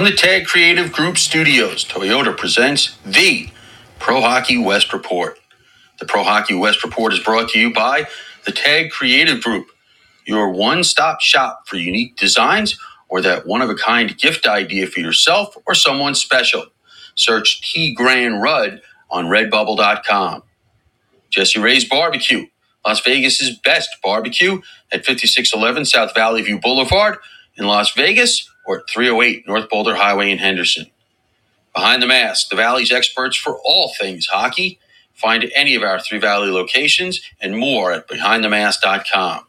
From 0.00 0.08
the 0.08 0.16
Tag 0.16 0.46
Creative 0.46 0.90
Group 0.90 1.18
Studios, 1.18 1.84
Toyota 1.84 2.34
presents 2.34 2.96
the 3.04 3.50
Pro 3.98 4.22
Hockey 4.22 4.56
West 4.56 4.94
Report. 4.94 5.38
The 5.98 6.06
Pro 6.06 6.22
Hockey 6.22 6.54
West 6.54 6.82
Report 6.82 7.12
is 7.12 7.18
brought 7.18 7.50
to 7.50 7.58
you 7.58 7.70
by 7.70 8.08
the 8.46 8.50
Tag 8.50 8.92
Creative 8.92 9.42
Group, 9.42 9.66
your 10.26 10.48
one 10.48 10.84
stop 10.84 11.20
shop 11.20 11.68
for 11.68 11.76
unique 11.76 12.16
designs 12.16 12.78
or 13.10 13.20
that 13.20 13.46
one 13.46 13.60
of 13.60 13.68
a 13.68 13.74
kind 13.74 14.16
gift 14.16 14.46
idea 14.46 14.86
for 14.86 15.00
yourself 15.00 15.54
or 15.66 15.74
someone 15.74 16.14
special. 16.14 16.64
Search 17.14 17.60
T 17.60 17.92
Grand 17.94 18.40
Rudd 18.40 18.80
on 19.10 19.26
redbubble.com. 19.26 20.42
Jessie 21.28 21.60
Rae's 21.60 21.84
Barbecue, 21.84 22.46
Las 22.86 23.00
Vegas's 23.02 23.58
best 23.62 23.90
barbecue 24.02 24.62
at 24.92 25.04
5611 25.04 25.84
South 25.84 26.14
Valley 26.14 26.40
View 26.40 26.58
Boulevard 26.58 27.18
in 27.56 27.66
Las 27.66 27.92
Vegas 27.92 28.49
or 28.66 28.84
308 28.90 29.46
North 29.48 29.68
Boulder 29.70 29.96
Highway 29.96 30.30
in 30.30 30.38
Henderson. 30.38 30.86
Behind 31.74 32.02
the 32.02 32.06
Mask, 32.08 32.48
the 32.50 32.56
Valley's 32.56 32.92
experts 32.92 33.36
for 33.36 33.58
all 33.64 33.92
things 34.00 34.26
hockey. 34.26 34.80
Find 35.14 35.50
any 35.54 35.74
of 35.74 35.82
our 35.82 36.00
Three 36.00 36.18
Valley 36.18 36.50
locations 36.50 37.20
and 37.40 37.58
more 37.58 37.92
at 37.92 38.08
behindthemask.com. 38.08 39.46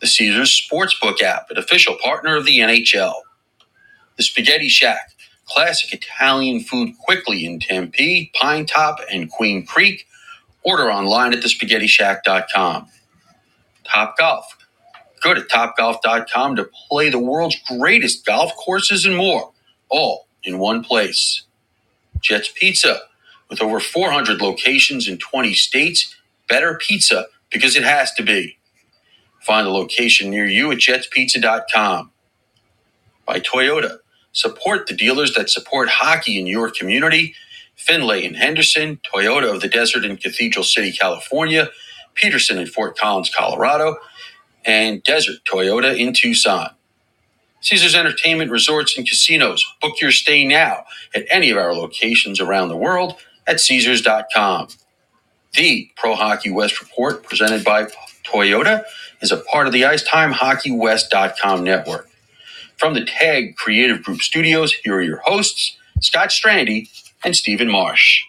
The 0.00 0.06
Caesars 0.06 0.68
Sportsbook 0.70 1.22
app, 1.22 1.50
an 1.50 1.58
official 1.58 1.96
partner 2.02 2.36
of 2.36 2.46
the 2.46 2.58
NHL. 2.60 3.14
The 4.16 4.24
Spaghetti 4.24 4.68
Shack, 4.68 5.12
classic 5.46 5.92
Italian 5.94 6.60
food 6.60 6.90
quickly 7.04 7.46
in 7.46 7.60
Tempe, 7.60 8.32
Pine 8.34 8.66
Top, 8.66 9.00
and 9.12 9.30
Queen 9.30 9.66
Creek. 9.66 10.06
Order 10.64 10.92
online 10.92 11.34
at 11.34 11.40
thespaghettishack.com. 11.44 12.88
Top 13.84 14.18
Golf. 14.18 14.56
Go 15.24 15.34
to 15.34 15.42
topgolf.com 15.42 16.56
to 16.58 16.70
play 16.90 17.10
the 17.10 17.20
world's 17.20 17.58
greatest 17.68 18.26
golf 18.26 18.56
courses 18.56 19.06
and 19.06 19.16
more, 19.16 19.52
all 19.90 20.28
in 20.44 20.60
one 20.60 20.84
place. 20.84 21.44
Jets 22.22 22.50
Pizza. 22.54 23.02
With 23.50 23.62
over 23.62 23.80
400 23.80 24.42
locations 24.42 25.08
in 25.08 25.18
20 25.18 25.54
states, 25.54 26.14
better 26.48 26.76
pizza 26.80 27.26
because 27.50 27.76
it 27.76 27.84
has 27.84 28.12
to 28.14 28.22
be. 28.24 28.58
Find 29.42 29.66
a 29.66 29.70
location 29.70 30.30
near 30.30 30.46
you 30.46 30.72
at 30.72 30.78
jetspizza.com. 30.78 32.12
By 33.26 33.40
Toyota. 33.40 33.98
Support 34.32 34.88
the 34.88 34.94
dealers 34.94 35.34
that 35.34 35.50
support 35.50 35.88
hockey 35.90 36.38
in 36.38 36.46
your 36.46 36.70
community. 36.70 37.34
Findlay 37.76 38.24
in 38.24 38.34
Henderson, 38.34 39.00
Toyota 39.12 39.54
of 39.54 39.60
the 39.62 39.68
Desert 39.68 40.04
in 40.04 40.16
Cathedral 40.18 40.64
City, 40.64 40.92
California, 40.92 41.70
Pedersen 42.16 42.58
in 42.58 42.66
Fort 42.66 42.98
Collins, 42.98 43.32
Colorado, 43.34 43.96
and 44.66 45.02
Desert 45.04 45.38
Toyota 45.46 45.98
in 45.98 46.12
Tucson. 46.14 46.70
Caesars 47.62 47.94
Entertainment 47.94 48.50
Resorts 48.50 48.96
and 48.98 49.08
Casinos. 49.08 49.64
Book 49.82 50.00
your 50.00 50.12
stay 50.12 50.44
now 50.46 50.84
at 51.14 51.26
any 51.30 51.50
of 51.50 51.58
our 51.58 51.74
locations 51.74 52.40
around 52.40 52.68
the 52.68 52.76
world 52.76 53.16
at 53.46 53.60
Caesars.com. 53.60 54.68
The 55.54 55.90
Pro 55.96 56.14
Hockey 56.16 56.50
West 56.50 56.80
Report, 56.80 57.24
presented 57.24 57.64
by 57.64 57.88
Toyota, 58.24 58.84
is 59.22 59.32
a 59.32 59.38
part 59.38 59.66
of 59.66 59.72
the 59.74 59.82
IcetimeHockeyWest.com 59.82 61.64
network. 61.64 62.08
From 62.78 62.94
the 62.94 63.04
Tag 63.04 63.56
Creative 63.56 64.02
Group 64.02 64.22
Studios, 64.22 64.74
here 64.84 64.96
are 64.96 65.02
your 65.02 65.22
hosts, 65.24 65.76
Scott 66.00 66.30
Strandy 66.30 66.90
and 67.24 67.36
Stephen 67.36 67.70
Marsh. 67.70 68.22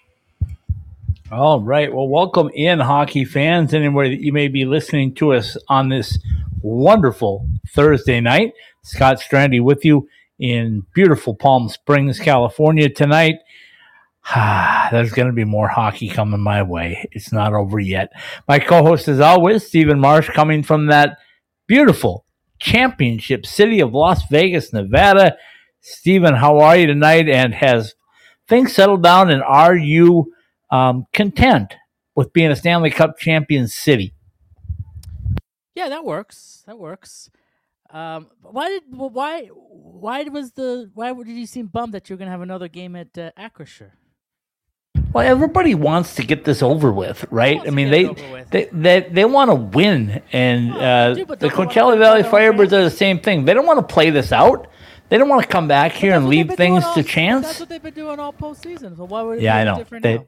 All 1.31 1.59
right. 1.59 1.91
Well, 1.91 2.07
welcome 2.07 2.51
in, 2.53 2.79
hockey 2.79 3.25
fans, 3.25 3.73
anywhere 3.73 4.09
that 4.09 4.21
you 4.21 4.31
may 4.31 4.47
be 4.47 4.63
listening 4.63 5.15
to 5.15 5.33
us 5.33 5.57
on 5.67 5.89
this 5.89 6.19
wonderful 6.61 7.49
Thursday 7.69 8.21
night. 8.21 8.53
Scott 8.83 9.19
Strandy 9.19 9.59
with 9.59 9.83
you 9.83 10.07
in 10.37 10.83
beautiful 10.93 11.33
Palm 11.33 11.67
Springs, 11.67 12.19
California 12.19 12.89
tonight. 12.89 13.37
Ah, 14.35 14.89
there's 14.91 15.13
going 15.13 15.27
to 15.27 15.33
be 15.33 15.45
more 15.45 15.67
hockey 15.67 16.09
coming 16.09 16.41
my 16.41 16.61
way. 16.61 17.09
It's 17.11 17.33
not 17.33 17.53
over 17.53 17.79
yet. 17.79 18.11
My 18.47 18.59
co 18.59 18.83
host, 18.83 19.07
as 19.07 19.19
always, 19.19 19.65
Stephen 19.65 19.99
Marsh, 19.99 20.29
coming 20.29 20.61
from 20.61 20.85
that 20.87 21.17
beautiful 21.65 22.23
championship 22.59 23.47
city 23.47 23.79
of 23.79 23.95
Las 23.95 24.27
Vegas, 24.29 24.71
Nevada. 24.71 25.37
Stephen, 25.81 26.35
how 26.35 26.59
are 26.59 26.77
you 26.77 26.85
tonight? 26.85 27.27
And 27.27 27.55
has 27.55 27.95
things 28.47 28.75
settled 28.75 29.01
down? 29.01 29.31
And 29.31 29.41
are 29.41 29.75
you 29.75 30.31
um, 30.71 31.05
content 31.13 31.75
with 32.15 32.33
being 32.33 32.51
a 32.51 32.55
Stanley 32.55 32.89
Cup 32.89 33.17
champion 33.17 33.67
city? 33.67 34.13
Yeah, 35.75 35.89
that 35.89 36.05
works. 36.05 36.63
That 36.65 36.79
works. 36.79 37.29
Um, 37.89 38.27
why 38.41 38.69
did 38.69 38.83
why 38.89 39.45
why 39.45 40.23
was 40.23 40.51
the 40.53 40.89
why 40.93 41.13
did 41.13 41.27
you 41.27 41.45
seem 41.45 41.67
bummed 41.67 41.93
that 41.93 42.09
you're 42.09 42.17
going 42.17 42.27
to 42.27 42.31
have 42.31 42.41
another 42.41 42.67
game 42.67 42.95
at 42.95 43.17
uh, 43.17 43.31
Acrisure? 43.37 43.91
Well, 45.13 45.25
everybody 45.25 45.75
wants 45.75 46.15
to 46.15 46.23
get 46.23 46.43
this 46.43 46.61
over 46.61 46.91
with, 46.91 47.25
right? 47.31 47.61
I 47.65 47.69
mean, 47.69 47.89
they, 47.89 48.03
they, 48.51 48.69
they 48.73 48.99
they 49.09 49.23
want 49.23 49.49
to 49.49 49.55
win, 49.55 50.21
and 50.33 50.73
oh, 50.73 50.77
uh, 50.77 51.13
the 51.13 51.49
Coachella 51.49 51.97
Valley 51.97 52.23
Firebirds 52.23 52.73
are 52.73 52.83
the 52.83 52.89
same 52.89 53.19
thing. 53.19 53.45
They 53.45 53.53
don't 53.53 53.65
want 53.65 53.79
to 53.79 53.93
play 53.93 54.09
this 54.09 54.33
out. 54.33 54.67
They 55.07 55.17
don't 55.17 55.29
want 55.29 55.43
to 55.43 55.47
come 55.47 55.69
back 55.69 55.93
here 55.93 56.15
and 56.15 56.27
leave 56.27 56.51
things 56.55 56.83
all, 56.83 56.95
to 56.95 57.03
chance. 57.03 57.45
That's 57.45 57.59
what 57.61 57.69
they've 57.69 57.81
been 57.81 57.93
doing 57.93 58.19
all 58.19 58.33
postseason. 58.33 58.97
So 58.97 59.05
why 59.05 59.21
would 59.21 59.37
it 59.37 59.43
yeah, 59.43 59.55
be 59.55 59.61
I 59.61 59.71
know. 59.71 59.77
different 59.77 60.03
they, 60.03 60.15
now? 60.15 60.25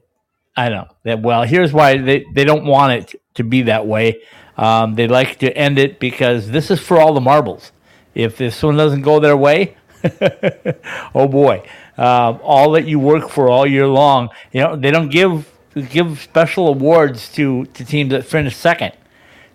I 0.58 0.70
know. 0.70 0.88
That, 1.04 1.22
well, 1.22 1.44
here's 1.44 1.72
why 1.72 1.98
they, 1.98 2.26
they 2.34 2.44
don't 2.44 2.64
want 2.64 2.92
it 2.92 3.22
to 3.34 3.44
be 3.44 3.62
that 3.62 3.86
way. 3.86 4.20
Um, 4.56 4.96
they 4.96 5.06
like 5.06 5.38
to 5.38 5.56
end 5.56 5.78
it 5.78 6.00
because 6.00 6.50
this 6.50 6.68
is 6.72 6.80
for 6.80 6.98
all 6.98 7.14
the 7.14 7.20
marbles. 7.20 7.70
If 8.12 8.36
this 8.36 8.60
one 8.60 8.76
doesn't 8.76 9.02
go 9.02 9.20
their 9.20 9.36
way, 9.36 9.76
oh 11.14 11.28
boy, 11.28 11.62
uh, 11.96 12.38
all 12.42 12.72
that 12.72 12.86
you 12.86 12.98
work 12.98 13.28
for 13.28 13.48
all 13.48 13.68
year 13.68 13.86
long. 13.86 14.30
You 14.50 14.62
know, 14.62 14.76
they 14.76 14.90
don't 14.90 15.10
give 15.10 15.48
give 15.90 16.18
special 16.20 16.66
awards 16.66 17.30
to, 17.34 17.66
to 17.66 17.84
teams 17.84 18.10
that 18.10 18.24
finish 18.24 18.56
second. 18.56 18.94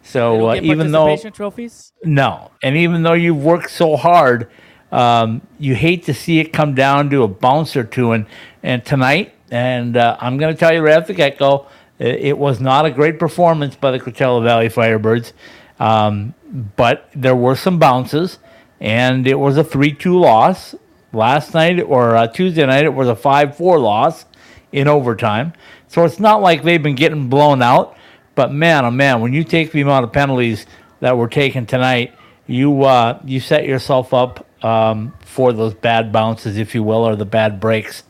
So 0.04 0.52
uh, 0.52 0.56
even 0.56 0.94
though 0.94 1.18
trophies, 1.18 1.92
no, 2.06 2.52
and 2.62 2.78
even 2.78 3.04
though 3.04 3.14
you've 3.14 3.44
worked 3.44 3.72
so 3.72 3.98
hard, 3.98 4.50
um, 4.94 5.42
you 5.60 5.76
hate 5.76 6.06
to 6.06 6.14
see 6.14 6.40
it 6.40 6.54
come 6.54 6.76
down 6.76 7.10
to 7.10 7.24
a 7.24 7.28
bounce 7.28 7.76
or 7.76 7.84
two. 7.84 8.14
And 8.14 8.26
and 8.62 8.86
tonight, 8.86 9.34
and 9.54 9.96
uh, 9.96 10.18
I'm 10.20 10.38
going 10.38 10.52
to 10.52 10.60
tell 10.60 10.74
you 10.74 10.82
right 10.82 10.98
off 10.98 11.06
the 11.06 11.14
get 11.14 11.38
go, 11.38 11.68
it, 12.00 12.36
was 12.38 12.60
not 12.60 12.88
a 12.88 12.92
great 12.92 13.20
performance 13.20 13.76
by 13.76 13.92
the 13.92 14.00
Coachella 14.00 14.44
Valley 14.44 14.68
Firebirds. 14.68 15.32
Um, 15.80 16.34
but 16.76 17.08
there 17.16 17.36
were 17.36 17.56
some 17.56 17.78
bounces, 17.78 18.40
and 18.82 19.28
it 19.28 19.36
was 19.36 19.56
a 19.58 19.64
3 19.64 19.94
2 19.94 20.20
loss 20.20 20.74
last 21.14 21.54
night 21.54 21.80
or 21.80 22.16
uh, 22.16 22.28
Tuesday 22.28 22.66
night, 22.66 22.84
it 22.84 22.94
was 22.94 23.08
a 23.08 23.16
5 23.16 23.56
4 23.56 23.80
loss 23.80 24.26
in 24.72 24.88
overtime. 24.88 25.54
So 25.88 26.04
it's 26.04 26.20
not 26.20 26.42
like 26.42 26.64
they've 26.64 26.82
been 26.82 26.96
getting 26.96 27.30
blown 27.30 27.62
out. 27.62 27.96
But 28.34 28.52
man, 28.52 28.86
oh 28.86 28.92
man, 28.92 29.22
when 29.22 29.34
you 29.34 29.44
take 29.44 29.72
the 29.72 29.82
amount 29.82 30.06
of 30.06 30.12
penalties 30.12 30.66
that 31.02 31.16
were 31.16 31.28
taken 31.28 31.68
tonight, 31.68 32.16
you 32.48 32.84
uh, 32.84 33.20
you 33.24 33.40
set 33.40 33.68
yourself 33.68 34.12
up 34.16 34.48
um, 34.66 35.14
for 35.20 35.54
those 35.54 35.76
bad 35.76 36.12
bounces, 36.12 36.58
if 36.58 36.74
you 36.74 36.82
will, 36.82 37.08
or 37.08 37.16
the 37.16 37.26
bad 37.26 37.60
breaks, 37.60 38.04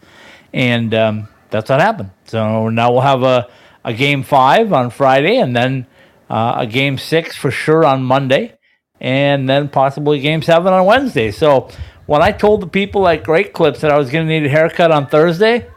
and 0.53 0.93
um, 0.93 1.27
that's 1.53 1.69
what 1.69 1.79
happened. 1.79 2.09
So 2.25 2.67
now 2.67 2.91
we'll 2.91 3.01
have 3.01 3.23
a, 3.23 3.47
a 3.85 3.93
game 3.93 4.23
five 4.23 4.73
on 4.73 4.89
Friday, 4.89 5.37
and 5.37 5.55
then 5.55 5.87
uh, 6.29 6.55
a 6.57 6.67
game 6.67 6.97
six 6.97 7.37
for 7.37 7.51
sure 7.51 7.85
on 7.85 8.03
Monday, 8.03 8.57
and 8.99 9.47
then 9.47 9.69
possibly 9.69 10.19
game 10.19 10.41
seven 10.41 10.73
on 10.73 10.85
Wednesday. 10.85 11.31
So 11.31 11.69
when 12.07 12.21
I 12.21 12.31
told 12.31 12.61
the 12.61 12.67
people 12.67 13.07
at 13.07 13.23
Great 13.23 13.53
Clips 13.53 13.79
that 13.81 13.91
I 13.91 13.97
was 13.97 14.09
going 14.09 14.27
to 14.27 14.33
need 14.39 14.45
a 14.45 14.49
haircut 14.49 14.91
on 14.91 15.07
Thursday, 15.07 15.69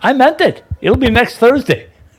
I 0.00 0.12
meant 0.12 0.40
it. 0.40 0.62
It'll 0.80 0.96
be 0.96 1.10
next 1.10 1.38
Thursday. 1.38 1.88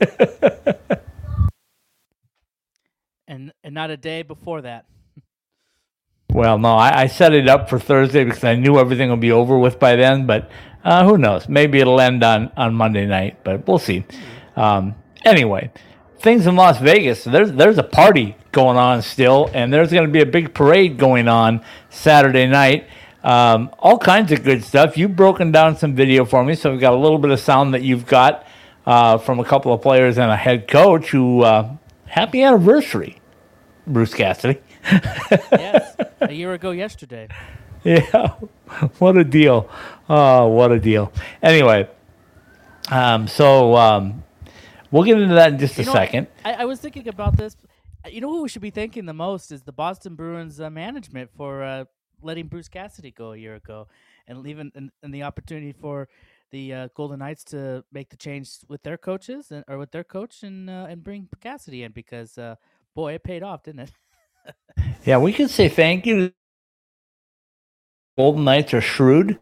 and 3.28 3.52
and 3.62 3.74
not 3.74 3.90
a 3.90 3.96
day 3.96 4.22
before 4.22 4.62
that. 4.62 4.84
Well, 6.28 6.58
no, 6.58 6.74
I, 6.74 7.02
I, 7.02 7.06
set 7.06 7.32
it 7.32 7.48
up 7.48 7.70
for 7.70 7.78
Thursday 7.78 8.24
because 8.24 8.44
I 8.44 8.56
knew 8.56 8.78
everything 8.78 9.08
would 9.08 9.20
be 9.20 9.32
over 9.32 9.56
with 9.56 9.78
by 9.78 9.96
then. 9.96 10.26
But 10.26 10.50
uh, 10.86 11.04
who 11.04 11.18
knows? 11.18 11.48
Maybe 11.48 11.80
it'll 11.80 12.00
end 12.00 12.22
on, 12.22 12.52
on 12.56 12.72
Monday 12.72 13.06
night, 13.06 13.38
but 13.42 13.66
we'll 13.66 13.80
see. 13.80 14.04
Um, 14.54 14.94
anyway, 15.24 15.72
things 16.20 16.46
in 16.46 16.54
Las 16.54 16.78
Vegas. 16.78 17.24
There's 17.24 17.50
there's 17.50 17.78
a 17.78 17.82
party 17.82 18.36
going 18.52 18.76
on 18.76 19.02
still, 19.02 19.50
and 19.52 19.72
there's 19.72 19.90
going 19.90 20.06
to 20.06 20.12
be 20.12 20.20
a 20.20 20.26
big 20.26 20.54
parade 20.54 20.96
going 20.96 21.26
on 21.26 21.64
Saturday 21.90 22.46
night. 22.46 22.86
Um, 23.24 23.70
all 23.80 23.98
kinds 23.98 24.30
of 24.30 24.44
good 24.44 24.62
stuff. 24.62 24.96
You've 24.96 25.16
broken 25.16 25.50
down 25.50 25.76
some 25.76 25.96
video 25.96 26.24
for 26.24 26.44
me, 26.44 26.54
so 26.54 26.70
we've 26.70 26.80
got 26.80 26.94
a 26.94 26.96
little 26.96 27.18
bit 27.18 27.32
of 27.32 27.40
sound 27.40 27.74
that 27.74 27.82
you've 27.82 28.06
got 28.06 28.46
uh, 28.86 29.18
from 29.18 29.40
a 29.40 29.44
couple 29.44 29.72
of 29.72 29.82
players 29.82 30.18
and 30.18 30.30
a 30.30 30.36
head 30.36 30.68
coach 30.68 31.10
who, 31.10 31.42
uh, 31.42 31.74
happy 32.06 32.44
anniversary, 32.44 33.20
Bruce 33.88 34.14
Cassidy. 34.14 34.60
yes, 35.50 35.96
a 36.20 36.32
year 36.32 36.52
ago 36.52 36.70
yesterday. 36.70 37.26
Yeah, 37.82 38.34
what 38.98 39.16
a 39.16 39.24
deal. 39.24 39.68
Oh, 40.08 40.48
what 40.48 40.72
a 40.72 40.78
deal. 40.78 41.12
Anyway, 41.42 41.88
um, 42.90 43.26
so 43.26 43.74
um, 43.76 44.22
we'll 44.90 45.04
get 45.04 45.20
into 45.20 45.34
that 45.34 45.52
in 45.52 45.58
just 45.58 45.76
you 45.76 45.82
a 45.82 45.86
know, 45.86 45.92
second. 45.92 46.28
I, 46.44 46.54
I, 46.54 46.64
was 46.64 46.80
thinking 46.80 47.08
about 47.08 47.36
this. 47.36 47.56
You 48.08 48.20
know 48.20 48.30
who 48.30 48.42
we 48.42 48.48
should 48.48 48.62
be 48.62 48.70
thanking 48.70 49.06
the 49.06 49.14
most 49.14 49.50
is 49.50 49.62
the 49.62 49.72
Boston 49.72 50.14
Bruins 50.14 50.60
uh, 50.60 50.70
management 50.70 51.30
for 51.36 51.64
uh, 51.64 51.84
letting 52.22 52.46
Bruce 52.46 52.68
Cassidy 52.68 53.10
go 53.10 53.32
a 53.32 53.36
year 53.36 53.56
ago. 53.56 53.88
and 54.26 54.42
leaving 54.42 54.72
and, 54.74 54.90
and 55.02 55.14
the 55.14 55.22
opportunity 55.22 55.72
for 55.72 56.08
the 56.50 56.72
uh, 56.72 56.88
Golden 56.94 57.18
Knights 57.18 57.44
to 57.44 57.84
make 57.92 58.10
the 58.10 58.16
change 58.16 58.50
with 58.68 58.82
their 58.82 58.96
coaches 58.96 59.50
and 59.50 59.64
or 59.68 59.78
with 59.78 59.90
their 59.90 60.04
coach 60.04 60.42
and 60.42 60.70
uh, 60.70 60.86
and 60.88 61.02
bring 61.02 61.28
Cassidy 61.40 61.82
in 61.82 61.92
because 61.92 62.38
uh, 62.38 62.56
boy, 62.94 63.14
it 63.14 63.24
paid 63.24 63.42
off, 63.42 63.64
didn't 63.64 63.80
it? 63.80 63.92
yeah, 65.04 65.18
we 65.18 65.32
could 65.32 65.50
say 65.50 65.68
thank 65.68 66.06
you. 66.06 66.32
Golden 68.16 68.44
Knights 68.44 68.72
are 68.72 68.80
shrewd. 68.80 69.38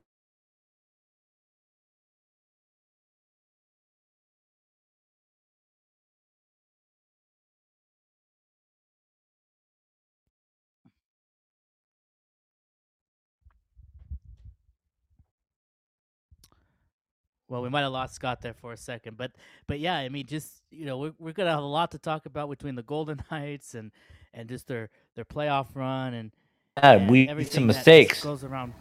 Well, 17.55 17.63
we 17.63 17.69
might 17.69 17.83
have 17.83 17.93
lost 17.93 18.17
Scott 18.17 18.41
there 18.41 18.53
for 18.53 18.73
a 18.73 18.77
second, 18.77 19.17
but 19.17 19.31
but 19.69 19.79
yeah, 19.79 19.95
I 19.95 20.09
mean, 20.09 20.27
just 20.27 20.61
you 20.73 20.87
know, 20.87 20.99
we're 20.99 21.13
we're 21.21 21.33
gonna 21.33 21.53
have 21.53 21.63
a 21.63 21.67
lot 21.67 21.93
to 21.93 21.99
talk 21.99 22.27
about 22.27 22.51
between 22.51 22.75
the 22.75 22.83
Golden 22.83 23.23
Knights 23.31 23.77
and 23.77 23.93
and 24.33 24.49
just 24.49 24.67
their 24.67 24.91
their 25.15 25.25
playoff 25.25 25.69
run 25.77 26.15
and 26.15 26.33
yeah, 26.79 26.93
and 26.95 27.09
we 27.09 27.29
made 27.29 27.53
some 27.53 27.69
mistakes. 27.69 28.25
Goes 28.25 28.43
around. 28.43 28.75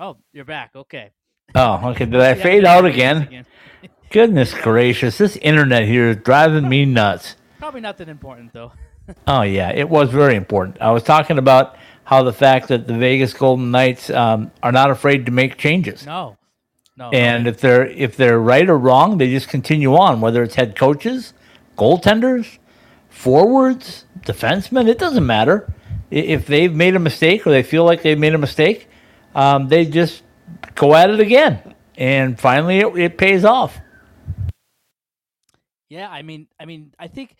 Oh, 0.00 0.16
you're 0.32 0.44
back. 0.44 0.72
Okay. 0.74 1.12
Oh, 1.54 1.90
okay. 1.90 2.06
Did 2.06 2.20
I 2.20 2.30
yeah, 2.34 2.42
fade 2.42 2.64
out 2.64 2.86
again? 2.86 3.22
again. 3.22 3.46
Goodness 4.10 4.52
gracious, 4.52 5.18
this 5.18 5.36
internet 5.36 5.84
here 5.84 6.08
is 6.08 6.16
driving 6.16 6.68
me 6.68 6.84
nuts. 6.84 7.36
Probably 7.60 7.82
nothing 7.82 8.08
important 8.08 8.52
though. 8.52 8.72
oh 9.28 9.42
yeah, 9.42 9.70
it 9.70 9.88
was 9.88 10.10
very 10.10 10.34
important. 10.34 10.78
I 10.80 10.90
was 10.90 11.04
talking 11.04 11.38
about 11.38 11.76
how 12.02 12.24
the 12.24 12.32
fact 12.32 12.66
that 12.66 12.88
the 12.88 12.94
Vegas 12.94 13.32
Golden 13.32 13.70
Knights 13.70 14.10
um, 14.10 14.50
are 14.60 14.72
not 14.72 14.90
afraid 14.90 15.26
to 15.26 15.30
make 15.30 15.56
changes. 15.56 16.04
No, 16.04 16.36
no. 16.96 17.10
And 17.10 17.46
if 17.46 17.60
they're 17.60 17.86
if 17.86 18.16
they're 18.16 18.38
right 18.38 18.68
or 18.68 18.78
wrong, 18.78 19.18
they 19.18 19.30
just 19.30 19.48
continue 19.48 19.94
on. 19.96 20.20
Whether 20.20 20.42
it's 20.42 20.54
head 20.54 20.76
coaches, 20.76 21.34
goaltenders, 21.76 22.58
forwards, 23.08 24.04
defensemen, 24.20 24.88
it 24.88 24.98
doesn't 24.98 25.26
matter. 25.26 25.72
If 26.10 26.46
they've 26.46 26.72
made 26.72 26.94
a 26.94 27.00
mistake 27.00 27.46
or 27.46 27.50
they 27.50 27.62
feel 27.62 27.84
like 27.84 28.02
they've 28.02 28.18
made 28.18 28.34
a 28.34 28.38
mistake, 28.38 28.88
um, 29.34 29.68
they 29.68 29.84
just 29.84 30.22
go 30.76 30.94
at 30.94 31.10
it 31.10 31.18
again, 31.18 31.74
and 31.96 32.38
finally 32.38 32.78
it, 32.78 32.96
it 32.96 33.18
pays 33.18 33.44
off. 33.44 33.80
Yeah, 35.88 36.08
I 36.08 36.22
mean, 36.22 36.48
I 36.58 36.64
mean, 36.64 36.92
I 36.98 37.08
think 37.08 37.36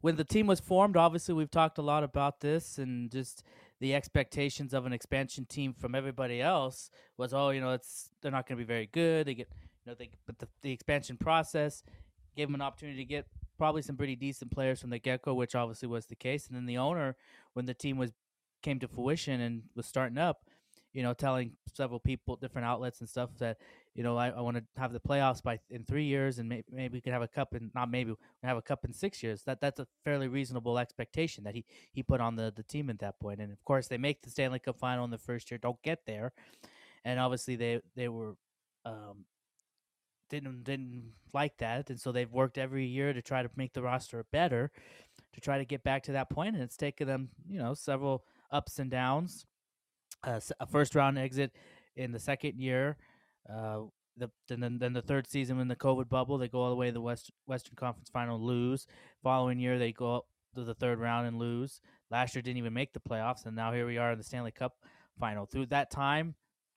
when 0.00 0.16
the 0.16 0.24
team 0.24 0.46
was 0.46 0.60
formed, 0.60 0.96
obviously 0.96 1.34
we've 1.34 1.50
talked 1.50 1.78
a 1.78 1.82
lot 1.82 2.04
about 2.04 2.40
this 2.40 2.78
and 2.78 3.10
just 3.10 3.42
the 3.82 3.96
expectations 3.96 4.72
of 4.72 4.86
an 4.86 4.92
expansion 4.92 5.44
team 5.44 5.74
from 5.74 5.96
everybody 5.96 6.40
else 6.40 6.88
was, 7.16 7.34
oh, 7.34 7.50
you 7.50 7.60
know, 7.60 7.72
it's 7.72 8.10
they're 8.22 8.30
not 8.30 8.46
going 8.46 8.56
to 8.56 8.64
be 8.64 8.66
very 8.66 8.86
good. 8.86 9.26
They 9.26 9.34
get, 9.34 9.48
you 9.84 9.90
know, 9.90 9.96
they 9.98 10.10
but 10.24 10.38
the, 10.38 10.46
the 10.62 10.70
expansion 10.70 11.16
process 11.16 11.82
gave 12.36 12.46
them 12.46 12.54
an 12.54 12.62
opportunity 12.62 12.98
to 12.98 13.04
get 13.04 13.26
probably 13.58 13.82
some 13.82 13.96
pretty 13.96 14.14
decent 14.14 14.52
players 14.52 14.80
from 14.80 14.90
the 14.90 15.00
get 15.00 15.22
go, 15.22 15.34
which 15.34 15.56
obviously 15.56 15.88
was 15.88 16.06
the 16.06 16.14
case. 16.14 16.46
And 16.46 16.56
then 16.56 16.66
the 16.66 16.78
owner, 16.78 17.16
when 17.54 17.66
the 17.66 17.74
team 17.74 17.96
was 17.96 18.12
came 18.62 18.78
to 18.78 18.86
fruition 18.86 19.40
and 19.40 19.62
was 19.74 19.86
starting 19.86 20.16
up, 20.16 20.44
you 20.92 21.02
know, 21.02 21.12
telling 21.12 21.54
several 21.74 21.98
people, 21.98 22.36
different 22.36 22.68
outlets 22.68 23.00
and 23.00 23.08
stuff 23.08 23.30
that, 23.38 23.58
you 23.94 24.02
know, 24.02 24.16
I, 24.16 24.28
I 24.30 24.40
want 24.40 24.56
to 24.56 24.64
have 24.76 24.92
the 24.92 25.00
playoffs 25.00 25.42
by 25.42 25.58
in 25.70 25.84
three 25.84 26.04
years, 26.04 26.38
and 26.38 26.48
maybe, 26.48 26.64
maybe 26.70 26.94
we 26.94 27.00
could 27.00 27.12
have 27.12 27.22
a 27.22 27.28
cup 27.28 27.54
in 27.54 27.70
not 27.74 27.90
maybe 27.90 28.12
we 28.12 28.16
have 28.42 28.56
a 28.56 28.62
cup 28.62 28.84
in 28.84 28.92
six 28.92 29.22
years. 29.22 29.42
That 29.42 29.60
that's 29.60 29.80
a 29.80 29.86
fairly 30.04 30.28
reasonable 30.28 30.78
expectation 30.78 31.44
that 31.44 31.54
he 31.54 31.64
he 31.92 32.02
put 32.02 32.20
on 32.20 32.36
the 32.36 32.52
the 32.54 32.62
team 32.62 32.90
at 32.90 32.98
that 33.00 33.18
point. 33.20 33.40
And 33.40 33.52
of 33.52 33.64
course, 33.64 33.88
they 33.88 33.98
make 33.98 34.22
the 34.22 34.30
Stanley 34.30 34.58
Cup 34.58 34.78
final 34.78 35.04
in 35.04 35.10
the 35.10 35.18
first 35.18 35.50
year, 35.50 35.58
don't 35.58 35.82
get 35.82 36.00
there, 36.06 36.32
and 37.04 37.20
obviously 37.20 37.56
they 37.56 37.80
they 37.96 38.08
were. 38.08 38.36
Um, 38.84 39.26
didn't 40.28 40.64
didn't 40.64 41.12
like 41.34 41.58
that, 41.58 41.90
and 41.90 42.00
so 42.00 42.10
they've 42.10 42.32
worked 42.32 42.56
every 42.56 42.86
year 42.86 43.12
to 43.12 43.20
try 43.20 43.42
to 43.42 43.50
make 43.54 43.74
the 43.74 43.82
roster 43.82 44.24
better, 44.32 44.72
to 45.34 45.40
try 45.42 45.58
to 45.58 45.64
get 45.66 45.84
back 45.84 46.02
to 46.04 46.12
that 46.12 46.30
point, 46.30 46.54
and 46.54 46.64
it's 46.64 46.76
taken 46.76 47.06
them, 47.06 47.28
you 47.46 47.58
know, 47.58 47.74
several 47.74 48.24
ups 48.50 48.78
and 48.78 48.90
downs 48.90 49.44
uh, 50.24 50.40
a 50.60 50.66
first 50.66 50.94
round 50.94 51.18
exit 51.18 51.52
in 51.96 52.12
the 52.12 52.18
second 52.18 52.58
year. 52.58 52.96
Uh, 53.48 53.82
the 54.16 54.30
then 54.48 54.78
then 54.78 54.92
the 54.92 55.02
third 55.02 55.26
season 55.26 55.58
in 55.60 55.68
the 55.68 55.76
COVID 55.76 56.08
bubble, 56.08 56.38
they 56.38 56.48
go 56.48 56.60
all 56.60 56.70
the 56.70 56.76
way 56.76 56.88
to 56.88 56.92
the 56.92 57.00
West 57.00 57.30
Western 57.46 57.76
Conference 57.76 58.10
Final, 58.10 58.40
lose. 58.40 58.86
Following 59.22 59.58
year, 59.58 59.78
they 59.78 59.92
go 59.92 60.26
to 60.54 60.64
the 60.64 60.74
third 60.74 60.98
round 60.98 61.26
and 61.26 61.38
lose. 61.38 61.80
Last 62.10 62.34
year, 62.34 62.42
didn't 62.42 62.58
even 62.58 62.74
make 62.74 62.92
the 62.92 63.00
playoffs, 63.00 63.46
and 63.46 63.56
now 63.56 63.72
here 63.72 63.86
we 63.86 63.98
are 63.98 64.12
in 64.12 64.18
the 64.18 64.24
Stanley 64.24 64.52
Cup 64.52 64.74
Final. 65.18 65.46
Through 65.46 65.66
that 65.66 65.90
time, 65.90 66.34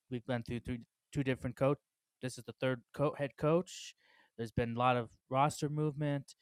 we've 0.10 0.26
been 0.26 0.44
through 0.44 0.62
three, 0.62 0.80
two 1.12 1.24
different 1.24 1.56
coach. 1.56 1.78
This 2.22 2.38
is 2.38 2.46
the 2.46 2.54
third 2.54 2.82
co- 2.94 3.16
head 3.18 3.32
coach. 3.38 3.94
There's 4.38 4.52
been 4.52 4.76
a 4.76 4.80
lot 4.80 4.98
of 4.98 5.10
roster 5.30 5.70
movement. 5.70 6.36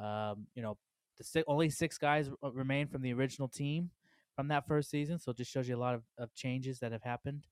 Um, 0.00 0.46
you 0.54 0.62
know, 0.62 0.78
the 1.18 1.44
only 1.46 1.70
six 1.70 1.98
guys 1.98 2.30
remain 2.42 2.86
from 2.86 3.02
the 3.02 3.12
original 3.12 3.48
team 3.48 3.90
from 4.34 4.48
that 4.48 4.66
first 4.66 4.90
season. 4.90 5.18
So 5.18 5.30
it 5.30 5.38
just 5.38 5.50
shows 5.50 5.68
you 5.68 5.76
a 5.76 5.78
lot 5.78 5.94
of, 5.94 6.02
of 6.18 6.34
changes 6.34 6.78
that 6.80 6.92
have 6.92 7.02
happened. 7.02 7.46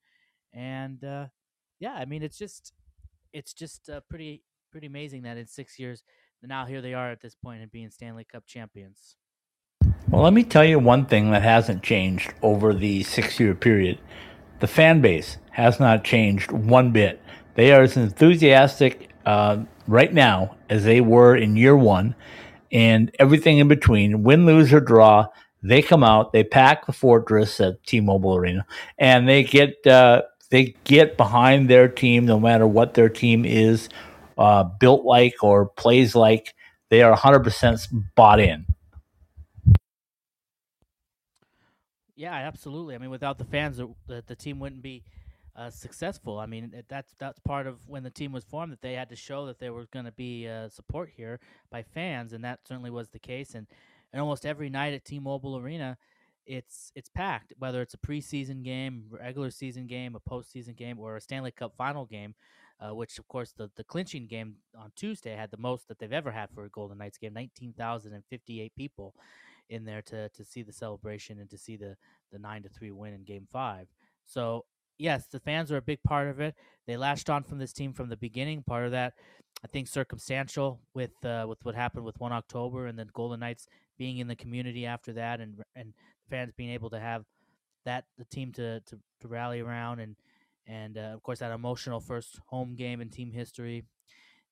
And 0.52 1.02
uh, 1.02 1.26
yeah, 1.84 1.92
I 1.92 2.06
mean, 2.06 2.22
it's 2.22 2.38
just 2.38 2.72
it's 3.34 3.52
just 3.52 3.90
uh, 3.90 4.00
pretty 4.08 4.42
pretty 4.72 4.86
amazing 4.86 5.22
that 5.24 5.36
in 5.36 5.46
six 5.46 5.78
years 5.78 6.02
now 6.42 6.64
here 6.64 6.80
they 6.80 6.94
are 6.94 7.10
at 7.10 7.20
this 7.20 7.34
point 7.34 7.60
and 7.60 7.70
being 7.70 7.90
Stanley 7.90 8.24
Cup 8.24 8.46
champions. 8.46 9.16
Well, 10.08 10.22
let 10.22 10.32
me 10.32 10.44
tell 10.44 10.64
you 10.64 10.78
one 10.78 11.04
thing 11.04 11.30
that 11.30 11.42
hasn't 11.42 11.82
changed 11.82 12.32
over 12.40 12.72
the 12.72 13.02
six 13.02 13.38
year 13.38 13.54
period. 13.54 13.98
The 14.60 14.66
fan 14.66 15.02
base 15.02 15.36
has 15.50 15.78
not 15.78 16.04
changed 16.04 16.52
one 16.52 16.90
bit. 16.90 17.20
They 17.54 17.72
are 17.72 17.82
as 17.82 17.98
enthusiastic 17.98 19.10
uh, 19.26 19.64
right 19.86 20.12
now 20.12 20.56
as 20.70 20.84
they 20.84 21.02
were 21.02 21.36
in 21.36 21.54
year 21.54 21.76
one, 21.76 22.14
and 22.72 23.14
everything 23.18 23.58
in 23.58 23.68
between, 23.68 24.22
win, 24.22 24.46
lose, 24.46 24.72
or 24.72 24.80
draw. 24.80 25.26
They 25.62 25.82
come 25.82 26.04
out, 26.04 26.32
they 26.32 26.44
pack 26.44 26.86
the 26.86 26.92
fortress 26.92 27.60
at 27.60 27.82
T-Mobile 27.84 28.36
Arena, 28.36 28.66
and 28.98 29.28
they 29.28 29.42
get 29.42 29.86
uh, 29.86 30.22
they 30.54 30.76
get 30.84 31.16
behind 31.16 31.68
their 31.68 31.88
team, 31.88 32.26
no 32.26 32.38
matter 32.38 32.64
what 32.64 32.94
their 32.94 33.08
team 33.08 33.44
is 33.44 33.88
uh, 34.38 34.62
built 34.62 35.04
like 35.04 35.42
or 35.42 35.66
plays 35.66 36.14
like. 36.14 36.54
They 36.90 37.02
are 37.02 37.16
100% 37.16 38.04
bought 38.14 38.38
in. 38.38 38.64
Yeah, 42.14 42.34
absolutely. 42.34 42.94
I 42.94 42.98
mean, 42.98 43.10
without 43.10 43.36
the 43.36 43.44
fans, 43.44 43.78
the, 43.78 44.22
the 44.24 44.36
team 44.36 44.60
wouldn't 44.60 44.80
be 44.80 45.02
uh, 45.56 45.70
successful. 45.70 46.38
I 46.38 46.46
mean, 46.46 46.84
that's 46.86 47.14
that's 47.18 47.40
part 47.40 47.66
of 47.66 47.88
when 47.88 48.04
the 48.04 48.10
team 48.10 48.30
was 48.30 48.44
formed 48.44 48.70
that 48.70 48.80
they 48.80 48.92
had 48.92 49.08
to 49.08 49.16
show 49.16 49.46
that 49.46 49.58
there 49.58 49.72
was 49.72 49.88
going 49.88 50.04
to 50.04 50.12
be 50.12 50.46
uh, 50.46 50.68
support 50.68 51.10
here 51.16 51.40
by 51.72 51.82
fans, 51.82 52.32
and 52.32 52.44
that 52.44 52.60
certainly 52.68 52.90
was 52.90 53.08
the 53.08 53.18
case. 53.18 53.56
And 53.56 53.66
and 54.12 54.20
almost 54.20 54.46
every 54.46 54.70
night 54.70 54.94
at 54.94 55.04
T-Mobile 55.04 55.56
Arena, 55.56 55.98
it's 56.46 56.92
it's 56.94 57.08
packed. 57.08 57.52
Whether 57.58 57.82
it's 57.82 57.94
a 57.94 57.98
preseason 57.98 58.62
game, 58.62 59.04
regular 59.10 59.50
season 59.50 59.86
game, 59.86 60.14
a 60.14 60.20
postseason 60.30 60.76
game, 60.76 60.98
or 60.98 61.16
a 61.16 61.20
Stanley 61.20 61.50
Cup 61.50 61.74
final 61.76 62.04
game, 62.04 62.34
uh, 62.80 62.94
which 62.94 63.18
of 63.18 63.28
course 63.28 63.52
the 63.52 63.70
the 63.76 63.84
clinching 63.84 64.26
game 64.26 64.56
on 64.78 64.92
Tuesday 64.96 65.34
had 65.34 65.50
the 65.50 65.56
most 65.56 65.88
that 65.88 65.98
they've 65.98 66.12
ever 66.12 66.30
had 66.30 66.50
for 66.54 66.64
a 66.64 66.70
Golden 66.70 66.98
Knights 66.98 67.18
game, 67.18 67.34
nineteen 67.34 67.72
thousand 67.72 68.12
and 68.12 68.24
fifty 68.30 68.60
eight 68.60 68.74
people 68.76 69.14
in 69.70 69.84
there 69.84 70.02
to 70.02 70.28
to 70.30 70.44
see 70.44 70.62
the 70.62 70.72
celebration 70.72 71.40
and 71.40 71.50
to 71.50 71.58
see 71.58 71.76
the 71.76 71.96
the 72.32 72.38
nine 72.38 72.62
to 72.62 72.68
three 72.68 72.92
win 72.92 73.14
in 73.14 73.24
Game 73.24 73.46
Five. 73.52 73.86
So 74.26 74.64
yes, 74.98 75.26
the 75.26 75.40
fans 75.40 75.72
are 75.72 75.78
a 75.78 75.82
big 75.82 76.02
part 76.02 76.28
of 76.28 76.40
it. 76.40 76.54
They 76.86 76.96
latched 76.96 77.30
on 77.30 77.42
from 77.42 77.58
this 77.58 77.72
team 77.72 77.92
from 77.92 78.08
the 78.08 78.16
beginning. 78.16 78.62
Part 78.62 78.84
of 78.84 78.92
that, 78.92 79.14
I 79.64 79.68
think, 79.68 79.88
circumstantial 79.88 80.80
with 80.94 81.12
uh, 81.24 81.46
with 81.48 81.64
what 81.64 81.74
happened 81.74 82.04
with 82.04 82.20
one 82.20 82.32
October 82.32 82.86
and 82.86 82.98
then 82.98 83.08
Golden 83.12 83.40
Knights 83.40 83.66
being 83.96 84.18
in 84.18 84.28
the 84.28 84.36
community 84.36 84.86
after 84.86 85.12
that, 85.14 85.40
and 85.40 85.60
and 85.74 85.94
fans 86.28 86.52
being 86.56 86.70
able 86.70 86.90
to 86.90 87.00
have 87.00 87.24
that 87.84 88.04
the 88.18 88.24
team 88.24 88.52
to 88.52 88.80
to, 88.80 88.98
to 89.20 89.28
rally 89.28 89.60
around, 89.60 90.00
and 90.00 90.16
and 90.66 90.96
uh, 90.96 91.12
of 91.14 91.22
course 91.22 91.40
that 91.40 91.52
emotional 91.52 92.00
first 92.00 92.38
home 92.46 92.74
game 92.74 93.00
in 93.00 93.10
team 93.10 93.32
history, 93.32 93.84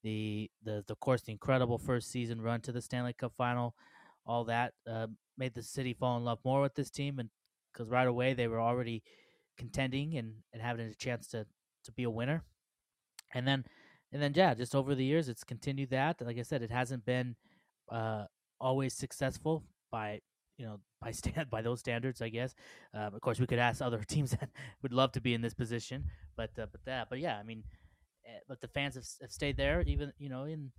the 0.03 0.51
the, 0.65 0.85
the 0.87 0.95
course 0.97 1.23
the 1.23 1.33
incredible 1.33 1.79
first 1.79 2.11
season 2.11 2.41
run 2.41 2.61
to 2.61 2.73
the 2.73 2.83
Stanley 2.83 3.13
Cup 3.13 3.33
final, 3.37 3.75
all 4.27 4.45
that 4.45 4.73
uh, 4.91 5.07
made 5.37 5.55
the 5.55 5.63
city 5.63 5.95
fall 5.95 6.17
in 6.17 6.25
love 6.25 6.39
more 6.45 6.61
with 6.61 6.75
this 6.75 6.91
team, 6.91 7.19
and 7.19 7.31
because 7.73 7.89
right 7.89 8.07
away 8.09 8.35
they 8.35 8.49
were 8.49 8.61
already 8.61 9.03
contending 9.57 10.17
and, 10.17 10.35
and 10.53 10.63
having 10.63 10.87
a 10.87 10.95
chance 10.95 11.27
to 11.29 11.47
to 11.85 11.93
be 11.93 12.05
a 12.05 12.11
winner, 12.11 12.45
and 13.35 13.47
then 13.47 13.65
and 14.13 14.23
then 14.23 14.33
yeah, 14.35 14.55
just 14.55 14.75
over 14.75 14.95
the 14.95 15.05
years 15.05 15.29
it's 15.29 15.45
continued 15.45 15.91
that. 15.91 16.21
Like 16.21 16.39
I 16.39 16.43
said, 16.43 16.63
it 16.63 16.71
hasn't 16.71 17.05
been 17.05 17.37
uh, 17.91 18.27
always 18.61 18.95
successful 18.95 19.65
by 19.91 20.21
you 20.57 20.67
know 20.67 20.81
by 21.01 21.11
stand 21.13 21.51
by 21.51 21.63
those 21.63 21.81
standards, 21.81 22.23
I 22.23 22.29
guess. 22.29 22.55
Um, 22.95 23.15
of 23.15 23.21
course, 23.21 23.41
we 23.41 23.47
could 23.47 23.59
ask 23.59 23.81
other 23.83 24.03
teams 24.07 24.33
that 24.33 24.51
would 24.83 24.93
love 24.93 25.13
to 25.13 25.21
be 25.21 25.35
in 25.35 25.43
this 25.43 25.55
position, 25.55 26.05
but 26.37 26.51
uh, 26.59 26.67
but 26.71 26.85
that, 26.85 27.09
but 27.11 27.19
yeah, 27.19 27.39
I 27.39 27.43
mean, 27.43 27.65
uh, 28.27 28.41
but 28.49 28.61
the 28.61 28.69
fans 28.69 28.95
have, 28.95 29.07
have 29.21 29.33
stayed 29.33 29.57
there, 29.57 29.83
even 29.83 30.13
you 30.19 30.29
know 30.29 30.45
in 30.45 30.71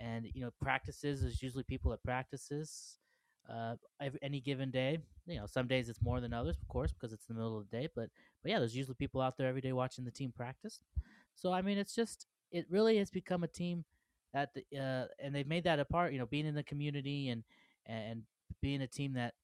and 0.00 0.26
you 0.34 0.42
know 0.42 0.50
practices 0.60 1.22
is 1.22 1.42
usually 1.42 1.64
people 1.64 1.92
at 1.92 2.02
practices 2.02 2.98
uh, 3.50 3.74
every, 4.00 4.18
any 4.22 4.40
given 4.40 4.70
day. 4.70 4.98
You 5.26 5.38
know, 5.38 5.46
some 5.46 5.66
days 5.66 5.88
it's 5.88 6.02
more 6.02 6.20
than 6.20 6.32
others, 6.32 6.56
of 6.60 6.68
course, 6.68 6.92
because 6.92 7.12
it's 7.12 7.26
the 7.26 7.34
middle 7.34 7.58
of 7.58 7.70
the 7.70 7.76
day. 7.76 7.88
But 7.94 8.08
but 8.42 8.50
yeah, 8.50 8.58
there's 8.58 8.76
usually 8.76 8.96
people 8.96 9.20
out 9.20 9.36
there 9.36 9.48
every 9.48 9.60
day 9.60 9.72
watching 9.72 10.04
the 10.04 10.10
team 10.10 10.32
practice. 10.36 10.80
So 11.34 11.52
I 11.52 11.62
mean, 11.62 11.78
it's 11.78 11.94
just 11.94 12.26
it 12.50 12.66
really 12.70 12.98
has 12.98 13.10
become 13.10 13.44
a 13.44 13.48
team 13.48 13.84
that 14.34 14.50
the, 14.54 14.64
uh, 14.78 15.06
and 15.18 15.34
they've 15.34 15.46
made 15.46 15.64
that 15.64 15.80
a 15.80 15.84
part. 15.84 16.12
You 16.12 16.18
know, 16.18 16.26
being 16.26 16.46
in 16.46 16.54
the 16.54 16.62
community 16.62 17.28
and 17.28 17.44
and 17.86 18.22
being 18.60 18.82
a 18.82 18.86
team 18.86 19.14
that 19.14 19.34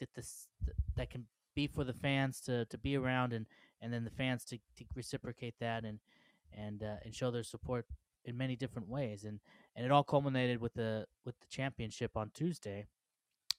that 0.00 0.10
this 0.14 0.48
that 0.96 1.10
can 1.10 1.26
be 1.54 1.66
for 1.66 1.84
the 1.84 1.92
fans 1.92 2.40
to 2.42 2.64
to 2.66 2.78
be 2.78 2.96
around 2.96 3.32
and 3.32 3.46
and 3.80 3.92
then 3.92 4.04
the 4.04 4.10
fans 4.10 4.44
to, 4.44 4.58
to 4.76 4.84
reciprocate 4.94 5.54
that 5.60 5.84
and 5.84 5.98
and 6.52 6.82
uh, 6.82 6.96
and 7.04 7.14
show 7.14 7.30
their 7.30 7.42
support 7.42 7.86
in 8.24 8.36
many 8.36 8.56
different 8.56 8.88
ways. 8.88 9.24
And 9.24 9.40
and 9.74 9.84
it 9.84 9.92
all 9.92 10.04
culminated 10.04 10.60
with 10.60 10.74
the 10.74 11.06
with 11.24 11.38
the 11.40 11.46
championship 11.48 12.16
on 12.16 12.30
Tuesday. 12.34 12.86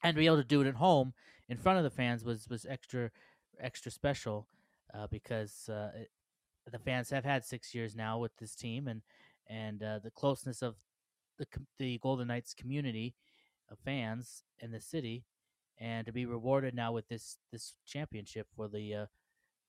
And 0.04 0.16
to 0.16 0.20
be 0.20 0.28
able 0.28 0.38
to 0.38 0.44
do 0.44 0.62
it 0.62 0.68
at 0.68 0.76
home 0.76 1.14
in 1.50 1.58
front 1.58 1.80
of 1.80 1.84
the 1.84 1.90
fans 1.90 2.24
was 2.24 2.48
was 2.48 2.66
extra 2.70 3.12
extra 3.60 3.92
special 3.92 4.48
uh, 4.94 5.08
because 5.08 5.70
uh, 5.70 5.92
it, 5.96 6.12
the 6.72 6.80
fans 6.80 7.10
have 7.10 7.26
had 7.26 7.44
six 7.44 7.74
years 7.74 7.96
now 7.96 8.20
with 8.20 8.36
this 8.38 8.56
team 8.56 8.88
and 8.88 9.02
and 9.48 9.82
uh, 9.82 10.00
the 10.00 10.12
closeness 10.12 10.62
of 10.62 10.76
the 11.38 11.48
the 11.80 11.98
Golden 12.00 12.28
Knights 12.28 12.54
community 12.54 13.16
of 13.70 13.78
fans 13.84 14.44
in 14.60 14.72
the 14.72 14.82
city 14.82 15.26
and 15.80 16.06
to 16.06 16.12
be 16.12 16.26
rewarded 16.26 16.74
now 16.74 16.92
with 16.92 17.08
this 17.08 17.38
this 17.52 17.74
championship 17.86 18.48
for 18.56 18.68
the 18.68 18.94
uh, 18.94 19.06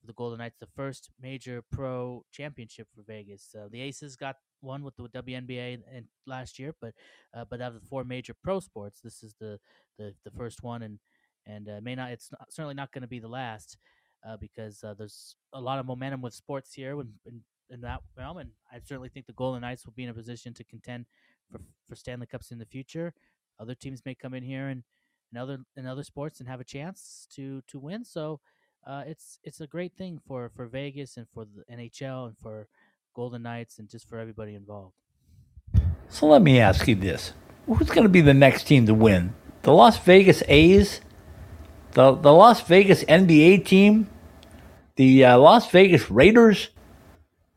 the 0.05 0.13
Golden 0.13 0.39
Knights, 0.39 0.57
the 0.61 0.69
first 0.77 1.11
major 1.21 1.63
pro 1.73 2.25
championship 2.33 2.89
for 2.95 3.03
Vegas. 3.03 3.55
Uh, 3.59 3.69
the 3.71 3.81
Aces 3.81 4.17
got 4.17 4.37
one 4.61 4.83
with 4.83 4.97
the 4.97 5.09
WNBA 5.09 5.81
and 5.93 6.07
last 6.27 6.59
year, 6.59 6.75
but 6.81 6.95
uh, 7.35 7.45
but 7.49 7.61
out 7.61 7.75
of 7.75 7.81
the 7.81 7.87
four 7.87 8.05
major 8.05 8.35
pro 8.43 8.61
sports, 8.61 9.01
this 9.03 9.23
is 9.23 9.35
the 9.41 9.59
the, 9.99 10.15
the 10.25 10.31
first 10.31 10.63
one, 10.63 10.83
and 10.83 10.99
and 11.47 11.69
uh, 11.69 11.81
may 11.83 11.95
not 11.95 12.11
it's 12.11 12.31
not, 12.31 12.53
certainly 12.53 12.75
not 12.75 12.93
going 12.93 13.03
to 13.03 13.09
be 13.09 13.19
the 13.19 13.29
last 13.29 13.77
uh, 14.27 14.37
because 14.37 14.83
uh, 14.85 14.95
there's 14.95 15.37
a 15.53 15.61
lot 15.61 15.79
of 15.79 15.87
momentum 15.87 16.21
with 16.23 16.35
sports 16.35 16.73
here 16.73 16.99
in, 17.01 17.13
in, 17.27 17.41
in 17.71 17.81
that 17.81 18.01
realm, 18.17 18.39
and 18.39 18.51
I 18.73 18.79
certainly 18.79 19.09
think 19.09 19.27
the 19.27 19.33
Golden 19.33 19.61
Knights 19.61 19.85
will 19.85 19.95
be 19.95 20.05
in 20.05 20.11
a 20.11 20.15
position 20.15 20.55
to 20.55 20.65
contend 20.65 21.07
for 21.51 21.61
for 21.89 21.97
Stanley 21.97 22.27
Cups 22.27 22.51
in 22.51 22.59
the 22.59 22.67
future. 22.67 23.13
Other 23.61 23.75
teams 23.75 24.03
may 24.05 24.15
come 24.15 24.35
in 24.35 24.43
here 24.43 24.69
and 24.69 24.83
in 25.33 25.39
other 25.39 25.59
in 25.77 25.87
other 25.87 26.05
sports 26.05 26.41
and 26.41 26.49
have 26.49 26.61
a 26.61 26.65
chance 26.65 27.27
to 27.35 27.63
to 27.69 27.79
win. 27.79 28.05
So 28.05 28.41
uh, 28.87 29.05
it's 29.07 29.39
it's 29.43 29.61
a 29.61 29.67
great 29.67 29.95
thing 29.97 30.21
for 30.27 30.51
for 30.55 30.67
Vegas 30.67 31.17
and 31.17 31.27
for 31.33 31.45
the 31.45 31.65
NHL 31.73 32.29
and 32.29 32.37
for 32.39 32.69
Golden 33.15 33.43
Knights 33.43 33.79
and 33.79 33.89
just 33.89 34.09
for 34.09 34.19
everybody 34.19 34.55
involved. 34.55 34.95
So 36.09 36.27
let 36.27 36.43
me 36.43 36.61
ask 36.61 36.87
you 36.89 36.95
this: 36.95 37.33
Who's 37.67 37.91
going 37.91 38.05
to 38.05 38.09
be 38.09 38.21
the 38.21 38.35
next 38.35 38.65
team 38.65 38.87
to 38.87 38.95
win? 38.95 39.35
The 39.63 39.73
Las 39.73 39.99
Vegas 39.99 40.43
A's, 40.49 41.01
the 41.93 42.15
the 42.15 42.33
Las 42.33 42.63
Vegas 42.63 43.05
NBA 43.05 43.67
team, 43.67 44.09
the 44.97 45.25
uh, 45.25 45.39
Las 45.39 45.71
Vegas 45.71 46.11
Raiders, 46.11 46.71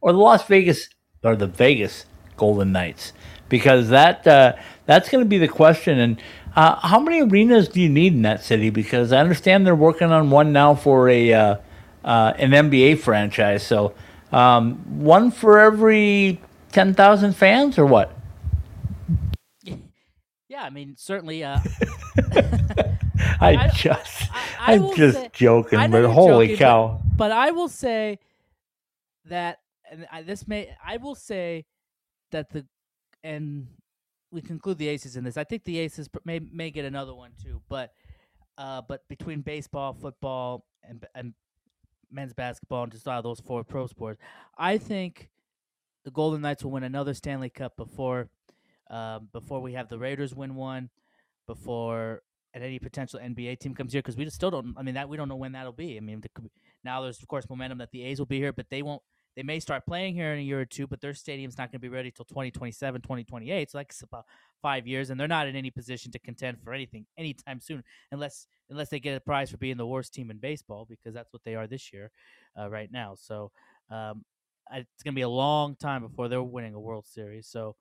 or 0.01 0.11
the 0.11 0.19
Las 0.19 0.45
Vegas 0.47 0.89
or 1.23 1.35
the 1.35 1.47
Vegas 1.47 2.05
Golden 2.35 2.71
Knights? 2.71 3.13
Because 3.51 3.89
that 3.89 4.25
uh, 4.25 4.55
that's 4.87 5.09
going 5.09 5.23
to 5.23 5.27
be 5.29 5.37
the 5.37 5.47
question 5.47 5.99
and 5.99 6.21
uh, 6.55 6.75
how 6.87 6.99
many 6.99 7.21
arenas 7.21 7.69
do 7.69 7.79
you 7.79 7.89
need 7.89 8.13
in 8.13 8.23
that 8.23 8.43
city? 8.43 8.69
Because 8.69 9.13
I 9.13 9.19
understand 9.19 9.65
they're 9.65 9.75
working 9.75 10.11
on 10.11 10.29
one 10.29 10.51
now 10.51 10.75
for 10.75 11.07
a 11.07 11.33
uh, 11.33 11.55
uh, 12.03 12.33
an 12.37 12.51
NBA 12.51 12.99
franchise. 12.99 13.65
So 13.65 13.93
um, 14.31 14.75
one 15.01 15.31
for 15.31 15.59
every 15.59 16.41
ten 16.71 16.93
thousand 16.93 17.33
fans, 17.33 17.77
or 17.77 17.85
what? 17.85 18.11
Yeah, 20.49 20.63
I 20.63 20.69
mean 20.69 20.95
certainly. 20.97 21.43
Uh, 21.43 21.59
I, 23.39 23.55
I, 23.55 23.67
just, 23.75 24.29
I, 24.59 24.73
am 24.73 24.95
just 24.95 25.17
say, 25.17 25.29
joking, 25.31 25.91
but 25.91 26.05
holy 26.05 26.47
joking, 26.47 26.57
cow! 26.57 27.01
But, 27.03 27.17
but, 27.17 27.31
I 27.31 27.51
will 27.51 27.69
say 27.69 28.19
that, 29.25 29.59
and 29.89 30.07
I, 30.11 30.23
this 30.23 30.47
may, 30.47 30.75
I 30.83 30.97
will 30.97 31.15
say 31.15 31.65
that 32.31 32.49
the, 32.49 32.65
and 33.23 33.67
we 34.31 34.41
conclude 34.41 34.77
the 34.77 34.87
Aces 34.87 35.15
in 35.15 35.23
this. 35.23 35.37
I 35.37 35.43
think 35.43 35.63
the 35.63 35.79
Aces 35.79 36.09
may 36.25 36.39
may 36.39 36.71
get 36.71 36.85
another 36.85 37.13
one 37.13 37.31
too, 37.41 37.61
but 37.69 37.93
uh, 38.57 38.81
but 38.87 39.07
between 39.07 39.41
baseball, 39.41 39.93
football, 39.93 40.65
and 40.83 41.05
and 41.15 41.33
men's 42.11 42.33
basketball 42.33 42.83
and 42.83 42.91
just 42.91 43.07
all 43.07 43.21
those 43.21 43.39
four 43.39 43.63
pro 43.63 43.87
sports, 43.87 44.19
I 44.57 44.77
think 44.77 45.29
the 46.03 46.11
Golden 46.11 46.41
Knights 46.41 46.63
will 46.63 46.71
win 46.71 46.83
another 46.83 47.13
Stanley 47.13 47.49
Cup 47.49 47.75
before 47.77 48.29
um, 48.89 49.29
before 49.31 49.61
we 49.61 49.73
have 49.73 49.89
the 49.89 49.99
Raiders 49.99 50.33
win 50.33 50.55
one, 50.55 50.89
before 51.47 52.21
and 52.53 52.63
any 52.63 52.79
potential 52.79 53.19
NBA 53.19 53.59
team 53.59 53.73
comes 53.73 53.93
here 53.93 54.01
because 54.01 54.17
we 54.17 54.25
just 54.25 54.35
still 54.35 54.51
don't. 54.51 54.75
I 54.77 54.83
mean 54.83 54.95
that 54.95 55.09
we 55.09 55.17
don't 55.17 55.29
know 55.29 55.35
when 55.35 55.53
that'll 55.53 55.71
be. 55.71 55.97
I 55.97 55.99
mean 55.99 56.23
now 56.83 57.01
there's 57.01 57.21
of 57.21 57.27
course 57.27 57.49
momentum 57.49 57.77
that 57.79 57.91
the 57.91 58.03
A's 58.03 58.19
will 58.19 58.25
be 58.25 58.39
here, 58.39 58.53
but 58.53 58.69
they 58.69 58.81
won't 58.81 59.01
they 59.35 59.43
may 59.43 59.59
start 59.59 59.85
playing 59.85 60.13
here 60.13 60.33
in 60.33 60.39
a 60.39 60.41
year 60.41 60.59
or 60.59 60.65
two, 60.65 60.87
but 60.87 60.99
their 61.01 61.13
stadium's 61.13 61.57
not 61.57 61.71
going 61.71 61.79
to 61.79 61.79
be 61.79 61.89
ready 61.89 62.11
till 62.11 62.25
2027, 62.25 63.01
2028. 63.01 63.71
So 63.71 63.77
that's 63.77 64.01
about 64.01 64.25
five 64.61 64.85
years, 64.85 65.09
and 65.09 65.19
they're 65.19 65.27
not 65.27 65.47
in 65.47 65.55
any 65.55 65.71
position 65.71 66.11
to 66.11 66.19
contend 66.19 66.61
for 66.61 66.73
anything 66.73 67.05
anytime 67.17 67.61
soon, 67.61 67.83
unless 68.11 68.47
unless 68.69 68.89
they 68.89 68.99
get 68.99 69.15
a 69.15 69.19
prize 69.19 69.51
for 69.51 69.57
being 69.57 69.77
the 69.77 69.85
worst 69.85 70.13
team 70.13 70.31
in 70.31 70.37
baseball, 70.37 70.85
because 70.89 71.13
that's 71.13 71.31
what 71.33 71.43
they 71.43 71.55
are 71.55 71.67
this 71.67 71.91
year, 71.93 72.11
uh, 72.59 72.69
right 72.69 72.91
now. 72.91 73.15
So 73.15 73.51
um, 73.89 74.23
it's 74.71 75.03
going 75.03 75.13
to 75.13 75.19
be 75.19 75.21
a 75.21 75.29
long 75.29 75.75
time 75.75 76.01
before 76.01 76.27
they're 76.27 76.43
winning 76.43 76.73
a 76.73 76.79
World 76.79 77.05
Series. 77.07 77.47
So 77.47 77.75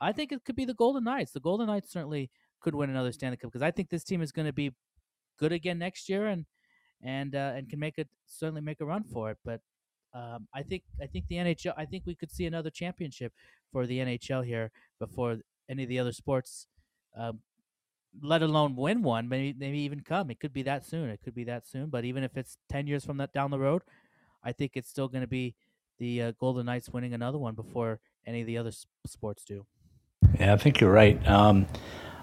I 0.00 0.12
think 0.12 0.32
it 0.32 0.44
could 0.44 0.56
be 0.56 0.64
the 0.64 0.74
Golden 0.74 1.04
Knights. 1.04 1.32
The 1.32 1.40
Golden 1.40 1.66
Knights 1.66 1.92
certainly 1.92 2.30
could 2.60 2.74
win 2.74 2.90
another 2.90 3.12
Stanley 3.12 3.36
Cup 3.36 3.52
because 3.52 3.62
I 3.62 3.70
think 3.70 3.90
this 3.90 4.04
team 4.04 4.22
is 4.22 4.32
going 4.32 4.46
to 4.46 4.52
be 4.52 4.72
good 5.38 5.52
again 5.52 5.78
next 5.78 6.08
year 6.08 6.26
and 6.26 6.46
and 7.02 7.34
uh, 7.34 7.52
and 7.54 7.68
can 7.68 7.78
make 7.78 7.98
it 7.98 8.08
certainly 8.26 8.60
make 8.60 8.80
a 8.80 8.86
run 8.86 9.04
for 9.04 9.30
it. 9.30 9.38
But 9.44 9.60
um, 10.14 10.46
I 10.54 10.62
think 10.62 10.84
I 11.02 11.06
think 11.06 11.26
the 11.28 11.36
NHL. 11.36 11.74
I 11.76 11.84
think 11.84 12.04
we 12.06 12.14
could 12.14 12.30
see 12.30 12.46
another 12.46 12.70
championship 12.70 13.32
for 13.72 13.86
the 13.86 13.98
NHL 13.98 14.44
here 14.44 14.70
before 15.00 15.38
any 15.68 15.82
of 15.82 15.88
the 15.88 15.98
other 15.98 16.12
sports, 16.12 16.68
um, 17.16 17.40
let 18.22 18.42
alone 18.42 18.76
win 18.76 19.02
one. 19.02 19.28
Maybe 19.28 19.54
maybe 19.58 19.78
even 19.80 20.00
come. 20.00 20.30
It 20.30 20.38
could 20.38 20.52
be 20.52 20.62
that 20.62 20.86
soon. 20.86 21.10
It 21.10 21.20
could 21.24 21.34
be 21.34 21.44
that 21.44 21.66
soon. 21.66 21.90
But 21.90 22.04
even 22.04 22.22
if 22.22 22.36
it's 22.36 22.58
ten 22.70 22.86
years 22.86 23.04
from 23.04 23.16
that 23.16 23.32
down 23.32 23.50
the 23.50 23.58
road, 23.58 23.82
I 24.44 24.52
think 24.52 24.72
it's 24.74 24.88
still 24.88 25.08
going 25.08 25.22
to 25.22 25.28
be 25.28 25.56
the 25.98 26.22
uh, 26.22 26.32
Golden 26.38 26.66
Knights 26.66 26.88
winning 26.90 27.14
another 27.14 27.38
one 27.38 27.54
before 27.54 27.98
any 28.26 28.40
of 28.40 28.46
the 28.46 28.58
other 28.58 28.72
sports 29.06 29.44
do. 29.44 29.66
Yeah, 30.38 30.54
I 30.54 30.56
think 30.56 30.80
you're 30.80 30.92
right. 30.92 31.24
Um, 31.28 31.66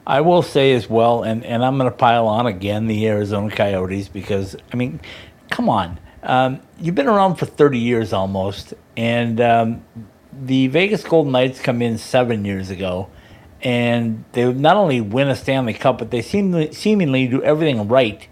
I 0.05 0.21
will 0.21 0.41
say 0.41 0.73
as 0.73 0.89
well, 0.89 1.23
and, 1.23 1.45
and 1.45 1.63
I'm 1.63 1.77
going 1.77 1.89
to 1.89 1.95
pile 1.95 2.27
on 2.27 2.47
again 2.47 2.87
the 2.87 3.07
Arizona 3.07 3.53
Coyotes 3.55 4.07
because, 4.07 4.55
I 4.73 4.75
mean, 4.75 4.99
come 5.49 5.69
on. 5.69 5.99
Um, 6.23 6.61
you've 6.79 6.95
been 6.95 7.07
around 7.07 7.35
for 7.35 7.45
30 7.45 7.79
years 7.79 8.13
almost, 8.13 8.73
and 8.95 9.41
um, 9.41 9.83
the 10.31 10.67
Vegas 10.67 11.03
Golden 11.03 11.31
Knights 11.31 11.59
come 11.59 11.81
in 11.81 11.97
seven 11.97 12.45
years 12.45 12.69
ago, 12.69 13.09
and 13.61 14.23
they 14.33 14.51
not 14.53 14.77
only 14.77 15.01
win 15.01 15.29
a 15.29 15.35
Stanley 15.35 15.73
Cup, 15.73 15.97
but 15.97 16.11
they 16.11 16.21
seem 16.21 16.71
seemingly 16.73 17.27
do 17.27 17.43
everything 17.43 17.87
right 17.87 18.27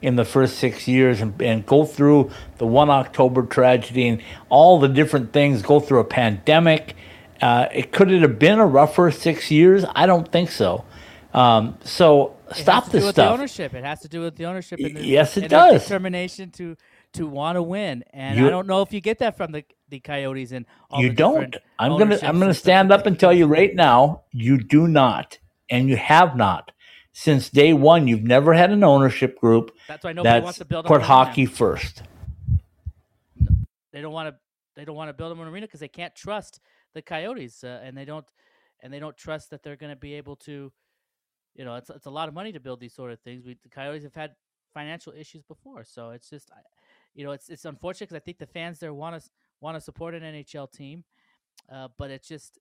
in 0.00 0.16
the 0.16 0.24
first 0.24 0.58
six 0.58 0.88
years 0.88 1.20
and, 1.20 1.40
and 1.40 1.64
go 1.64 1.84
through 1.84 2.30
the 2.58 2.66
one 2.66 2.90
October 2.90 3.42
tragedy 3.42 4.08
and 4.08 4.20
all 4.48 4.80
the 4.80 4.88
different 4.88 5.32
things. 5.32 5.62
Go 5.62 5.78
through 5.80 6.00
a 6.00 6.04
pandemic. 6.04 6.96
Uh, 7.40 7.68
it 7.72 7.92
could 7.92 8.10
it 8.10 8.22
have 8.22 8.38
been 8.38 8.58
a 8.58 8.66
rougher 8.66 9.10
six 9.10 9.50
years? 9.50 9.84
I 9.94 10.06
don't 10.06 10.30
think 10.30 10.50
so. 10.50 10.84
Um, 11.32 11.78
so 11.82 12.36
stop 12.52 12.90
this 12.90 13.04
stuff. 13.04 13.14
The 13.14 13.30
ownership. 13.30 13.74
It 13.74 13.84
has 13.84 14.00
to 14.00 14.08
do 14.08 14.20
with 14.20 14.36
the 14.36 14.46
ownership. 14.46 14.78
And 14.80 14.96
the, 14.96 15.04
yes, 15.04 15.36
it 15.36 15.48
does. 15.48 15.82
determination 15.82 16.50
to 16.52 16.76
to 17.14 17.26
want 17.26 17.56
to 17.56 17.62
win, 17.62 18.04
and 18.12 18.38
you, 18.38 18.46
I 18.46 18.50
don't 18.50 18.66
know 18.66 18.82
if 18.82 18.92
you 18.92 19.00
get 19.00 19.18
that 19.18 19.36
from 19.36 19.52
the 19.52 19.64
the 19.88 20.00
Coyotes 20.00 20.52
and 20.52 20.66
you 20.98 21.12
don't. 21.12 21.56
I'm 21.78 21.98
gonna 21.98 22.18
I'm 22.22 22.38
gonna 22.38 22.54
stand 22.54 22.90
up 22.90 23.06
and 23.06 23.18
tell 23.18 23.32
you 23.32 23.46
right 23.46 23.74
now, 23.74 24.22
you 24.32 24.58
do 24.58 24.88
not, 24.88 25.38
and 25.70 25.88
you 25.88 25.96
have 25.96 26.36
not 26.36 26.72
since 27.12 27.50
day 27.50 27.72
one. 27.72 28.08
You've 28.08 28.22
never 28.22 28.54
had 28.54 28.70
an 28.70 28.82
ownership 28.82 29.38
group. 29.38 29.70
That's 29.86 30.04
why 30.04 30.12
nobody 30.12 30.42
wants 30.42 30.58
to 30.58 30.64
build 30.64 30.86
put 30.86 31.02
hockey 31.02 31.46
first. 31.46 32.02
They 33.92 34.00
don't 34.00 34.12
want 34.12 34.30
to. 34.30 34.36
They 34.74 34.86
don't 34.86 34.96
want 34.96 35.10
to 35.10 35.12
build 35.12 35.30
them 35.30 35.40
an 35.40 35.48
arena 35.48 35.66
because 35.66 35.80
they 35.80 35.88
can't 35.88 36.14
trust 36.14 36.60
the 36.94 37.02
Coyotes, 37.02 37.62
uh, 37.62 37.80
and 37.84 37.96
they 37.96 38.06
don't, 38.06 38.24
and 38.80 38.92
they 38.92 38.98
don't 38.98 39.16
trust 39.16 39.50
that 39.50 39.62
they're 39.62 39.76
going 39.76 39.92
to 39.92 39.96
be 39.96 40.14
able 40.14 40.36
to. 40.36 40.72
You 41.54 41.64
know, 41.66 41.76
it's 41.76 41.90
it's 41.90 42.06
a 42.06 42.10
lot 42.10 42.28
of 42.28 42.34
money 42.34 42.52
to 42.52 42.60
build 42.60 42.80
these 42.80 42.94
sort 42.94 43.12
of 43.12 43.20
things. 43.20 43.44
We 43.44 43.58
the 43.62 43.68
Coyotes 43.68 44.04
have 44.04 44.14
had 44.14 44.32
financial 44.72 45.12
issues 45.12 45.42
before, 45.42 45.84
so 45.84 46.10
it's 46.10 46.30
just 46.30 46.50
you 47.14 47.24
know, 47.24 47.32
it's 47.32 47.48
it's 47.48 47.64
unfortunate 47.64 48.08
because 48.08 48.20
I 48.20 48.24
think 48.24 48.38
the 48.38 48.46
fans 48.46 48.78
there 48.78 48.94
want 48.94 49.22
to 49.22 49.30
want 49.60 49.76
to 49.76 49.80
support 49.80 50.14
an 50.14 50.22
NHL 50.22 50.70
team, 50.72 51.04
uh, 51.70 51.88
but 51.98 52.10
it's 52.10 52.28
just 52.28 52.58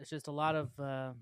it's 0.00 0.10
just 0.10 0.28
a 0.28 0.32
lot 0.32 0.54
of 0.54 0.68
uh, 0.80 1.12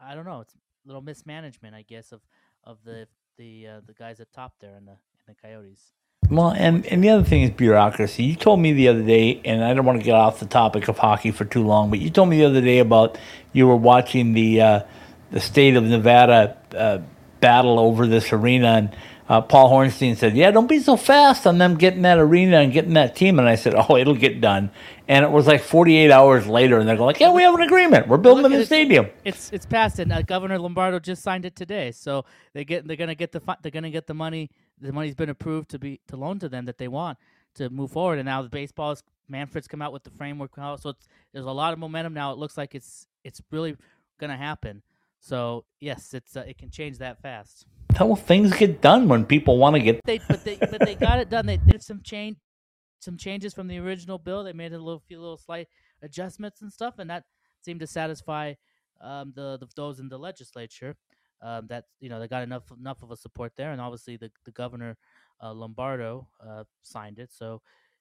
I 0.00 0.14
don't 0.14 0.24
know. 0.24 0.40
It's 0.40 0.54
a 0.54 0.58
little 0.86 1.02
mismanagement, 1.02 1.74
I 1.74 1.82
guess, 1.82 2.12
of 2.12 2.20
of 2.64 2.78
the 2.84 3.06
the 3.38 3.66
uh, 3.68 3.80
the 3.86 3.94
guys 3.94 4.20
at 4.20 4.32
top 4.32 4.54
there 4.60 4.74
and 4.74 4.86
the 4.86 4.92
in 4.92 5.28
the 5.28 5.34
Coyotes. 5.34 5.92
Well, 6.30 6.50
and, 6.50 6.86
and 6.86 7.04
the 7.04 7.10
other 7.10 7.22
thing 7.22 7.42
is 7.42 7.50
bureaucracy. 7.50 8.22
You 8.22 8.34
told 8.34 8.58
me 8.58 8.72
the 8.72 8.88
other 8.88 9.02
day, 9.02 9.42
and 9.44 9.62
I 9.62 9.74
don't 9.74 9.84
want 9.84 9.98
to 9.98 10.04
get 10.04 10.14
off 10.14 10.40
the 10.40 10.46
topic 10.46 10.88
of 10.88 10.96
hockey 10.96 11.30
for 11.30 11.44
too 11.44 11.62
long, 11.62 11.90
but 11.90 11.98
you 11.98 12.08
told 12.08 12.30
me 12.30 12.38
the 12.38 12.46
other 12.46 12.62
day 12.62 12.78
about 12.78 13.18
you 13.52 13.66
were 13.66 13.76
watching 13.76 14.32
the 14.32 14.60
uh, 14.60 14.80
the 15.30 15.40
state 15.40 15.76
of 15.76 15.84
Nevada 15.84 16.56
uh, 16.74 16.98
battle 17.40 17.78
over 17.78 18.06
this 18.06 18.32
arena, 18.32 18.68
and 18.68 18.96
uh, 19.28 19.40
Paul 19.40 19.70
Hornstein 19.70 20.16
said, 20.16 20.36
"Yeah, 20.36 20.50
don't 20.50 20.68
be 20.68 20.80
so 20.80 20.96
fast 20.96 21.46
on 21.46 21.58
them 21.58 21.76
getting 21.76 22.02
that 22.02 22.18
arena 22.18 22.58
and 22.58 22.72
getting 22.72 22.94
that 22.94 23.16
team." 23.16 23.38
And 23.38 23.48
I 23.48 23.54
said, 23.54 23.74
"Oh, 23.74 23.96
it'll 23.96 24.14
get 24.14 24.40
done." 24.40 24.70
And 25.08 25.24
it 25.24 25.30
was 25.30 25.46
like 25.46 25.62
48 25.62 26.10
hours 26.10 26.46
later, 26.46 26.78
and 26.78 26.88
they're 26.88 26.96
going 26.96 27.06
like, 27.06 27.20
"Yeah, 27.20 27.32
we 27.32 27.42
have 27.42 27.54
an 27.54 27.62
agreement. 27.62 28.08
We're 28.08 28.18
building 28.18 28.42
Look 28.42 28.52
the 28.52 28.60
it. 28.60 28.66
stadium." 28.66 29.08
It's 29.24 29.52
it's 29.52 29.66
passed, 29.66 29.98
and 29.98 30.12
uh, 30.12 30.22
Governor 30.22 30.58
Lombardo 30.58 30.98
just 30.98 31.22
signed 31.22 31.44
it 31.44 31.56
today. 31.56 31.92
So 31.92 32.24
they 32.52 32.64
get 32.64 32.86
they're 32.86 32.96
gonna 32.96 33.14
get 33.14 33.32
the 33.32 33.40
they're 33.62 33.70
gonna 33.70 33.90
get 33.90 34.06
the 34.06 34.14
money. 34.14 34.50
The 34.80 34.92
money's 34.92 35.14
been 35.14 35.30
approved 35.30 35.70
to 35.70 35.78
be 35.78 36.00
to 36.08 36.16
loan 36.16 36.38
to 36.40 36.48
them 36.48 36.66
that 36.66 36.78
they 36.78 36.88
want 36.88 37.18
to 37.54 37.70
move 37.70 37.92
forward. 37.92 38.18
And 38.18 38.26
now 38.26 38.42
the 38.42 38.48
baseball 38.48 38.92
is 38.92 39.02
Manfred's 39.28 39.68
come 39.68 39.80
out 39.80 39.92
with 39.92 40.04
the 40.04 40.10
framework. 40.10 40.52
So 40.56 40.90
it's, 40.90 41.08
there's 41.32 41.46
a 41.46 41.50
lot 41.50 41.72
of 41.72 41.78
momentum 41.78 42.12
now. 42.12 42.32
It 42.32 42.38
looks 42.38 42.58
like 42.58 42.74
it's 42.74 43.06
it's 43.24 43.40
really 43.50 43.76
gonna 44.18 44.36
happen. 44.36 44.82
So 45.20 45.64
yes, 45.80 46.12
it's 46.12 46.36
uh, 46.36 46.44
it 46.46 46.58
can 46.58 46.70
change 46.70 46.98
that 46.98 47.22
fast. 47.22 47.66
How 47.96 48.14
things 48.14 48.52
get 48.54 48.80
done 48.80 49.08
when 49.08 49.24
people 49.24 49.58
want 49.58 49.76
to 49.76 49.82
get. 49.82 50.00
They 50.04 50.18
but 50.28 50.44
they 50.44 50.56
but 50.56 50.80
they 50.80 50.94
got 50.94 51.18
it 51.20 51.30
done. 51.30 51.46
They 51.46 51.56
did 51.56 51.82
some 51.82 52.00
change 52.02 52.36
some 53.00 53.16
changes 53.16 53.54
from 53.54 53.68
the 53.68 53.78
original 53.78 54.18
bill. 54.18 54.42
They 54.42 54.52
made 54.52 54.72
a 54.72 54.78
little 54.78 55.02
few 55.06 55.20
little 55.20 55.36
slight 55.36 55.68
adjustments 56.02 56.62
and 56.62 56.72
stuff, 56.72 56.98
and 56.98 57.08
that 57.10 57.24
seemed 57.60 57.80
to 57.80 57.86
satisfy 57.86 58.54
um, 59.00 59.32
the, 59.36 59.58
the 59.58 59.68
those 59.76 60.00
in 60.00 60.08
the 60.08 60.18
legislature. 60.18 60.96
Um, 61.42 61.66
that 61.66 61.84
you 62.00 62.08
know 62.08 62.18
they 62.18 62.28
got 62.28 62.42
enough 62.42 62.64
enough 62.78 63.02
of 63.02 63.10
a 63.10 63.16
support 63.16 63.52
there, 63.56 63.72
and 63.72 63.80
obviously 63.80 64.16
the 64.16 64.30
the 64.44 64.52
governor 64.52 64.96
uh, 65.42 65.52
Lombardo 65.52 66.26
uh, 66.44 66.64
signed 66.82 67.18
it, 67.18 67.30
so 67.32 67.60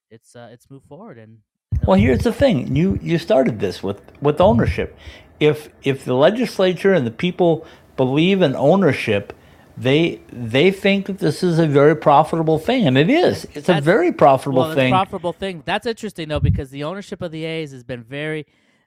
it's 0.10 0.36
uh, 0.36 0.50
it's 0.52 0.70
moved 0.70 0.88
forward. 0.88 1.18
And 1.18 1.40
Well, 1.86 2.00
here's 2.00 2.24
the 2.24 2.34
thing: 2.34 2.76
you 2.76 2.98
you 3.02 3.18
started 3.18 3.60
this 3.60 3.84
with 3.84 4.02
with 4.22 4.40
ownership. 4.40 4.98
If 5.40 5.70
if 5.84 6.06
the 6.06 6.14
legislature 6.14 6.94
and 6.94 7.06
the 7.06 7.12
people 7.12 7.66
believe 7.98 8.42
in 8.42 8.56
ownership, 8.56 9.34
they 9.78 10.22
they 10.32 10.72
think 10.72 11.08
that 11.08 11.18
this 11.20 11.42
is 11.42 11.58
a 11.60 11.68
very 11.68 11.96
profitable 11.96 12.60
thing, 12.60 12.88
and 12.88 12.98
it 12.98 13.10
is. 13.10 13.48
It's 13.54 13.70
a 13.70 13.82
very 13.82 14.12
profitable 14.12 14.64
well, 14.64 14.76
thing. 14.76 14.92
profitable 14.92 15.34
thing. 15.34 15.64
That's 15.66 15.88
interesting 15.88 16.30
though, 16.30 16.40
because 16.40 16.70
the 16.70 16.84
ownership 16.84 17.22
of 17.22 17.32
the 17.32 17.46
A's 17.46 17.72
has 17.72 17.84
been 17.84 18.04
very. 18.04 18.46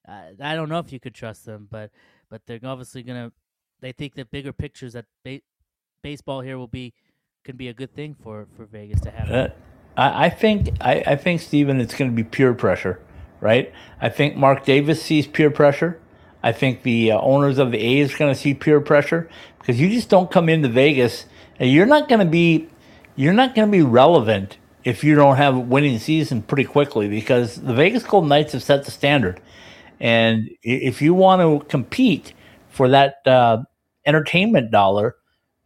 Uh, 0.08 0.30
I 0.40 0.54
don't 0.54 0.68
know 0.68 0.78
if 0.78 0.92
you 0.92 1.00
could 1.00 1.14
trust 1.14 1.44
them, 1.44 1.66
but 1.70 1.90
but 2.30 2.42
they're 2.46 2.60
obviously 2.62 3.02
gonna. 3.02 3.32
They 3.80 3.92
think 3.92 4.14
that 4.14 4.30
bigger 4.30 4.52
pictures 4.52 4.92
that 4.92 5.06
ba- 5.24 5.40
baseball 6.02 6.40
here 6.40 6.56
will 6.56 6.68
be 6.68 6.94
can 7.44 7.56
be 7.56 7.68
a 7.68 7.74
good 7.74 7.94
thing 7.94 8.14
for 8.14 8.46
for 8.56 8.64
Vegas 8.64 9.00
to 9.00 9.10
have. 9.10 9.30
Uh, 9.30 9.48
I, 9.96 10.26
I 10.26 10.30
think 10.30 10.70
I, 10.80 11.02
I 11.06 11.16
think 11.16 11.40
Stephen, 11.40 11.80
it's 11.80 11.94
going 11.94 12.10
to 12.10 12.14
be 12.14 12.24
peer 12.24 12.54
pressure, 12.54 13.00
right? 13.40 13.72
I 14.00 14.08
think 14.08 14.36
Mark 14.36 14.64
Davis 14.64 15.02
sees 15.02 15.26
peer 15.26 15.50
pressure. 15.50 16.00
I 16.46 16.52
think 16.52 16.84
the 16.84 17.10
uh, 17.10 17.20
owners 17.20 17.58
of 17.58 17.72
the 17.72 17.78
A's 17.78 18.14
are 18.14 18.18
going 18.18 18.32
to 18.32 18.40
see 18.40 18.54
peer 18.54 18.80
pressure 18.80 19.28
because 19.58 19.80
you 19.80 19.88
just 19.88 20.08
don't 20.08 20.30
come 20.30 20.48
into 20.48 20.68
Vegas 20.68 21.26
and 21.58 21.68
you're 21.68 21.86
not 21.86 22.08
going 22.08 22.20
to 22.20 22.24
be 22.24 22.68
you're 23.16 23.32
not 23.32 23.56
going 23.56 23.66
to 23.66 23.72
be 23.72 23.82
relevant 23.82 24.56
if 24.84 25.02
you 25.02 25.16
don't 25.16 25.38
have 25.38 25.56
a 25.56 25.58
winning 25.58 25.98
season 25.98 26.42
pretty 26.42 26.62
quickly 26.62 27.08
because 27.08 27.56
the 27.56 27.74
Vegas 27.74 28.04
Golden 28.04 28.28
Knights 28.28 28.52
have 28.52 28.62
set 28.62 28.84
the 28.84 28.92
standard, 28.92 29.40
and 29.98 30.48
if 30.62 31.02
you 31.02 31.14
want 31.14 31.42
to 31.42 31.66
compete 31.66 32.32
for 32.68 32.88
that 32.90 33.26
uh, 33.26 33.64
entertainment 34.06 34.70
dollar, 34.70 35.16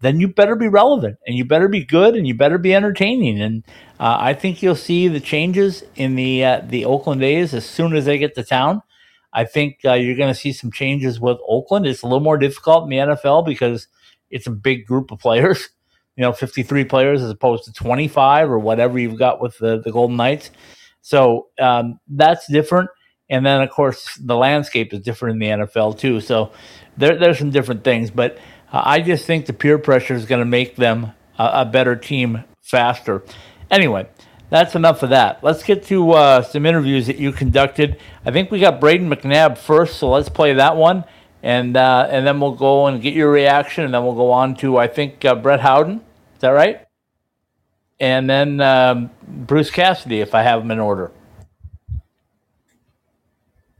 then 0.00 0.18
you 0.18 0.28
better 0.28 0.56
be 0.56 0.68
relevant 0.68 1.18
and 1.26 1.36
you 1.36 1.44
better 1.44 1.68
be 1.68 1.84
good 1.84 2.14
and 2.14 2.26
you 2.26 2.32
better 2.32 2.56
be 2.56 2.74
entertaining. 2.74 3.38
And 3.42 3.64
uh, 3.98 4.16
I 4.18 4.32
think 4.32 4.62
you'll 4.62 4.76
see 4.76 5.08
the 5.08 5.20
changes 5.20 5.84
in 5.94 6.14
the 6.14 6.42
uh, 6.42 6.62
the 6.66 6.86
Oakland 6.86 7.22
A's 7.22 7.52
as 7.52 7.66
soon 7.66 7.94
as 7.94 8.06
they 8.06 8.16
get 8.16 8.34
to 8.36 8.42
town. 8.42 8.80
I 9.32 9.44
think 9.44 9.78
uh, 9.84 9.94
you're 9.94 10.16
going 10.16 10.32
to 10.32 10.38
see 10.38 10.52
some 10.52 10.72
changes 10.72 11.20
with 11.20 11.38
Oakland. 11.46 11.86
It's 11.86 12.02
a 12.02 12.06
little 12.06 12.20
more 12.20 12.38
difficult 12.38 12.84
in 12.84 12.90
the 12.90 12.96
NFL 12.96 13.46
because 13.46 13.88
it's 14.30 14.46
a 14.46 14.50
big 14.50 14.86
group 14.86 15.10
of 15.10 15.18
players. 15.18 15.68
You 16.16 16.26
know, 16.26 16.32
53 16.32 16.84
players 16.84 17.22
as 17.22 17.30
opposed 17.30 17.64
to 17.64 17.72
25 17.72 18.50
or 18.50 18.58
whatever 18.58 18.98
you've 18.98 19.18
got 19.18 19.40
with 19.40 19.56
the, 19.56 19.80
the 19.80 19.90
Golden 19.90 20.16
Knights. 20.16 20.50
So 21.00 21.46
um, 21.58 21.98
that's 22.08 22.46
different. 22.46 22.90
And 23.30 23.46
then, 23.46 23.62
of 23.62 23.70
course, 23.70 24.18
the 24.20 24.36
landscape 24.36 24.92
is 24.92 25.00
different 25.00 25.34
in 25.34 25.58
the 25.58 25.64
NFL 25.64 25.98
too. 25.98 26.20
So 26.20 26.52
there, 26.96 27.16
there's 27.16 27.38
some 27.38 27.50
different 27.50 27.84
things. 27.84 28.10
But 28.10 28.36
uh, 28.70 28.82
I 28.84 29.00
just 29.00 29.24
think 29.24 29.46
the 29.46 29.54
peer 29.54 29.78
pressure 29.78 30.14
is 30.14 30.26
going 30.26 30.40
to 30.40 30.44
make 30.44 30.76
them 30.76 31.12
a, 31.38 31.50
a 31.60 31.64
better 31.64 31.96
team 31.96 32.44
faster. 32.60 33.22
Anyway, 33.70 34.06
that's 34.50 34.74
enough 34.74 35.02
of 35.02 35.10
that. 35.10 35.42
Let's 35.42 35.62
get 35.62 35.84
to 35.84 36.12
uh, 36.12 36.42
some 36.42 36.66
interviews 36.66 37.06
that 37.06 37.16
you 37.16 37.32
conducted. 37.32 37.98
I 38.26 38.30
think 38.30 38.50
we 38.50 38.60
got 38.60 38.80
Brayden 38.80 39.08
McNabb 39.12 39.56
first, 39.56 39.96
so 39.96 40.10
let's 40.10 40.28
play 40.28 40.52
that 40.54 40.76
one, 40.76 41.04
and 41.42 41.76
uh, 41.76 42.08
and 42.10 42.26
then 42.26 42.40
we'll 42.40 42.54
go 42.54 42.86
and 42.86 43.00
get 43.00 43.14
your 43.14 43.30
reaction, 43.30 43.84
and 43.84 43.94
then 43.94 44.04
we'll 44.04 44.14
go 44.14 44.30
on 44.30 44.54
to 44.56 44.76
I 44.76 44.88
think 44.88 45.24
uh, 45.24 45.34
Brett 45.34 45.60
Howden. 45.60 45.96
Is 46.34 46.40
that 46.40 46.50
right? 46.50 46.86
And 48.00 48.28
then 48.28 48.60
um, 48.60 49.10
Bruce 49.28 49.70
Cassidy, 49.70 50.20
if 50.20 50.34
I 50.34 50.40
have 50.42 50.60
them 50.60 50.70
in 50.70 50.80
order. 50.80 51.12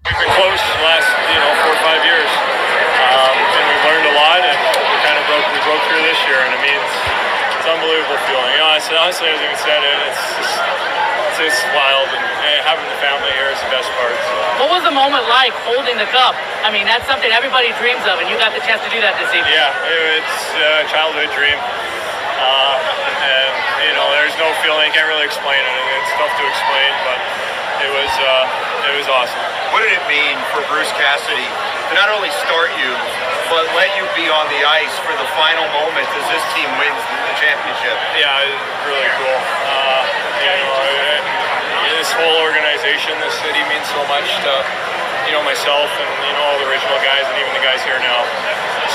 We've 0.04 0.12
been 0.12 0.28
close 0.36 0.60
the 0.60 0.80
last, 0.84 1.08
you 1.08 1.40
know, 1.40 1.52
four 1.64 1.72
or 1.72 1.80
five 1.80 2.04
years, 2.04 2.28
um, 2.28 3.32
and 3.32 3.64
we've 3.64 3.84
learned 3.88 4.06
a 4.12 4.14
lot. 4.20 4.44
And 4.44 4.60
we 4.76 4.96
kind 5.00 5.16
of 5.16 5.24
broke, 5.24 5.48
we 5.48 5.60
broke 5.64 5.80
through 5.88 6.04
this 6.04 6.20
year, 6.28 6.36
and 6.36 6.52
it 6.52 6.60
means 6.60 6.84
it's 7.56 7.64
an 7.64 7.80
unbelievable 7.80 8.20
feeling. 8.28 8.52
You 8.52 8.60
know, 8.60 8.76
honestly, 8.76 8.96
honestly, 9.00 9.28
as 9.32 9.40
you 9.40 9.56
said, 9.56 9.80
it, 9.88 9.98
it's 10.12 10.20
just, 10.36 10.56
it's 11.50 11.58
just 11.58 11.74
wild, 11.74 12.06
and, 12.14 12.22
and 12.22 12.58
having 12.62 12.86
the 12.86 13.00
family 13.02 13.34
here 13.34 13.50
is 13.50 13.58
the 13.58 13.72
best 13.74 13.90
part. 13.98 14.14
So. 14.14 14.34
What 14.62 14.70
was 14.70 14.86
the 14.86 14.94
moment 14.94 15.26
like 15.26 15.50
holding 15.66 15.98
the 15.98 16.06
cup? 16.14 16.38
I 16.62 16.70
mean, 16.70 16.86
that's 16.86 17.02
something 17.10 17.26
everybody 17.26 17.74
dreams 17.82 18.06
of, 18.06 18.22
and 18.22 18.30
you 18.30 18.38
got 18.38 18.54
the 18.54 18.62
chance 18.62 18.78
to 18.86 18.90
do 18.94 19.02
that 19.02 19.18
this 19.18 19.34
evening. 19.34 19.50
Yeah, 19.50 19.74
it's 20.14 20.38
a 20.54 20.86
childhood 20.86 21.26
dream. 21.34 21.58
Uh, 22.38 22.78
and, 22.78 23.52
you 23.82 23.92
know, 23.98 24.06
there's 24.14 24.32
no 24.38 24.46
feeling, 24.62 24.94
can't 24.94 25.10
really 25.10 25.26
explain 25.26 25.58
it. 25.58 25.74
It's 25.98 26.14
tough 26.14 26.30
to 26.38 26.44
explain, 26.46 26.90
but 27.02 27.18
it 27.82 27.90
was, 27.90 28.12
uh, 28.14 28.86
it 28.86 28.94
was 28.94 29.10
awesome. 29.10 29.42
What 29.74 29.82
did 29.82 29.90
it 29.90 30.06
mean 30.06 30.38
for 30.54 30.62
Bruce 30.70 30.94
Cassidy 30.94 31.50
to 31.90 31.92
not 31.98 32.14
only 32.14 32.30
start 32.46 32.70
you, 32.78 32.94
but 33.50 33.66
let 33.74 33.90
you 33.98 34.06
be 34.14 34.30
on 34.30 34.46
the 34.54 34.62
ice 34.62 34.94
for 35.02 35.10
the 35.18 35.26
final 35.34 35.66
moments 35.74 36.14
as 36.14 36.26
this 36.30 36.44
team 36.54 36.70
wins 36.78 37.02
the 37.26 37.34
championship? 37.42 37.98
Yeah, 38.14 38.46
it's 38.46 38.86
really 38.86 39.10
cool. 39.18 39.38
Uh, 39.66 40.19
whole 42.20 42.44
organization, 42.44 43.16
this 43.24 43.34
city 43.40 43.62
means 43.72 43.88
so 43.88 44.00
much 44.12 44.28
to, 44.44 44.52
you 45.24 45.32
know, 45.32 45.42
myself 45.42 45.88
and, 45.88 46.10
you 46.28 46.32
know, 46.36 46.44
all 46.44 46.58
the 46.60 46.68
original 46.68 47.00
guys 47.00 47.24
and 47.24 47.36
even 47.40 47.52
the 47.56 47.64
guys 47.64 47.80
here 47.80 47.98
now. 47.98 48.20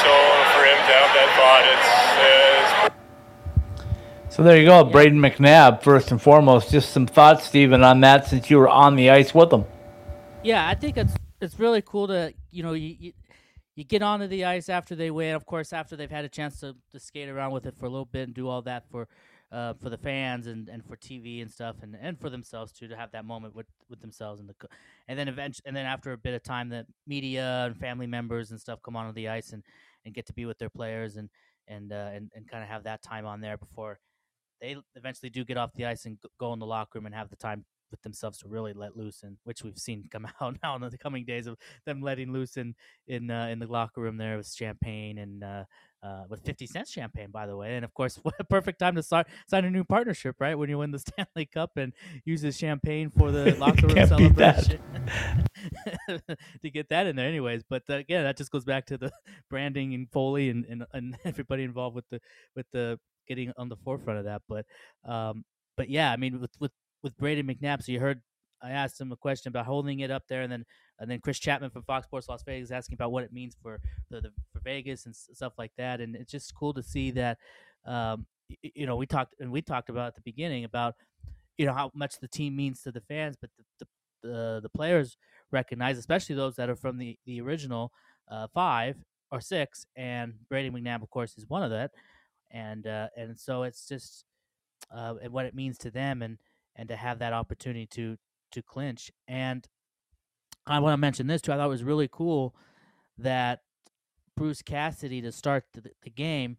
So 0.06 0.12
for 0.54 0.64
him 0.64 0.78
to 0.78 0.94
have 0.94 1.12
that 1.18 1.30
thought, 1.34 1.66
it's, 1.74 1.90
it's 4.30 4.36
So 4.36 4.44
there 4.44 4.58
you 4.58 4.66
go, 4.66 4.86
Brayden 4.86 5.18
McNabb. 5.18 5.82
First 5.82 6.12
and 6.12 6.22
foremost, 6.22 6.70
just 6.70 6.92
some 6.92 7.08
thoughts, 7.08 7.46
Stephen, 7.46 7.84
on 7.84 8.02
that 8.02 8.28
since 8.28 8.50
you 8.50 8.58
were 8.58 8.70
on 8.70 8.96
the 8.96 9.10
ice 9.10 9.34
with 9.34 9.50
them. 9.50 9.66
Yeah, 10.44 10.68
I 10.68 10.76
think 10.76 10.98
it's 10.98 11.16
it's 11.42 11.60
really 11.60 11.82
cool 11.82 12.08
to 12.08 12.34
you 12.52 12.62
know 12.62 12.74
you, 12.74 12.96
you 13.00 13.14
you 13.76 13.84
get 13.84 14.02
onto 14.04 14.28
the 14.28 14.46
ice 14.46 14.70
after 14.70 14.96
they 14.96 15.10
win. 15.10 15.36
Of 15.36 15.46
course, 15.46 15.74
after 15.74 15.96
they've 15.96 16.12
had 16.12 16.24
a 16.24 16.30
chance 16.30 16.60
to, 16.60 16.76
to 16.92 17.00
skate 17.00 17.30
around 17.30 17.52
with 17.52 17.66
it 17.66 17.76
for 17.78 17.88
a 17.88 17.90
little 17.90 18.06
bit 18.06 18.28
and 18.28 18.34
do 18.34 18.48
all 18.48 18.62
that 18.62 18.90
for 18.92 19.08
uh, 19.56 19.74
for 19.82 19.90
the 19.90 19.98
fans 19.98 20.48
and, 20.48 20.68
and 20.68 20.84
for 20.86 20.98
TV 20.98 21.42
and 21.42 21.50
stuff 21.50 21.78
and, 21.82 21.96
and 22.02 22.20
for 22.20 22.30
themselves 22.30 22.74
too 22.74 22.90
to 22.90 22.96
have 22.98 23.10
that 23.14 23.24
moment 23.24 23.56
with, 23.56 23.68
with 23.90 24.02
themselves 24.02 24.42
and 24.42 24.50
the 24.50 24.56
and 25.08 25.18
then 25.18 25.30
eventually 25.30 25.64
and 25.66 25.76
then 25.76 25.86
after 25.86 26.12
a 26.12 26.18
bit 26.18 26.34
of 26.34 26.44
time 26.44 26.68
the 26.68 26.86
media 27.08 27.64
and 27.66 27.78
family 27.78 28.06
members 28.06 28.52
and 28.52 28.60
stuff 28.60 28.82
come 28.84 28.98
onto 28.98 29.14
the 29.14 29.30
ice 29.30 29.54
and, 29.54 29.64
and 30.04 30.14
get 30.14 30.26
to 30.26 30.34
be 30.34 30.46
with 30.46 30.58
their 30.58 30.70
players 30.70 31.16
and 31.16 31.30
and 31.70 31.94
uh, 31.94 32.10
and, 32.14 32.30
and 32.36 32.50
kind 32.50 32.64
of 32.64 32.70
have 32.70 32.84
that 32.84 33.02
time 33.02 33.26
on 33.26 33.40
there 33.40 33.58
before 33.58 33.98
they 34.60 34.76
eventually 34.96 35.30
do 35.30 35.46
get 35.46 35.58
off 35.58 35.72
the 35.76 35.86
ice 35.86 36.06
and 36.06 36.18
go 36.38 36.52
in 36.52 36.60
the 36.60 36.66
locker 36.66 37.00
room 37.00 37.06
and 37.06 37.16
have 37.16 37.30
the 37.30 37.36
time 37.38 37.64
with 37.92 38.02
themselves 38.02 38.38
to 38.40 38.50
really 38.50 38.74
let 38.74 38.98
loose 38.98 39.24
and 39.24 39.38
which 39.46 39.64
we've 39.64 39.78
seen 39.78 40.04
come 40.12 40.28
out 40.42 40.58
now 40.62 40.76
in 40.76 40.82
the 40.82 40.98
coming 40.98 41.24
days 41.24 41.48
of 41.48 41.56
them 41.86 42.02
letting 42.02 42.34
loose 42.34 42.58
in 42.58 42.76
in 43.08 43.32
uh, 43.32 43.48
in 43.48 43.60
the 43.60 43.68
locker 43.68 44.02
room 44.02 44.18
there 44.18 44.36
with 44.36 44.52
champagne 44.52 45.20
and 45.20 45.46
uh, 45.46 45.64
uh, 46.06 46.24
with 46.30 46.44
50 46.46 46.68
cents 46.68 46.92
champagne 46.92 47.32
by 47.32 47.48
the 47.48 47.58
way 47.58 47.76
and 47.76 47.84
of 47.84 47.94
course 47.94 48.18
what 48.24 48.36
a 48.40 48.44
perfect 48.44 48.80
time 48.80 48.96
to 48.96 49.04
start 49.04 49.28
sign 49.48 49.66
a 49.66 49.72
new 49.72 49.84
partnership 49.84 50.36
right 50.40 50.56
when 50.58 50.70
you 50.70 50.78
win 50.78 50.92
the 50.92 51.00
Stanley 51.06 51.46
Cup 51.48 51.72
and 51.78 51.94
use 52.26 52.42
the 52.42 52.52
champagne 52.52 53.10
for 53.10 53.32
the 53.32 53.56
locker 53.60 53.88
room 53.88 53.96
Can't 53.96 54.18
beat 54.18 54.36
that. 54.36 54.66
celebration 54.66 54.80
to 56.64 56.70
get 56.70 56.90
that 56.90 57.08
in 57.08 57.16
there 57.16 57.28
anyways 57.28 57.64
but 57.70 57.84
uh, 57.90 57.96
again 57.96 58.24
that 58.24 58.38
just 58.38 58.52
goes 58.52 58.66
back 58.66 58.86
to 58.86 58.98
the 58.98 59.12
branding 59.50 59.94
and 59.94 60.08
Foley 60.12 60.50
and, 60.50 60.66
and, 60.66 60.86
and 60.94 61.18
everybody 61.26 61.64
involved 61.64 61.96
with 61.96 62.06
the 62.12 62.20
with 62.56 62.68
the 62.72 63.00
getting 63.28 63.52
on 63.58 63.70
the 63.70 63.78
forefront 63.78 64.20
of 64.20 64.26
that 64.26 64.42
but 64.48 64.66
um 65.06 65.44
but 65.76 65.90
yeah 65.90 66.12
I 66.12 66.18
mean 66.18 66.40
with 66.40 66.52
with 66.60 66.72
with 67.06 67.16
Brady 67.18 67.44
McNabb. 67.44 67.84
So 67.84 67.94
you 67.94 68.00
heard 68.02 68.22
I 68.62 68.72
asked 68.72 69.00
him 69.00 69.12
a 69.12 69.16
question 69.18 69.50
about 69.50 69.66
holding 69.66 70.00
it 70.00 70.12
up 70.12 70.24
there, 70.28 70.42
and 70.42 70.52
then 70.52 70.66
and 71.00 71.10
then 71.10 71.20
Chris 71.20 71.40
Chapman 71.40 71.70
from 71.72 71.84
Fox 71.84 72.06
Sports 72.08 72.30
Las 72.30 72.44
Vegas 72.44 72.72
asking 72.72 72.96
about 72.96 73.12
what 73.12 73.24
it 73.24 73.34
means 73.34 73.56
for 73.62 73.80
the, 74.10 74.22
the 74.22 74.32
for 74.54 74.60
Vegas 74.62 75.06
and 75.06 75.16
stuff 75.16 75.54
like 75.58 75.72
that. 75.78 76.02
And 76.02 76.16
it's 76.16 76.32
just 76.32 76.54
cool 76.56 76.74
to 76.74 76.84
see 76.84 77.12
that. 77.12 77.38
Um, 77.86 78.26
y- 78.50 78.58
y- 78.64 78.72
you 78.76 78.86
know, 78.86 78.96
we 78.96 79.06
talked 79.06 79.36
and 79.40 79.52
we 79.52 79.62
talked 79.62 79.90
about 79.90 80.08
at 80.08 80.16
the 80.16 80.22
beginning 80.22 80.64
about 80.64 80.96
you 81.58 81.66
know 81.66 81.74
how 81.74 81.92
much 81.94 82.20
the 82.20 82.28
team 82.28 82.56
means 82.56 82.82
to 82.84 82.92
the 82.92 83.02
fans, 83.02 83.38
but 83.40 83.50
the 83.58 83.64
the, 84.24 84.28
the, 84.30 84.60
the 84.64 84.70
players 84.70 85.18
recognize, 85.52 85.98
especially 85.98 86.36
those 86.36 86.56
that 86.56 86.70
are 86.70 86.76
from 86.76 86.98
the 86.98 87.18
the 87.26 87.42
original 87.42 87.92
uh, 88.30 88.48
five 88.54 88.98
or 89.32 89.42
six, 89.42 89.86
and 89.96 90.34
Brady 90.50 90.70
McNabb, 90.70 91.02
of 91.04 91.10
course, 91.10 91.38
is 91.38 91.48
one 91.50 91.64
of 91.64 91.72
that. 91.72 91.92
and 92.52 92.88
uh, 92.88 93.10
and 93.18 93.40
so 93.40 93.64
it's 93.64 93.88
just 93.88 94.26
uh, 94.96 95.16
and 95.22 95.34
what 95.34 95.46
it 95.46 95.56
means 95.56 95.78
to 95.80 95.92
them, 95.92 96.22
and 96.22 96.38
and 96.76 96.90
to 96.90 96.96
have 96.96 97.20
that 97.20 97.34
opportunity 97.34 97.88
to 97.88 98.18
to 98.56 98.62
clinch. 98.62 99.12
And 99.28 99.68
I 100.66 100.80
want 100.80 100.94
to 100.94 100.98
mention 100.98 101.28
this 101.28 101.42
too. 101.42 101.54
I 101.54 101.58
thought 101.58 101.68
it 101.68 101.70
was 101.70 101.84
really 101.84 102.10
cool 102.12 102.56
that 103.18 103.62
Bruce 104.36 104.62
Cassidy 104.62 105.22
to 105.22 105.32
start 105.32 105.66
the, 105.74 105.92
the 106.02 106.10
game 106.10 106.58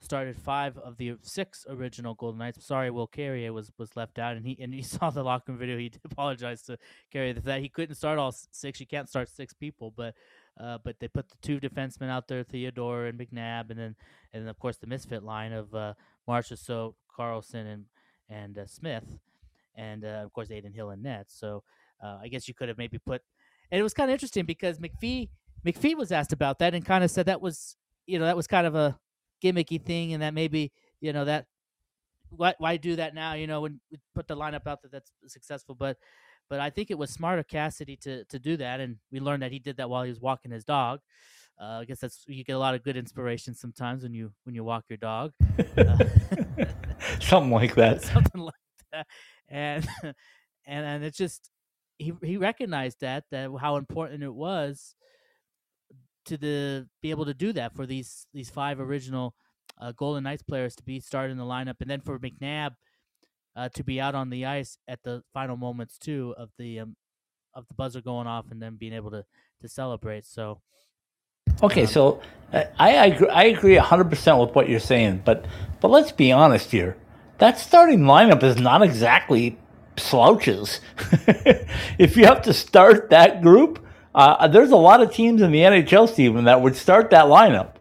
started 0.00 0.36
five 0.36 0.76
of 0.78 0.96
the 0.96 1.14
six 1.22 1.64
original 1.68 2.14
Golden 2.14 2.38
Knights. 2.38 2.66
Sorry, 2.66 2.90
Will 2.90 3.06
Carrier 3.06 3.52
was 3.52 3.70
was 3.78 3.96
left 3.96 4.18
out, 4.18 4.36
and 4.36 4.46
he 4.46 4.58
and 4.60 4.74
you 4.74 4.82
saw 4.82 5.10
the 5.10 5.22
locker 5.22 5.52
room 5.52 5.58
video. 5.58 5.78
He 5.78 5.92
apologized 6.04 6.66
to 6.66 6.78
Carrier 7.12 7.34
that 7.34 7.60
he 7.60 7.68
couldn't 7.68 7.94
start 7.94 8.18
all 8.18 8.32
six. 8.32 8.80
You 8.80 8.86
can't 8.86 9.08
start 9.08 9.28
six 9.28 9.52
people, 9.52 9.92
but 9.96 10.14
uh, 10.60 10.78
but 10.84 10.98
they 11.00 11.08
put 11.08 11.28
the 11.28 11.36
two 11.42 11.60
defensemen 11.60 12.10
out 12.10 12.28
there, 12.28 12.42
Theodore 12.42 13.06
and 13.06 13.18
McNabb, 13.18 13.70
and 13.70 13.78
then 13.78 13.96
and 14.32 14.42
then 14.42 14.48
of 14.48 14.58
course 14.58 14.76
the 14.78 14.86
misfit 14.86 15.22
line 15.22 15.52
of 15.52 15.74
uh, 15.74 15.94
so 16.44 16.96
Karlsson, 17.16 17.72
and 17.72 17.84
and 18.28 18.58
uh, 18.58 18.66
Smith, 18.66 19.04
and 19.74 20.04
uh, 20.04 20.22
of 20.24 20.32
course 20.32 20.50
Adin 20.50 20.72
Hill 20.72 20.90
and 20.90 21.02
net. 21.02 21.26
So 21.28 21.62
uh, 22.02 22.18
I 22.22 22.28
guess 22.28 22.48
you 22.48 22.54
could 22.54 22.68
have 22.68 22.78
maybe 22.78 22.98
put. 22.98 23.22
And 23.70 23.78
it 23.78 23.82
was 23.82 23.94
kind 23.94 24.10
of 24.10 24.12
interesting 24.12 24.44
because 24.44 24.78
McPhee 24.78 25.28
McPhee 25.64 25.96
was 25.96 26.12
asked 26.12 26.32
about 26.32 26.58
that 26.58 26.74
and 26.74 26.84
kind 26.84 27.04
of 27.04 27.10
said 27.10 27.26
that 27.26 27.40
was 27.40 27.76
you 28.06 28.18
know 28.18 28.24
that 28.24 28.36
was 28.36 28.46
kind 28.46 28.66
of 28.66 28.74
a 28.74 28.98
gimmicky 29.42 29.82
thing, 29.82 30.12
and 30.12 30.22
that 30.22 30.34
maybe 30.34 30.72
you 31.00 31.12
know 31.12 31.24
that 31.24 31.46
why 32.30 32.54
why 32.58 32.76
do 32.76 32.96
that 32.96 33.14
now? 33.14 33.34
You 33.34 33.46
know, 33.46 33.60
when 33.60 33.80
we 33.90 33.98
put 34.14 34.26
the 34.28 34.36
lineup 34.36 34.66
out 34.66 34.82
that 34.82 34.92
that's 34.92 35.12
successful, 35.26 35.74
but 35.74 35.96
but 36.48 36.60
I 36.60 36.70
think 36.70 36.90
it 36.90 36.98
was 36.98 37.10
smart 37.10 37.38
of 37.38 37.48
Cassidy 37.48 37.96
to 37.98 38.24
to 38.24 38.38
do 38.38 38.56
that, 38.56 38.80
and 38.80 38.96
we 39.10 39.20
learned 39.20 39.42
that 39.42 39.52
he 39.52 39.58
did 39.58 39.76
that 39.76 39.88
while 39.88 40.02
he 40.02 40.10
was 40.10 40.20
walking 40.20 40.50
his 40.50 40.64
dog. 40.64 41.00
Uh, 41.60 41.80
I 41.80 41.84
guess 41.84 42.00
that's 42.00 42.24
you 42.26 42.44
get 42.44 42.54
a 42.54 42.58
lot 42.58 42.74
of 42.74 42.82
good 42.82 42.96
inspiration 42.96 43.54
sometimes 43.54 44.02
when 44.02 44.14
you 44.14 44.32
when 44.44 44.54
you 44.54 44.64
walk 44.64 44.84
your 44.88 44.96
dog. 44.96 45.32
Uh, 45.76 45.98
something 47.20 47.50
like 47.50 47.74
that. 47.74 48.02
something 48.14 48.40
like 48.40 48.54
that, 48.92 49.06
and 49.52 49.86
and 50.02 50.16
and 50.86 51.04
it's 51.04 51.18
just 51.18 51.50
he 51.98 52.12
he 52.22 52.36
recognized 52.36 53.00
that 53.00 53.24
that 53.30 53.50
how 53.60 53.76
important 53.76 54.22
it 54.24 54.34
was 54.34 54.96
to 56.24 56.36
the 56.36 56.88
be 57.00 57.10
able 57.10 57.26
to 57.26 57.34
do 57.34 57.52
that 57.52 57.76
for 57.76 57.86
these 57.86 58.26
these 58.32 58.50
five 58.50 58.80
original 58.80 59.34
uh, 59.80 59.92
Golden 59.92 60.24
Knights 60.24 60.42
players 60.42 60.74
to 60.76 60.82
be 60.82 61.00
started 61.00 61.32
in 61.32 61.38
the 61.38 61.44
lineup, 61.44 61.76
and 61.80 61.90
then 61.90 62.00
for 62.00 62.18
McNabb 62.18 62.72
uh, 63.56 63.68
to 63.70 63.84
be 63.84 64.00
out 64.00 64.14
on 64.14 64.30
the 64.30 64.46
ice 64.46 64.78
at 64.88 65.02
the 65.02 65.22
final 65.32 65.56
moments 65.56 65.98
too 65.98 66.34
of 66.36 66.50
the 66.58 66.80
um, 66.80 66.96
of 67.54 67.66
the 67.68 67.74
buzzer 67.74 68.00
going 68.00 68.26
off, 68.26 68.46
and 68.50 68.62
then 68.62 68.76
being 68.76 68.92
able 68.92 69.10
to 69.10 69.24
to 69.60 69.68
celebrate. 69.68 70.26
So, 70.26 70.60
okay, 71.62 71.82
um, 71.82 71.86
so 71.86 72.22
uh, 72.52 72.64
I 72.78 72.96
I 72.96 73.06
agree, 73.06 73.28
I 73.28 73.44
agree 73.44 73.76
hundred 73.76 74.08
percent 74.10 74.38
with 74.38 74.54
what 74.54 74.68
you're 74.68 74.80
saying, 74.80 75.22
but 75.24 75.44
but 75.80 75.90
let's 75.90 76.12
be 76.12 76.32
honest 76.32 76.70
here. 76.70 76.96
That 77.38 77.58
starting 77.58 78.00
lineup 78.00 78.42
is 78.42 78.56
not 78.56 78.82
exactly 78.82 79.58
slouches. 79.96 80.80
if 81.98 82.16
you 82.16 82.24
have 82.24 82.42
to 82.42 82.52
start 82.52 83.10
that 83.10 83.42
group, 83.42 83.84
uh, 84.14 84.46
there's 84.48 84.70
a 84.70 84.76
lot 84.76 85.02
of 85.02 85.12
teams 85.12 85.42
in 85.42 85.52
the 85.52 85.60
NHL, 85.60 86.08
Steven, 86.08 86.44
that 86.44 86.60
would 86.60 86.76
start 86.76 87.10
that 87.10 87.26
lineup. 87.26 87.74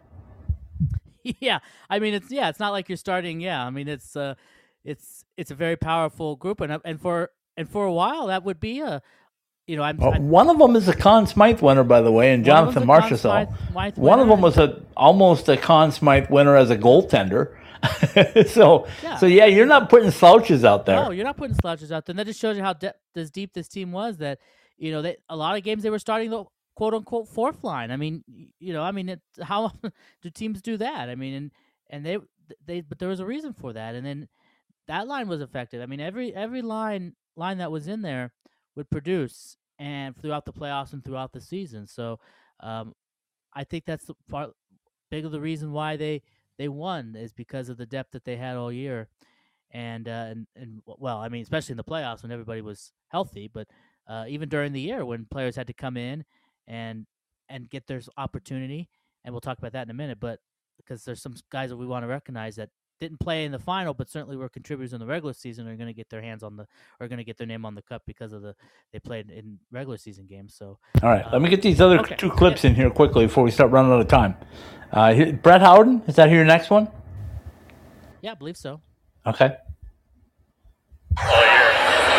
Yeah, 1.40 1.60
I 1.88 2.00
mean 2.00 2.16
it's 2.16 2.32
yeah, 2.32 2.50
it's 2.50 2.60
not 2.60 2.72
like 2.72 2.90
you're 2.90 2.98
starting. 2.98 3.42
Yeah, 3.42 3.64
I 3.64 3.70
mean 3.70 3.88
it's 3.88 4.16
uh, 4.16 4.34
it's 4.84 5.24
it's 5.38 5.52
a 5.52 5.56
very 5.56 5.76
powerful 5.76 6.36
group, 6.36 6.62
and 6.62 6.72
uh, 6.72 6.80
and 6.84 7.00
for 7.00 7.30
and 7.56 7.70
for 7.70 7.86
a 7.86 7.94
while 7.94 8.26
that 8.26 8.44
would 8.44 8.60
be 8.60 8.80
a, 8.80 9.04
you 9.68 9.78
know, 9.78 9.84
I'm, 9.84 9.98
well, 9.98 10.14
I'm 10.14 10.30
one 10.30 10.50
of 10.50 10.58
them 10.58 10.76
is 10.76 10.88
a 10.88 10.96
Conn 10.96 11.28
Smythe 11.28 11.62
winner, 11.62 11.84
by 11.84 12.02
the 12.02 12.12
way, 12.12 12.34
and 12.34 12.44
Jonathan 12.44 12.84
Marchessault. 12.84 13.98
One 13.98 14.20
of 14.20 14.28
them 14.28 14.42
was 14.42 14.58
a 14.58 14.82
almost 14.98 15.48
a 15.48 15.58
Conn 15.58 15.92
Smythe 15.92 16.30
winner 16.30 16.56
as 16.56 16.72
a 16.72 16.78
goaltender. 16.78 17.56
so 18.48 18.88
yeah. 19.04 19.18
so 19.18 19.26
yeah, 19.26 19.46
you're 19.46 19.66
not 19.66 19.90
putting 19.90 20.12
slouches 20.12 20.64
out 20.64 20.86
there. 20.86 20.96
No, 20.96 21.12
you're 21.12 21.26
not 21.26 21.38
putting 21.38 21.56
slouches 21.56 21.92
out 21.92 22.06
there. 22.06 22.14
And 22.14 22.20
that 22.20 22.28
just 22.28 22.40
shows 22.40 22.58
you 22.58 22.64
how 22.64 22.74
de- 22.74 22.94
as 23.16 23.32
deep 23.32 23.54
this 23.54 23.68
team 23.68 23.92
was. 23.92 24.18
That 24.18 24.40
you 24.78 24.92
know, 24.92 25.02
they, 25.02 25.18
a 25.30 25.36
lot 25.36 25.58
of 25.58 25.64
games 25.64 25.84
they 25.84 25.90
were 25.90 26.00
starting 26.00 26.30
the 26.30 26.46
quote 26.76 26.94
unquote 26.94 27.28
fourth 27.28 27.64
line. 27.64 27.92
I 27.92 27.98
mean, 27.98 28.24
you 28.60 28.74
know, 28.74 28.84
I 28.84 28.92
mean, 28.92 29.10
it, 29.10 29.22
how 29.42 29.72
do 30.22 30.30
teams 30.30 30.62
do 30.62 30.78
that? 30.78 31.10
I 31.10 31.16
mean, 31.16 31.34
and 31.34 31.52
and 31.90 32.06
they 32.06 32.18
they 32.66 32.82
but 32.82 33.00
there 33.00 33.10
was 33.10 33.20
a 33.20 33.26
reason 33.26 33.54
for 33.54 33.74
that, 33.74 33.96
and 33.96 34.06
then 34.06 34.28
that 34.88 35.08
line 35.08 35.28
was 35.28 35.42
effective. 35.42 35.82
I 35.82 35.86
mean, 35.86 36.00
every 36.00 36.34
every 36.36 36.62
line 36.62 37.14
line 37.36 37.60
that 37.60 37.72
was 37.72 37.88
in 37.88 38.02
there 38.02 38.34
would 38.76 38.90
produce, 38.90 39.58
and 39.80 40.16
throughout 40.20 40.46
the 40.46 40.54
playoffs 40.54 40.94
and 40.94 41.04
throughout 41.04 41.34
the 41.34 41.42
season. 41.42 41.88
So, 41.88 42.20
um, 42.60 42.94
I 43.54 43.64
think 43.64 43.86
that's 43.86 44.06
the 44.06 44.16
part 44.30 44.52
big 45.10 45.26
of 45.26 45.32
the 45.32 45.42
reason 45.42 45.72
why 45.74 45.98
they 45.98 46.24
they 46.58 46.68
won 46.68 47.16
is 47.16 47.34
because 47.34 47.70
of 47.70 47.78
the 47.78 47.86
depth 47.86 48.12
that 48.12 48.26
they 48.26 48.36
had 48.36 48.58
all 48.58 48.72
year, 48.72 49.10
and 49.72 50.08
uh, 50.08 50.28
and 50.30 50.48
and 50.56 50.82
well, 50.86 51.18
I 51.18 51.30
mean, 51.30 51.42
especially 51.42 51.74
in 51.74 51.78
the 51.78 51.84
playoffs 51.84 52.24
when 52.24 52.32
everybody 52.32 52.62
was 52.62 52.92
healthy, 53.08 53.50
but 53.52 53.68
uh, 54.08 54.26
even 54.28 54.50
during 54.50 54.74
the 54.74 54.82
year 54.82 55.06
when 55.06 55.26
players 55.26 55.56
had 55.56 55.68
to 55.68 55.74
come 55.74 55.98
in 55.98 56.26
and 56.68 57.06
and 57.50 57.70
get 57.70 57.88
their 57.88 58.02
opportunity. 58.18 58.90
And 59.24 59.34
we'll 59.34 59.42
talk 59.42 59.60
about 59.60 59.74
that 59.74 59.86
in 59.86 59.92
a 59.92 59.96
minute. 59.96 60.20
But 60.20 60.40
because 60.78 61.04
there's 61.04 61.22
some 61.22 61.36
guys 61.52 61.70
that 61.70 61.78
we 61.78 61.86
want 61.86 62.04
to 62.04 62.08
recognize 62.08 62.56
that 62.56 62.70
didn't 63.02 63.20
play 63.20 63.44
in 63.46 63.52
the 63.52 63.60
final, 63.60 63.94
but 63.94 64.10
certainly 64.10 64.38
were 64.38 64.48
contributors 64.48 64.94
in 64.94 65.00
the 65.00 65.06
regular 65.06 65.34
season, 65.34 65.68
are 65.68 65.76
going 65.76 65.88
to 65.88 65.94
get 65.94 66.08
their 66.10 66.22
hands 66.22 66.44
on 66.44 66.56
the, 66.56 66.68
are 67.02 67.08
going 67.08 67.18
to 67.18 67.24
get 67.26 67.36
their 67.36 67.48
name 67.48 67.66
on 67.66 67.74
the 67.74 67.82
cup 67.82 68.04
because 68.06 68.32
of 68.32 68.44
the 68.44 68.56
they 68.94 69.00
played 69.00 69.30
in 69.32 69.58
regular 69.72 69.98
season 69.98 70.28
games. 70.28 70.54
So, 70.54 70.78
all 71.02 71.10
right, 71.10 71.26
um, 71.26 71.32
let 71.34 71.42
me 71.42 71.50
get 71.50 71.64
these 71.64 71.82
other 71.82 72.00
okay. 72.00 72.16
two 72.16 72.30
clips 72.30 72.64
in 72.64 72.76
here 72.76 72.90
quickly 72.92 73.26
before 73.26 73.44
we 73.44 73.52
start 73.52 73.72
running 73.72 73.92
out 73.92 74.00
of 74.00 74.08
time. 74.08 74.38
Uh, 74.92 75.32
Brett 75.32 75.62
Howden, 75.62 76.04
is 76.08 76.16
that 76.16 76.30
your 76.30 76.46
next 76.46 76.70
one? 76.70 76.88
Yeah, 78.22 78.32
I 78.32 78.36
believe 78.36 78.56
so. 78.56 78.82
Okay. 79.26 79.50
All 81.18 81.42
year, 81.42 81.70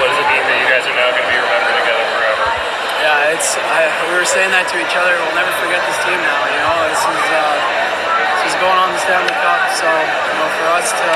what 0.02 0.08
does 0.10 0.18
it 0.18 0.28
mean 0.34 0.44
that 0.50 0.58
you 0.58 0.68
guys 0.68 0.84
are 0.84 0.98
now 0.98 1.08
going 1.14 1.22
to 1.22 1.30
be 1.30 1.38
remembered 1.38 1.78
together 1.78 2.06
forever? 2.10 2.46
Yeah, 3.06 3.34
it's 3.38 3.54
I, 3.54 3.86
we 4.10 4.18
were 4.18 4.26
saying 4.26 4.50
that 4.50 4.66
to 4.66 4.76
each 4.82 4.96
other. 4.98 5.14
We'll 5.14 5.38
never 5.38 5.54
forget 5.62 5.78
this 5.86 5.98
team 6.02 6.18
now. 6.18 6.42
You 6.50 6.58
know, 6.58 6.90
this 6.90 7.02
is 7.06 7.22
uh, 7.30 7.54
this 7.54 7.70
is 7.70 7.81
going 8.62 8.78
on 8.78 8.94
the 8.94 9.02
Stanley 9.02 9.34
Cup. 9.42 9.58
So 9.74 9.90
you 9.90 10.34
know, 10.38 10.48
for 10.54 10.66
us 10.78 10.94
to 10.94 11.10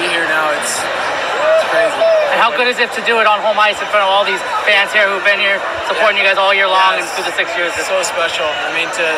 be 0.00 0.08
here 0.08 0.24
now, 0.32 0.48
it's 0.56 0.80
it's 0.80 1.66
crazy. 1.68 2.00
And 2.32 2.40
how 2.40 2.48
good 2.56 2.72
is 2.72 2.80
it 2.80 2.88
to 2.96 3.02
do 3.04 3.20
it 3.20 3.28
on 3.28 3.44
home 3.44 3.60
ice 3.60 3.76
in 3.76 3.88
front 3.92 4.08
of 4.08 4.10
all 4.10 4.24
these 4.24 4.40
fans 4.64 4.88
here 4.96 5.04
who've 5.04 5.26
been 5.28 5.42
here 5.42 5.60
supporting 5.90 6.16
yeah. 6.16 6.24
you 6.24 6.32
guys 6.32 6.40
all 6.40 6.56
year 6.56 6.70
long 6.70 6.96
yeah, 6.96 7.04
and 7.04 7.06
through 7.12 7.28
the 7.28 7.36
six 7.36 7.52
years? 7.52 7.76
It's 7.76 7.90
so 7.92 8.00
special. 8.00 8.48
I 8.48 8.72
mean, 8.72 8.88
to 8.88 9.08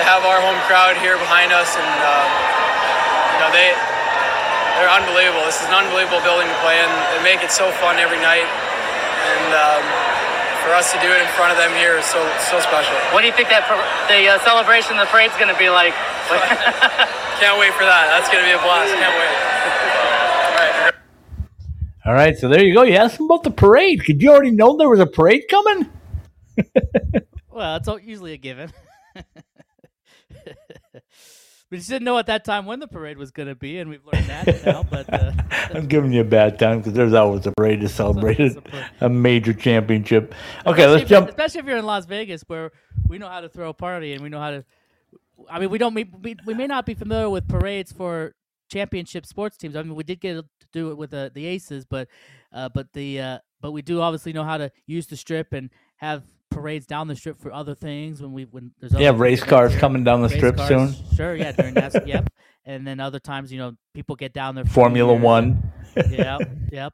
have 0.08 0.24
our 0.24 0.40
home 0.40 0.56
crowd 0.64 0.96
here 1.04 1.20
behind 1.20 1.52
us, 1.52 1.76
and 1.76 1.92
um, 2.00 2.28
you 3.36 3.38
know 3.44 3.50
they 3.52 3.68
they're 4.80 4.94
unbelievable. 4.96 5.44
This 5.44 5.60
is 5.60 5.68
an 5.68 5.76
unbelievable 5.76 6.24
building 6.24 6.48
to 6.48 6.58
play 6.64 6.80
in. 6.80 6.88
They 7.12 7.36
make 7.36 7.44
it 7.44 7.52
so 7.52 7.68
fun 7.76 8.00
every 8.00 8.24
night, 8.24 8.48
and. 8.48 9.52
Um, 9.52 9.84
for 10.62 10.72
us 10.76 10.92
to 10.92 10.98
do 11.00 11.08
it 11.08 11.20
in 11.20 11.28
front 11.34 11.52
of 11.52 11.58
them 11.58 11.72
here 11.76 11.96
is 11.96 12.06
so 12.06 12.20
so 12.38 12.60
special. 12.60 12.94
What 13.12 13.20
do 13.22 13.26
you 13.26 13.36
think 13.36 13.48
that 13.48 13.64
the 14.08 14.28
uh, 14.28 14.38
celebration, 14.44 14.96
the 14.96 15.06
parade's 15.08 15.36
going 15.36 15.52
to 15.52 15.58
be 15.58 15.68
like? 15.68 15.94
Can't 17.40 17.58
wait 17.58 17.72
for 17.74 17.84
that. 17.84 18.12
That's 18.12 18.28
going 18.28 18.44
to 18.44 18.48
be 18.48 18.52
a 18.52 18.60
blast. 18.60 18.92
Can't 18.92 19.16
wait. 19.16 19.34
All 20.46 20.60
right. 20.60 20.94
All 22.06 22.14
right, 22.14 22.36
so 22.36 22.48
there 22.48 22.62
you 22.62 22.74
go. 22.74 22.82
You 22.82 22.96
asked 22.96 23.18
him 23.18 23.26
about 23.26 23.44
the 23.44 23.50
parade. 23.50 24.04
Could 24.04 24.22
you 24.22 24.30
already 24.30 24.50
know 24.50 24.76
there 24.76 24.88
was 24.88 25.00
a 25.00 25.06
parade 25.06 25.44
coming? 25.50 25.90
well, 27.50 27.76
it's 27.76 27.88
usually 28.04 28.32
a 28.32 28.36
given. 28.36 28.72
We 31.70 31.76
just 31.76 31.88
didn't 31.88 32.04
know 32.04 32.18
at 32.18 32.26
that 32.26 32.44
time 32.44 32.66
when 32.66 32.80
the 32.80 32.88
parade 32.88 33.16
was 33.16 33.30
going 33.30 33.48
to 33.48 33.54
be, 33.54 33.78
and 33.78 33.88
we've 33.88 34.04
learned 34.04 34.26
that 34.26 34.66
now. 34.66 34.82
But 34.82 35.12
uh, 35.12 35.32
I'm 35.74 35.86
giving 35.86 36.12
you 36.12 36.22
a 36.22 36.24
bad 36.24 36.58
time 36.58 36.78
because 36.78 36.94
there's 36.94 37.12
always 37.12 37.46
a 37.46 37.52
parade 37.52 37.80
to 37.82 37.88
celebrate 37.88 38.40
a, 38.40 38.60
a 39.02 39.08
major 39.08 39.52
championship. 39.52 40.34
Okay, 40.66 40.82
especially 40.82 40.98
let's 40.98 41.08
jump. 41.08 41.28
Especially 41.28 41.60
if 41.60 41.66
you're 41.66 41.76
in 41.76 41.86
Las 41.86 42.06
Vegas, 42.06 42.42
where 42.48 42.72
we 43.06 43.18
know 43.18 43.28
how 43.28 43.40
to 43.40 43.48
throw 43.48 43.68
a 43.68 43.74
party 43.74 44.12
and 44.12 44.20
we 44.20 44.28
know 44.28 44.40
how 44.40 44.50
to. 44.50 44.64
I 45.48 45.60
mean, 45.60 45.70
we 45.70 45.78
don't. 45.78 45.94
We, 45.94 46.10
we 46.44 46.54
may 46.54 46.66
not 46.66 46.86
be 46.86 46.94
familiar 46.94 47.30
with 47.30 47.46
parades 47.46 47.92
for 47.92 48.34
championship 48.68 49.24
sports 49.24 49.56
teams. 49.56 49.76
I 49.76 49.82
mean, 49.82 49.94
we 49.94 50.02
did 50.02 50.20
get 50.20 50.34
to 50.34 50.44
do 50.72 50.90
it 50.90 50.96
with 50.96 51.10
the 51.10 51.30
the 51.32 51.46
Aces, 51.46 51.84
but 51.84 52.08
uh, 52.52 52.68
but 52.68 52.92
the 52.94 53.20
uh, 53.20 53.38
but 53.60 53.70
we 53.70 53.82
do 53.82 54.00
obviously 54.00 54.32
know 54.32 54.44
how 54.44 54.58
to 54.58 54.72
use 54.86 55.06
the 55.06 55.16
strip 55.16 55.52
and 55.52 55.70
have 55.98 56.24
parades 56.50 56.86
down 56.86 57.08
the 57.08 57.16
strip 57.16 57.40
for 57.40 57.52
other 57.52 57.74
things 57.74 58.20
when 58.20 58.32
we 58.32 58.44
when 58.44 58.72
there's 58.80 58.92
yeah 58.94 59.12
race 59.14 59.42
cars 59.42 59.74
coming 59.76 60.04
down 60.04 60.22
the 60.22 60.28
strip 60.28 60.56
cars, 60.56 60.68
soon. 60.68 61.16
Sure, 61.16 61.34
yeah, 61.34 61.52
during 61.52 61.74
that, 61.74 62.06
yep. 62.06 62.28
And 62.64 62.86
then 62.86 63.00
other 63.00 63.18
times, 63.18 63.52
you 63.52 63.58
know, 63.58 63.74
people 63.94 64.16
get 64.16 64.32
down 64.32 64.54
there. 64.54 64.64
Formula 64.64 65.14
One. 65.14 65.72
yep, 66.10 66.42
yep. 66.70 66.92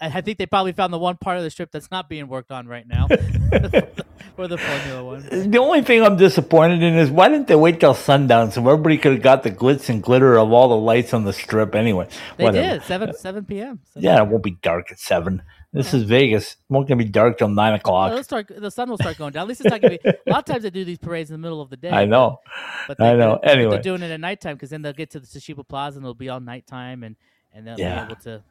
I 0.00 0.20
think 0.20 0.38
they 0.38 0.46
probably 0.46 0.72
found 0.72 0.92
the 0.92 0.98
one 0.98 1.16
part 1.16 1.36
of 1.36 1.44
the 1.44 1.50
strip 1.50 1.70
that's 1.70 1.90
not 1.92 2.08
being 2.08 2.26
worked 2.26 2.50
on 2.50 2.66
right 2.66 2.86
now 2.86 3.06
for 4.36 4.48
the 4.48 4.58
Formula 4.58 5.04
One. 5.04 5.50
The 5.50 5.58
only 5.58 5.82
thing 5.82 6.02
I'm 6.02 6.16
disappointed 6.16 6.82
in 6.82 6.94
is 6.96 7.08
why 7.08 7.28
didn't 7.28 7.46
they 7.46 7.54
wait 7.54 7.78
till 7.78 7.94
sundown 7.94 8.50
so 8.50 8.60
everybody 8.68 8.98
could 8.98 9.12
have 9.12 9.22
got 9.22 9.44
the 9.44 9.52
glitz 9.52 9.88
and 9.88 10.02
glitter 10.02 10.36
of 10.36 10.50
all 10.50 10.68
the 10.68 10.76
lights 10.76 11.14
on 11.14 11.22
the 11.22 11.32
strip 11.32 11.76
anyway? 11.76 12.08
They 12.36 12.44
Whatever. 12.44 12.78
did 12.78 12.82
seven 12.82 13.14
seven 13.14 13.44
p.m. 13.44 13.78
7 13.92 14.02
yeah, 14.02 14.20
it 14.20 14.28
won't 14.28 14.42
be 14.42 14.56
dark 14.62 14.90
at 14.90 14.98
seven. 14.98 15.42
This 15.74 15.94
is 15.94 16.02
Vegas. 16.02 16.52
It 16.52 16.56
won't 16.68 16.86
gonna 16.86 16.98
be 17.02 17.08
dark 17.08 17.38
till 17.38 17.48
nine 17.48 17.72
o'clock. 17.72 18.12
it'll 18.12 18.22
start, 18.24 18.46
the 18.54 18.70
sun 18.70 18.90
will 18.90 18.98
start 18.98 19.16
going 19.16 19.32
down. 19.32 19.42
At 19.42 19.48
least 19.48 19.62
it's 19.62 19.70
not 19.70 19.80
going 19.80 19.96
to 19.98 20.02
be. 20.02 20.08
A 20.26 20.30
lot 20.30 20.40
of 20.40 20.44
times 20.44 20.64
they 20.64 20.70
do 20.70 20.84
these 20.84 20.98
parades 20.98 21.30
in 21.30 21.34
the 21.34 21.38
middle 21.38 21.62
of 21.62 21.70
the 21.70 21.78
day. 21.78 21.88
I 21.88 22.04
know. 22.04 22.40
But 22.86 23.00
I 23.00 23.12
they- 23.12 23.16
know. 23.18 23.38
but 23.42 23.50
Anyway. 23.50 23.70
they're 23.70 23.82
doing 23.82 24.02
it 24.02 24.10
at 24.10 24.20
nighttime 24.20 24.56
because 24.56 24.68
then 24.68 24.82
they'll 24.82 24.92
get 24.92 25.10
to 25.12 25.20
the 25.20 25.26
Toshiba 25.26 25.66
Plaza 25.66 25.96
and 25.98 26.04
it'll 26.04 26.12
be 26.14 26.28
all 26.28 26.40
nighttime 26.40 27.02
and 27.04 27.16
and 27.54 27.66
they'll 27.66 27.78
Yeah. 27.78 28.04
be 28.04 28.12
able 28.12 28.22
to. 28.22 28.42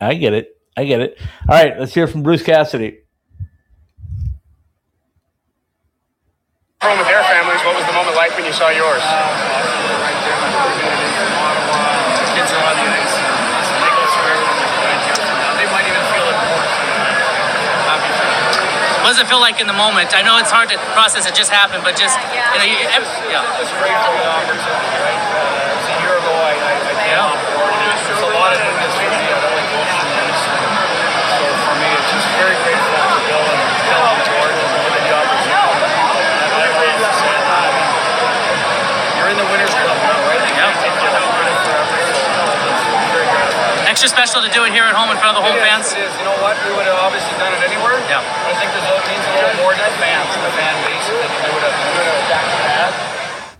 I 0.00 0.14
get 0.14 0.34
it. 0.34 0.56
I 0.76 0.84
get 0.84 1.00
it. 1.00 1.18
All 1.48 1.56
right, 1.56 1.78
let's 1.80 1.94
hear 1.94 2.06
from 2.06 2.22
Bruce 2.22 2.42
Cassidy. 2.44 2.98
From 6.80 6.98
with 6.98 7.08
their 7.08 7.22
families, 7.24 7.64
what 7.64 7.74
was 7.76 7.86
the 7.86 7.92
moment 7.92 8.14
like 8.16 8.36
when 8.36 8.44
you 8.46 8.52
saw 8.52 8.68
yours? 8.68 9.02
Kids 9.02 10.15
What 19.06 19.14
does 19.14 19.22
it 19.22 19.30
feel 19.30 19.38
like 19.38 19.62
in 19.62 19.70
the 19.70 19.78
moment? 19.78 20.18
I 20.18 20.26
know 20.26 20.34
it's 20.42 20.50
hard 20.50 20.66
to 20.74 20.76
process. 20.90 21.30
It 21.30 21.38
just 21.38 21.54
happened, 21.54 21.86
but 21.86 21.94
just 21.94 22.18
you 22.18 22.58
know, 22.58 22.66
you, 22.66 22.74
ev- 22.90 23.06
yeah. 23.30 23.46
It's 23.62 23.70
great 23.78 23.94
for 24.02 24.10
the 24.18 24.26
opportunity, 24.26 24.98
right? 24.98 25.22
Uh, 25.30 25.70
it 25.70 25.78
was 25.78 25.86
a 25.94 25.96
year 26.02 26.14
ago 26.18 26.32
I, 26.34 26.50
I, 26.58 26.72
I 26.74 26.94
came 27.06 27.14
on 27.14 27.38
board. 27.54 27.70
There's 28.02 28.24
a 28.26 28.32
lot 28.34 28.50
of 28.50 28.58
newness 28.58 28.94
for 28.98 29.06
me. 29.06 29.30
I 29.30 29.38
don't 29.38 29.54
like 29.54 29.70
going 29.70 29.90
through 29.94 30.10
these. 30.10 30.42
So 31.38 31.44
for 31.70 31.74
me, 31.78 31.86
it's 31.86 32.10
just 32.18 32.26
very 32.34 32.58
grateful 32.66 32.98
to 32.98 33.18
Bill 33.30 33.46
and 33.46 33.62
Bill 33.86 34.02
and 34.10 34.20
George 34.26 34.58
and 34.58 34.74
given 34.74 35.02
the 35.06 35.14
opportunity. 35.22 35.86
And 35.86 36.60
everyone 36.66 36.90
else 36.90 37.06
is 37.06 37.18
saying 37.22 37.44
that. 37.46 37.62
I 37.62 37.70
mean, 37.78 37.86
you're 39.22 39.30
in 39.30 39.38
the 39.38 39.46
winners 39.54 39.70
club 39.70 39.98
now, 40.02 40.18
right? 40.34 40.42
You 40.42 40.54
can't 40.58 40.74
take 40.82 40.98
out 41.14 41.30
winning 41.30 41.58
forever. 41.62 41.94
So 42.10 42.26
it's 42.74 42.82
very 43.14 43.26
gratifying. 43.30 43.86
Extra 43.86 44.10
special 44.10 44.42
to 44.42 44.50
do 44.50 44.66
it 44.66 44.74
here 44.74 44.82
at 44.82 44.98
home 44.98 45.14
in 45.14 45.16
front 45.22 45.38
of 45.38 45.38
the 45.38 45.46
home 45.46 45.54
It 45.54 45.62
is, 45.62 45.70
fans. 45.70 45.86
It 45.94 46.10
is. 46.10 46.12
You 46.18 46.26
know 46.26 46.34
what? 46.42 46.58
We 46.66 46.74
would 46.74 46.90
have 46.90 46.98
obviously 47.06 47.30
done 47.38 47.54
it 47.54 47.62
anywhere. 47.62 47.94
Yeah. 48.10 48.18
But 48.18 48.50
I 48.50 48.54
think 48.58 48.74
there's 48.74 48.90
a, 48.90 48.98
means 49.76 49.96
a 49.96 50.00
little 50.00 50.24
more 50.24 50.32
to 50.32 50.40
the 50.40 50.52
fan 50.56 50.74
base, 50.84 51.08
if 51.08 51.20
they 51.20 51.28
can 51.28 51.42
do 51.44 51.56
it. 51.56 51.74
Do 51.96 52.02
it 52.02 52.28
back 52.30 52.44
to 52.44 52.58
that. 52.66 53.58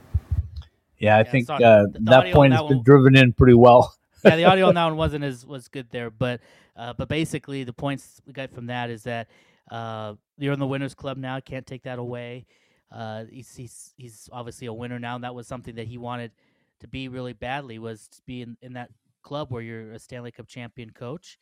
Yeah, 0.99 1.17
I 1.17 1.19
Yeah, 1.21 1.25
think 1.31 1.51
uh, 1.51 1.87
that 2.01 2.33
point 2.33 2.53
on 2.55 2.59
has 2.59 2.69
been 2.69 2.77
will- 2.79 2.83
driven 2.83 3.17
in 3.17 3.33
pretty 3.33 3.55
well. 3.55 3.95
yeah, 4.25 4.37
the 4.37 4.45
audio 4.51 4.69
on 4.69 4.75
that 4.75 4.85
one 4.87 4.97
wasn't 4.97 5.25
as 5.25 5.45
was 5.47 5.69
good 5.69 5.89
there, 5.91 6.11
but 6.11 6.41
uh, 6.77 6.93
but 6.95 7.09
basically 7.09 7.65
the 7.65 7.73
points 7.73 8.21
we 8.27 8.33
got 8.33 8.51
from 8.51 8.67
that 8.67 8.91
is 8.91 9.03
that 9.05 9.29
uh, 9.71 10.15
you're 10.39 10.53
in 10.53 10.59
the 10.59 10.67
winners 10.67 10.95
club 10.95 11.17
now. 11.19 11.39
Can't 11.41 11.67
take 11.67 11.83
that 11.83 11.99
away. 11.99 12.47
Uh, 12.91 13.25
he's, 13.31 13.55
he's 13.57 13.93
he's 13.97 14.29
obviously 14.33 14.67
a 14.69 14.73
winner 14.73 14.99
now, 14.99 15.17
and 15.17 15.25
that 15.25 15.35
was 15.35 15.47
something 15.47 15.75
that 15.75 15.87
he 15.87 15.99
wanted 15.99 16.31
to 16.81 16.89
be 16.89 17.09
really 17.09 17.33
badly 17.33 17.79
was 17.79 18.09
to 18.09 18.21
be 18.27 18.43
in, 18.43 18.57
in 18.63 18.73
that 18.75 18.91
club 19.23 19.51
where 19.51 19.63
you're 19.63 19.93
a 19.93 19.99
Stanley 19.99 20.31
Cup 20.31 20.47
champion 20.47 20.91
coach, 20.91 21.39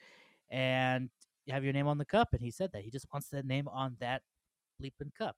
and 0.51 1.11
you 1.47 1.53
have 1.53 1.63
your 1.65 1.73
name 1.73 1.87
on 1.87 1.99
the 1.99 2.05
cup. 2.05 2.29
And 2.33 2.41
he 2.41 2.51
said 2.51 2.71
that 2.73 2.83
he 2.83 2.91
just 2.91 3.07
wants 3.13 3.29
that 3.29 3.45
name 3.45 3.69
on 3.69 3.97
that 4.01 4.23
cup. 5.18 5.37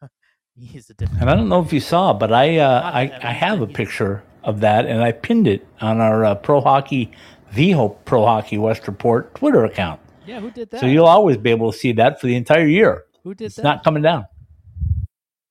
he's 0.58 0.90
a 0.90 0.94
different. 0.94 1.20
And 1.22 1.30
I 1.30 1.34
don't 1.34 1.48
know 1.48 1.60
if 1.62 1.72
you 1.72 1.80
saw, 1.80 2.12
but 2.12 2.32
I 2.32 2.58
uh, 2.58 2.80
I, 2.82 3.02
I 3.02 3.20
I 3.28 3.32
have 3.32 3.60
a 3.60 3.66
picture 3.66 4.22
of 4.44 4.60
that, 4.60 4.86
and 4.86 5.02
I 5.02 5.12
pinned 5.12 5.46
it 5.48 5.66
on 5.80 6.00
our 6.00 6.24
uh, 6.24 6.34
Pro 6.36 6.60
Hockey, 6.60 7.10
the 7.54 7.72
Hope 7.72 8.04
Pro 8.04 8.24
Hockey 8.24 8.58
West 8.58 8.86
Report 8.86 9.34
Twitter 9.34 9.64
account. 9.64 10.00
Yeah, 10.26 10.40
who 10.40 10.50
did 10.50 10.70
that? 10.70 10.80
So 10.80 10.86
you'll 10.86 11.06
always 11.06 11.36
be 11.36 11.50
able 11.50 11.72
to 11.72 11.78
see 11.78 11.92
that 11.92 12.20
for 12.20 12.26
the 12.26 12.36
entire 12.36 12.66
year. 12.66 13.04
who 13.22 13.34
did 13.34 13.46
It's 13.46 13.56
that? 13.56 13.60
It's 13.60 13.64
not 13.64 13.84
coming 13.84 14.02
down. 14.02 14.26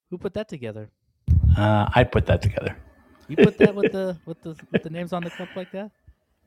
who 0.09 0.17
put 0.17 0.33
that 0.33 0.47
together? 0.49 0.89
Uh, 1.57 1.87
I 1.95 2.03
put 2.03 2.25
that 2.27 2.41
together. 2.41 2.77
You 3.27 3.37
put 3.37 3.57
that 3.57 3.73
with 3.73 3.91
the 3.91 4.17
with 4.25 4.41
the 4.43 4.55
with 4.71 4.83
the 4.83 4.89
names 4.89 5.13
on 5.13 5.23
the 5.23 5.29
cup 5.29 5.49
like 5.55 5.71
that? 5.71 5.91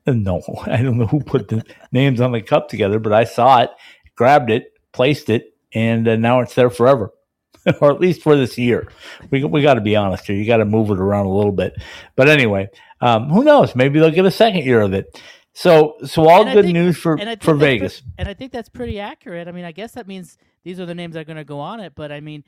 No, 0.07 0.41
I 0.65 0.81
don't 0.81 0.97
know 0.97 1.07
who 1.07 1.19
put 1.21 1.47
the 1.49 1.63
names 1.91 2.21
on 2.21 2.31
the 2.31 2.41
cup 2.41 2.69
together, 2.69 2.99
but 2.99 3.13
I 3.13 3.23
saw 3.25 3.61
it, 3.61 3.69
grabbed 4.15 4.49
it, 4.49 4.73
placed 4.91 5.29
it, 5.29 5.55
and 5.73 6.07
uh, 6.07 6.15
now 6.15 6.39
it's 6.41 6.55
there 6.55 6.69
forever, 6.69 7.11
or 7.81 7.91
at 7.91 7.99
least 7.99 8.21
for 8.23 8.35
this 8.35 8.57
year. 8.57 8.87
We 9.31 9.43
we 9.43 9.61
got 9.61 9.75
to 9.75 9.81
be 9.81 9.95
honest 9.95 10.25
here. 10.27 10.35
You 10.35 10.45
got 10.45 10.57
to 10.57 10.65
move 10.65 10.89
it 10.91 10.99
around 10.99 11.25
a 11.25 11.33
little 11.33 11.51
bit. 11.51 11.73
But 12.15 12.29
anyway, 12.29 12.69
um, 13.01 13.29
who 13.29 13.43
knows? 13.43 13.75
Maybe 13.75 13.99
they'll 13.99 14.11
get 14.11 14.25
a 14.25 14.31
second 14.31 14.63
year 14.65 14.81
of 14.81 14.93
it. 14.93 15.21
So 15.53 15.95
so 16.05 16.27
all 16.29 16.43
And 16.43 16.53
good 16.53 16.65
think- 16.65 16.73
news 16.73 16.97
for 16.97 17.13
and 17.13 17.23
I 17.29 17.33
think 17.33 17.43
for 17.43 17.55
Vegas. 17.55 18.01
and 18.17 18.27
I 18.29 18.33
think 18.33 18.51
that's 18.51 18.69
pretty 18.69 18.99
accurate. 18.99 19.47
I 19.47 19.51
mean, 19.51 19.65
I 19.65 19.71
guess 19.71 19.93
that 19.93 20.07
means 20.07 20.37
these 20.63 20.79
are 20.79 20.85
the 20.85 20.95
names 20.95 21.13
that 21.15 21.21
are 21.21 21.25
going 21.25 21.37
to 21.37 21.43
go 21.43 21.59
on 21.59 21.79
it. 21.79 21.93
But 21.95 22.11
I 22.11 22.19
mean, 22.21 22.43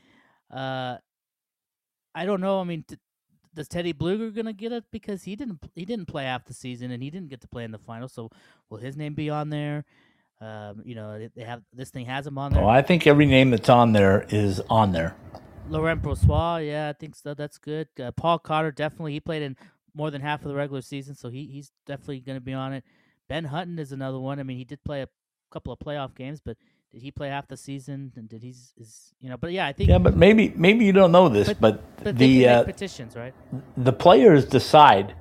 uh, 0.54 0.98
I 2.14 2.26
don't 2.26 2.42
know. 2.42 2.60
I 2.60 2.64
mean, 2.64 2.84
t- 2.88 2.98
does 3.54 3.68
Teddy 3.68 3.94
Bluger 3.94 4.34
going 4.34 4.46
to 4.46 4.54
get 4.54 4.72
it 4.72 4.86
because 4.92 5.24
he 5.24 5.36
didn't 5.36 5.60
he 5.76 5.84
didn't 5.84 6.06
play 6.06 6.24
half 6.26 6.46
the 6.46 6.54
season 6.54 6.92
and 6.92 7.02
he 7.04 7.10
didn't 7.10 7.30
get 7.30 7.42
to 7.42 7.48
play 7.48 7.64
in 7.64 7.72
the 7.72 7.80
final? 7.80 8.08
So 8.08 8.30
will 8.70 8.78
his 8.78 8.96
name 8.96 9.14
be 9.14 9.30
on 9.30 9.50
there? 9.50 9.84
Um, 10.42 10.82
you 10.84 10.96
know, 10.96 11.20
they- 11.20 11.28
they 11.36 11.44
have 11.44 11.62
this 11.72 11.92
thing 11.92 12.06
has 12.08 12.26
him 12.26 12.38
on 12.38 12.52
there. 12.54 12.64
Oh, 12.64 12.68
I 12.68 12.82
think 12.82 13.06
every 13.06 13.28
name 13.28 13.52
that's 13.52 13.70
on 13.70 13.94
there 13.94 14.26
is 14.30 14.60
on 14.70 14.92
there. 14.92 15.16
Laurent 15.70 16.02
Brossoit, 16.02 16.66
yeah, 16.68 16.90
I 16.90 16.94
think 16.94 17.16
so. 17.16 17.34
That's 17.34 17.58
good. 17.60 17.88
Uh, 18.02 18.12
Paul 18.12 18.40
Cotter, 18.40 18.72
definitely. 18.72 19.14
He 19.14 19.20
played 19.20 19.44
in 19.44 19.56
more 19.94 20.10
than 20.10 20.22
half 20.22 20.42
of 20.42 20.48
the 20.50 20.56
regular 20.56 20.82
season, 20.82 21.16
so 21.16 21.30
he, 21.30 21.46
he's 21.46 21.72
definitely 21.86 22.20
going 22.22 22.38
to 22.38 22.42
be 22.44 22.54
on 22.54 22.74
it. 22.74 22.84
Ben 23.30 23.46
Hutton 23.46 23.78
is 23.78 23.92
another 23.92 24.20
one. 24.20 24.40
I 24.40 24.44
mean, 24.44 24.58
he 24.58 24.64
did 24.66 24.84
play 24.84 25.02
a 25.04 25.08
couple 25.52 25.72
of 25.72 25.80
playoff 25.80 26.16
games, 26.16 26.42
but 26.44 26.58
did 26.92 27.02
he 27.04 27.12
play 27.12 27.30
half 27.30 27.48
the 27.48 27.56
season? 27.56 28.12
And 28.16 28.28
did 28.28 28.42
he's 28.42 28.74
is 28.78 29.14
you 29.22 29.30
know? 29.30 29.38
But 29.38 29.52
yeah, 29.54 29.68
I 29.68 29.74
think. 29.74 29.90
Yeah, 29.90 30.00
but 30.00 30.18
maybe 30.18 30.52
maybe 30.58 30.84
you 30.86 30.92
don't 30.92 31.12
know 31.12 31.30
this, 31.30 31.48
But- 31.48 31.62
but, 31.62 32.04
but 32.04 32.18
the 32.18 32.48
uh, 32.48 32.64
petitions, 32.64 33.16
right? 33.16 33.34
the 33.78 33.94
players 33.94 34.44
decide 34.46 35.14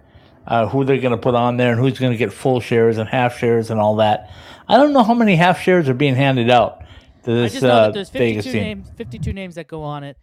uh, 0.46 0.66
who 0.68 0.85
they're 0.85 1.00
going 1.00 1.12
to 1.12 1.18
put 1.18 1.35
on 1.35 1.57
there 1.57 1.72
and 1.72 1.81
who's 1.81 1.98
going 1.98 2.12
to 2.12 2.18
get 2.18 2.33
full 2.33 2.61
shares 2.61 2.98
and 2.98 3.09
half 3.09 3.38
shares 3.38 3.70
and 3.70 3.81
all 3.81 3.96
that. 3.96 4.31
I 4.68 4.76
don't 4.76 4.92
know 4.92 5.03
how 5.03 5.14
many 5.14 5.37
half 5.37 5.61
shares 5.61 5.88
are 5.88 5.94
being 5.94 6.14
handed 6.14 6.50
out 6.50 6.83
to 7.24 7.33
I 7.33 7.35
this 7.35 7.53
just 7.53 7.62
know 7.62 7.70
uh, 7.70 7.87
that 7.87 7.94
there's 7.94 8.11
Vegas 8.11 8.44
52 8.44 8.53
team. 8.53 8.62
names, 8.62 8.90
52 8.96 9.33
names 9.33 9.55
that 9.57 9.68
go 9.68 9.83
on 9.83 10.05
it, 10.05 10.16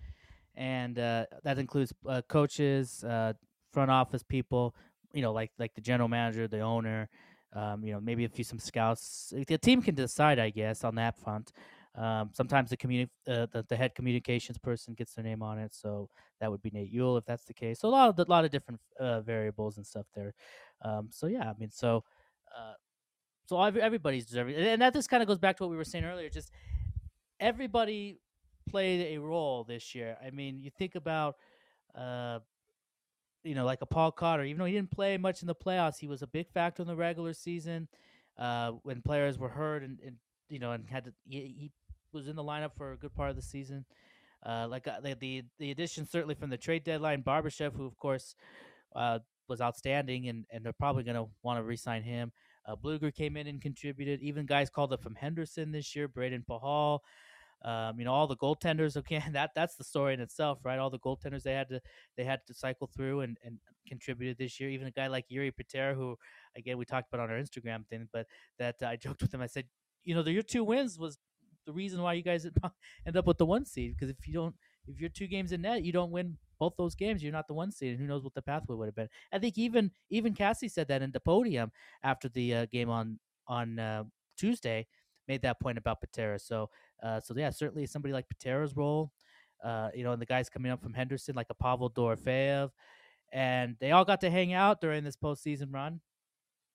and 0.56 0.98
uh, 0.98 1.26
that 1.44 1.58
includes 1.58 1.94
uh, 2.08 2.22
coaches, 2.28 3.04
uh, 3.04 3.34
front 3.72 3.92
office 3.92 4.24
people, 4.24 4.76
you 5.14 5.22
know, 5.22 5.34
like 5.34 5.52
like 5.60 5.74
the 5.76 5.82
general 5.82 6.10
manager, 6.10 6.48
the 6.48 6.62
owner, 6.62 7.10
um, 7.54 7.84
you 7.84 7.94
know, 7.94 8.00
maybe 8.00 8.26
a 8.26 8.30
few 8.30 8.44
some 8.44 8.60
scouts. 8.60 9.34
The 9.48 9.58
team 9.58 9.82
can 9.82 9.96
decide, 9.96 10.40
I 10.40 10.50
guess, 10.50 10.84
on 10.84 10.96
that 10.96 11.18
front. 11.18 11.52
Um, 11.98 12.30
sometimes 12.32 12.70
the 12.70 12.78
communi- 12.78 13.10
uh, 13.28 13.48
the, 13.52 13.66
the 13.68 13.76
head 13.76 13.96
communications 13.96 14.58
person 14.60 14.94
gets 14.94 15.14
their 15.14 15.24
name 15.24 15.42
on 15.42 15.58
it, 15.58 15.74
so 15.74 16.10
that 16.40 16.52
would 16.52 16.62
be 16.62 16.70
Nate 16.72 16.92
Yule 16.92 17.18
if 17.18 17.26
that's 17.26 17.46
the 17.46 17.54
case. 17.54 17.80
So 17.80 17.88
a 17.88 17.90
lot 17.90 18.10
of 18.10 18.20
a 18.20 18.30
lot 18.30 18.46
of 18.46 18.52
different 18.52 18.80
uh, 19.00 19.22
variables 19.22 19.78
and 19.78 19.86
stuff 19.86 20.06
there. 20.14 20.34
Um, 20.84 21.10
so 21.12 21.26
yeah, 21.26 21.50
I 21.50 21.54
mean, 21.58 21.72
so 21.72 22.04
uh, 22.56 22.74
so 23.48 23.62
every, 23.64 23.82
everybody's 23.82 24.26
deserving, 24.26 24.56
and 24.56 24.82
that 24.82 24.94
just 24.94 25.10
kind 25.10 25.24
of 25.24 25.28
goes 25.28 25.40
back 25.40 25.58
to 25.58 25.64
what 25.64 25.72
we 25.72 25.78
were 25.78 25.84
saying 25.84 26.06
earlier. 26.06 26.30
Just 26.30 26.52
everybody 27.40 28.20
played 28.70 29.16
a 29.16 29.18
role 29.20 29.64
this 29.64 29.96
year. 29.96 30.18
I 30.24 30.30
mean, 30.30 30.62
you 30.62 30.70
think 30.70 30.96
about, 30.96 31.38
uh, 31.96 32.40
you 33.44 33.56
know, 33.56 33.66
like 33.66 33.82
a 33.82 33.86
Paul 33.86 34.12
Cotter. 34.12 34.44
Even 34.44 34.60
though 34.60 34.66
he 34.66 34.74
didn't 34.74 34.92
play 34.92 35.18
much 35.18 35.42
in 35.42 35.48
the 35.48 35.56
playoffs, 35.56 35.98
he 35.98 36.08
was 36.08 36.22
a 36.22 36.28
big 36.28 36.50
factor 36.52 36.82
in 36.82 36.88
the 36.88 36.96
regular 36.96 37.34
season 37.34 37.88
uh, 38.38 38.72
when 38.84 39.02
players 39.02 39.40
were 39.40 39.50
hurt 39.50 39.84
and, 39.84 39.98
and 40.06 40.18
you 40.50 40.60
know 40.60 40.74
and 40.74 40.88
had 40.90 41.06
to. 41.06 41.14
He, 41.28 41.40
he 41.40 41.72
was 42.14 42.28
in 42.28 42.36
the 42.36 42.44
lineup 42.44 42.72
for 42.78 42.94
a 42.94 42.98
good 42.98 43.14
part 43.14 43.30
of 43.30 43.36
the 43.36 43.42
season. 43.42 43.86
Uh, 44.46 44.68
like 44.70 44.88
uh, 44.88 45.00
the, 45.02 45.44
the 45.60 45.72
addition 45.72 46.06
certainly 46.06 46.36
from 46.36 46.50
the 46.50 46.58
trade 46.58 46.84
deadline, 46.84 47.24
Barbashev, 47.24 47.74
who 47.74 47.86
of 47.86 47.98
course 47.98 48.36
uh, 48.96 49.20
was 49.48 49.62
outstanding, 49.62 50.28
and, 50.30 50.46
and 50.52 50.64
they're 50.64 50.74
probably 50.74 51.04
going 51.04 51.16
to 51.16 51.28
want 51.44 51.58
to 51.58 51.64
re-sign 51.64 52.04
him. 52.04 52.32
Uh, 52.66 52.76
Bluger 52.76 53.14
came 53.14 53.38
in 53.38 53.48
and 53.48 53.62
contributed. 53.62 54.22
Even 54.22 54.46
guys 54.46 54.70
called 54.70 54.94
up 54.94 55.02
from 55.02 55.16
Henderson 55.16 55.72
this 55.72 55.96
year, 55.96 56.08
Braden 56.08 56.46
Pahal. 56.50 57.00
Um, 57.64 57.98
you 57.98 58.06
know, 58.06 58.14
all 58.14 58.28
the 58.28 58.36
goaltenders. 58.36 58.98
Okay, 58.98 59.24
that 59.32 59.52
that's 59.56 59.76
the 59.76 59.84
story 59.84 60.14
in 60.14 60.20
itself, 60.20 60.60
right? 60.64 60.78
All 60.78 60.90
the 60.90 61.00
goaltenders 61.00 61.44
they 61.44 61.54
had 61.54 61.70
to 61.70 61.82
they 62.16 62.24
had 62.24 62.42
to 62.48 62.54
cycle 62.54 62.88
through 62.88 63.22
and, 63.22 63.38
and 63.44 63.58
contributed 63.88 64.38
this 64.38 64.60
year. 64.60 64.70
Even 64.70 64.88
a 64.88 64.92
guy 64.92 65.08
like 65.08 65.26
Jiri 65.32 65.56
Patera, 65.56 65.96
who 65.96 66.18
again 66.56 66.78
we 66.78 66.86
talked 66.86 67.12
about 67.12 67.24
on 67.24 67.32
our 67.32 67.42
Instagram 67.42 67.88
thing, 67.88 68.08
but 68.12 68.28
that 68.60 68.76
uh, 68.84 68.88
I 68.90 68.96
joked 68.98 69.22
with 69.22 69.34
him. 69.34 69.42
I 69.42 69.48
said, 69.48 69.66
you 70.04 70.14
know, 70.14 70.22
the, 70.22 70.32
your 70.32 70.44
two 70.44 70.64
wins 70.64 71.00
was 71.00 71.18
the 71.68 71.74
reason 71.74 72.02
why 72.02 72.14
you 72.14 72.24
guys 72.24 72.46
end 73.06 73.18
up 73.18 73.28
with 73.28 73.38
the 73.38 73.46
one 73.46 73.66
seed. 73.66 73.94
Because 73.94 74.10
if 74.10 74.28
you 74.28 74.34
don't, 74.34 74.56
if 74.88 75.00
you're 75.00 75.10
two 75.10 75.28
games 75.28 75.52
in 75.52 75.62
net, 75.62 75.84
you 75.84 75.92
don't 75.92 76.12
win 76.12 76.38
both 76.60 76.74
those 76.78 76.96
games, 76.96 77.22
you're 77.22 77.32
not 77.32 77.48
the 77.48 77.54
one 77.54 77.72
seed. 77.72 77.92
And 77.92 78.00
who 78.00 78.08
knows 78.08 78.24
what 78.24 78.34
the 78.34 78.42
pathway 78.42 78.76
would 78.76 78.88
have 78.88 78.96
been? 78.96 79.10
I 79.32 79.38
think 79.38 79.58
even 79.60 79.92
even 80.10 80.34
Cassie 80.34 80.70
said 80.70 80.88
that 80.88 81.04
in 81.04 81.12
the 81.12 81.20
podium 81.20 81.72
after 82.02 82.30
the 82.30 82.56
uh, 82.56 82.66
game 82.72 82.90
on 82.90 83.20
on 83.48 83.78
uh, 83.78 84.06
Tuesday, 84.38 84.88
made 85.28 85.42
that 85.44 85.60
point 85.60 85.78
about 85.78 86.02
Patera. 86.02 86.40
So 86.40 86.70
uh, 87.04 87.20
so 87.20 87.36
yeah, 87.38 87.52
certainly 87.52 87.86
somebody 87.86 88.14
like 88.14 88.26
Patera's 88.30 88.76
role. 88.76 89.12
Uh, 89.64 89.90
you 89.94 90.04
know, 90.04 90.12
and 90.12 90.22
the 90.22 90.26
guys 90.26 90.50
coming 90.50 90.72
up 90.72 90.82
from 90.82 90.94
Henderson, 90.94 91.36
like 91.36 91.48
a 91.50 91.54
Pavel 91.56 91.90
Dorofeyev, 91.90 92.70
and 93.34 93.76
they 93.80 93.92
all 93.92 94.06
got 94.06 94.22
to 94.22 94.30
hang 94.30 94.54
out 94.54 94.82
during 94.82 95.04
this 95.04 95.18
postseason 95.18 95.74
run 95.74 96.00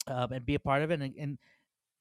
um, 0.09 0.33
and 0.33 0.44
be 0.44 0.57
a 0.57 0.59
part 0.59 0.83
of 0.83 0.90
it. 0.90 1.00
And, 1.00 1.14
and 1.16 1.38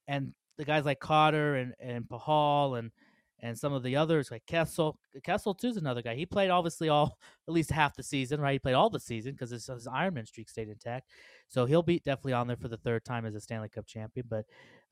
and 0.08 0.34
the 0.62 0.66
guys 0.66 0.86
like 0.86 1.00
Cotter 1.00 1.56
and 1.56 1.74
and 1.80 2.08
Pahal 2.08 2.78
and 2.78 2.92
and 3.40 3.58
some 3.58 3.74
of 3.74 3.82
the 3.82 3.96
others 3.96 4.30
like 4.30 4.46
Kessel. 4.46 5.00
Kessel 5.24 5.56
too 5.56 5.70
is 5.70 5.78
another 5.78 6.04
guy. 6.04 6.14
He 6.14 6.28
played 6.28 6.52
obviously 6.52 6.88
all 6.88 7.18
at 7.48 7.54
least 7.54 7.72
half 7.72 7.96
the 7.96 8.04
season, 8.04 8.40
right? 8.40 8.54
He 8.54 8.60
played 8.60 8.76
all 8.76 8.92
the 8.92 9.00
season 9.00 9.32
because 9.32 9.50
his, 9.50 9.66
his 9.66 9.88
Ironman 9.88 10.28
streak 10.28 10.50
stayed 10.50 10.70
intact. 10.70 11.10
So 11.48 11.66
he'll 11.66 11.82
be 11.82 11.98
definitely 11.98 12.34
on 12.34 12.46
there 12.46 12.58
for 12.58 12.68
the 12.68 12.78
third 12.78 13.04
time 13.04 13.26
as 13.26 13.34
a 13.34 13.42
Stanley 13.42 13.70
Cup 13.70 13.88
champion. 13.88 14.28
But 14.30 14.46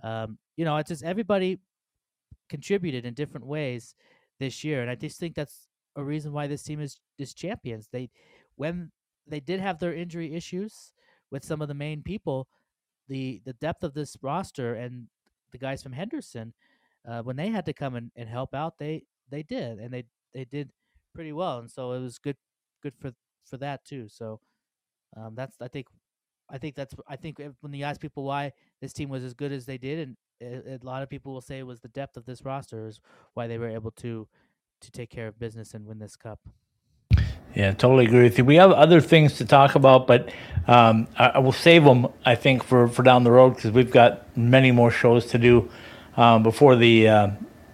um, 0.04 0.40
you 0.58 0.66
know, 0.66 0.76
it's 0.78 0.90
just 0.90 1.04
everybody 1.04 1.60
contributed 2.50 3.06
in 3.06 3.14
different 3.14 3.46
ways 3.46 3.94
this 4.40 4.64
year, 4.64 4.82
and 4.82 4.90
I 4.90 4.96
just 4.96 5.20
think 5.20 5.36
that's 5.36 5.68
a 5.96 6.04
reason 6.04 6.34
why 6.34 6.48
this 6.48 6.64
team 6.64 6.82
is 6.82 7.00
is 7.20 7.36
champions. 7.36 7.90
They 7.92 8.10
when 8.56 8.92
they 9.28 9.40
did 9.40 9.60
have 9.60 9.78
their 9.78 9.94
injury 9.94 10.34
issues 10.34 10.94
with 11.30 11.46
some 11.46 11.62
of 11.62 11.68
the 11.68 11.76
main 11.76 12.02
people, 12.02 12.48
the 13.08 13.40
the 13.46 13.54
depth 13.54 13.84
of 13.84 13.94
this 13.94 14.18
roster 14.24 14.74
and 14.74 15.06
the 15.52 15.58
guys 15.58 15.84
from 15.84 15.94
Henderson, 15.94 16.54
uh, 17.08 17.22
when 17.22 17.36
they 17.36 17.50
had 17.50 17.66
to 17.66 17.74
come 17.74 17.96
and, 17.96 18.12
and 18.16 18.30
help 18.30 18.54
out, 18.54 18.78
they 18.78 19.04
they 19.30 19.44
did, 19.44 19.80
and 19.80 19.94
they 19.94 20.06
they 20.34 20.46
did 20.46 20.72
pretty 21.14 21.34
well, 21.34 21.60
and 21.60 21.70
so 21.70 21.92
it 21.94 22.00
was 22.00 22.18
good 22.20 22.38
good 22.82 22.96
for 22.96 23.12
for 23.46 23.58
that 23.58 23.86
too. 23.86 24.08
So 24.10 24.40
um, 25.16 25.36
that's 25.36 25.56
I 25.62 25.68
think 25.68 25.88
I 26.50 26.58
think 26.58 26.76
that's 26.76 26.96
I 27.08 27.16
think 27.16 27.42
when 27.62 27.74
you 27.74 27.84
ask 27.86 28.02
people 28.02 28.24
why 28.24 28.52
this 28.82 28.94
team 28.94 29.10
was 29.10 29.24
as 29.24 29.34
good 29.34 29.52
as 29.52 29.66
they 29.66 29.78
did, 29.78 30.00
and 30.00 30.18
a, 30.42 30.76
a 30.76 30.80
lot 30.86 31.04
of 31.04 31.10
people 31.10 31.34
will 31.34 31.42
say 31.42 31.60
it 31.60 31.68
was 31.68 31.82
the 31.82 31.88
depth 31.90 32.18
of 32.18 32.26
this 32.26 32.44
roster 32.44 32.88
is 32.88 33.00
why 33.34 33.48
they 33.48 33.58
were 33.58 33.70
able 33.70 33.92
to 33.92 34.28
to 34.82 34.92
take 34.92 35.10
care 35.10 35.28
of 35.28 35.40
business 35.40 35.74
and 35.74 35.86
win 35.86 36.00
this 36.00 36.16
cup. 36.16 36.40
Yeah, 37.56 37.72
totally 37.74 38.06
agree 38.06 38.24
with 38.24 38.38
you. 38.38 38.46
We 38.46 38.56
have 38.56 38.72
other 38.72 39.02
things 39.02 39.38
to 39.38 39.46
talk 39.46 39.76
about, 39.76 40.08
but 40.08 40.30
um, 40.68 41.08
I, 41.18 41.28
I, 41.30 41.40
will 41.40 41.52
save 41.52 41.84
them, 41.84 42.08
I 42.24 42.36
think, 42.36 42.64
for, 42.64 42.88
for 42.88 43.02
down 43.02 43.24
the 43.24 43.32
road 43.32 43.56
because 43.56 43.72
we've 43.72 43.92
got 43.92 44.38
many 44.38 44.72
more 44.72 44.92
shows 44.92 45.26
to 45.28 45.40
do 45.40 45.70
um, 46.16 46.44
before 46.44 46.76
the, 46.76 47.08
uh, 47.08 47.30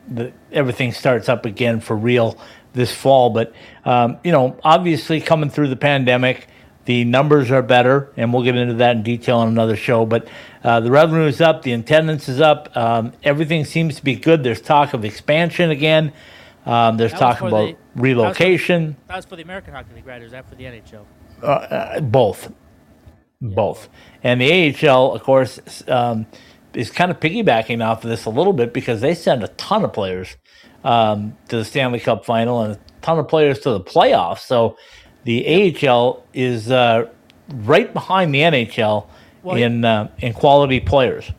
the 0.08 0.32
everything 0.52 0.94
starts 0.94 1.28
up 1.28 1.46
again 1.46 1.82
for 1.82 1.96
real 1.96 2.40
this 2.74 2.94
fall. 2.94 3.30
But 3.32 3.54
um, 3.84 4.20
you 4.24 4.32
know, 4.32 4.58
obviously, 4.64 5.20
coming 5.20 5.50
through 5.50 5.70
the 5.70 5.76
pandemic, 5.76 6.48
the 6.86 7.04
numbers 7.04 7.52
are 7.52 7.64
better, 7.64 8.12
and 8.16 8.32
we'll 8.32 8.44
get 8.44 8.56
into 8.56 8.76
that 8.76 8.98
in 8.98 9.04
detail 9.04 9.40
on 9.40 9.48
another 9.48 9.76
show. 9.76 10.06
But 10.06 10.28
uh, 10.64 10.80
the 10.80 10.92
revenue 10.92 11.26
is 11.26 11.42
up, 11.42 11.64
the 11.64 11.74
attendance 11.74 12.30
is 12.30 12.40
up, 12.40 12.76
um, 12.78 13.14
everything 13.24 13.66
seems 13.66 13.96
to 13.96 14.04
be 14.04 14.16
good. 14.16 14.44
There's 14.44 14.62
talk 14.62 14.94
of 14.94 15.04
expansion 15.04 15.72
again. 15.72 16.14
Um, 16.66 16.98
there's 16.98 17.14
talk 17.14 17.42
about 17.42 17.76
the, 17.76 17.76
relocation. 17.96 18.84
That 18.84 18.88
was, 18.88 18.96
for, 18.96 19.08
that 19.08 19.16
was, 19.16 19.26
for, 19.26 19.36
the 19.38 19.44
American 19.44 19.74
Hockey 19.74 19.96
League, 19.96 20.06
right? 20.06 20.22
Or 20.22 20.26
is 20.26 20.32
that 20.32 20.48
for 20.48 20.56
the 20.56 20.64
NHL? 20.66 21.06
Uh, 21.42 21.46
uh, 21.46 22.00
both, 22.02 22.52
yeah. 23.40 23.50
both. 23.56 23.90
And 24.24 24.40
the 24.40 24.88
AHL, 24.88 25.14
of 25.14 25.24
course, 25.24 25.84
um, 25.88 26.26
is 26.74 26.92
kind 26.92 27.12
of 27.12 27.20
piggybacking 27.20 27.86
off 27.86 28.04
of 28.04 28.10
this 28.10 28.26
a 28.26 28.30
little 28.30 28.54
bit 28.54 28.74
because 28.74 29.02
they 29.02 29.16
send 29.16 29.44
a 29.44 29.48
ton 29.50 29.84
of 29.84 29.94
players 29.94 30.36
um, 30.84 31.36
to 31.50 31.58
the 31.58 31.66
Stanley 31.66 32.00
Cup 32.00 32.26
final 32.26 32.62
and 32.62 32.76
a 32.76 32.80
ton 33.02 33.18
of 33.20 33.28
players 33.28 33.60
to 33.60 33.72
the 33.72 33.82
playoffs. 33.82 34.40
So 34.40 34.78
the 35.24 35.76
AHL 35.88 36.24
is 36.34 36.70
uh, 36.70 37.08
right 37.50 37.92
behind 37.92 38.34
the 38.34 38.40
NHL 38.40 39.08
well, 39.44 39.58
in 39.58 39.86
uh, 39.86 40.10
in 40.20 40.34
quality 40.34 40.80
players. 40.80 41.32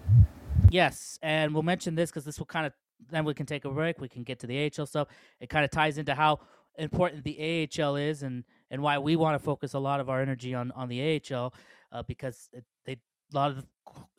Yes, 0.71 1.19
and 1.23 1.55
we'll 1.55 1.63
mention 1.63 1.95
this 1.95 2.11
because 2.11 2.25
this 2.25 2.39
will 2.39 2.47
kind 2.47 2.67
of 2.67 2.73
then 3.11 3.25
we 3.25 3.35
can 3.35 3.47
take 3.47 3.65
a 3.65 3.71
break. 3.71 4.01
We 4.01 4.09
can 4.09 4.23
get 4.23 4.39
to 4.41 4.47
the 4.47 4.71
AHL 4.79 4.87
stuff. 4.87 5.09
It 5.41 5.49
kind 5.49 5.65
of 5.65 5.71
ties 5.71 5.99
into 5.99 6.15
how 6.15 6.41
important 6.79 7.25
the 7.25 7.69
AHL 7.81 7.97
is 7.97 8.23
and 8.23 8.45
and 8.71 8.83
why 8.83 8.99
we 8.99 9.17
want 9.17 9.35
to 9.35 9.39
focus 9.39 9.75
a 9.75 9.79
lot 9.79 10.01
of 10.01 10.11
our 10.11 10.21
energy 10.21 10.55
on 10.55 10.73
on 10.73 10.89
the 10.89 11.21
AHL 11.33 11.55
uh, 11.93 12.03
because 12.03 12.49
it, 12.53 12.65
they 12.85 12.93
a 12.93 13.37
lot 13.37 13.51
of 13.51 13.57
the, 13.57 13.65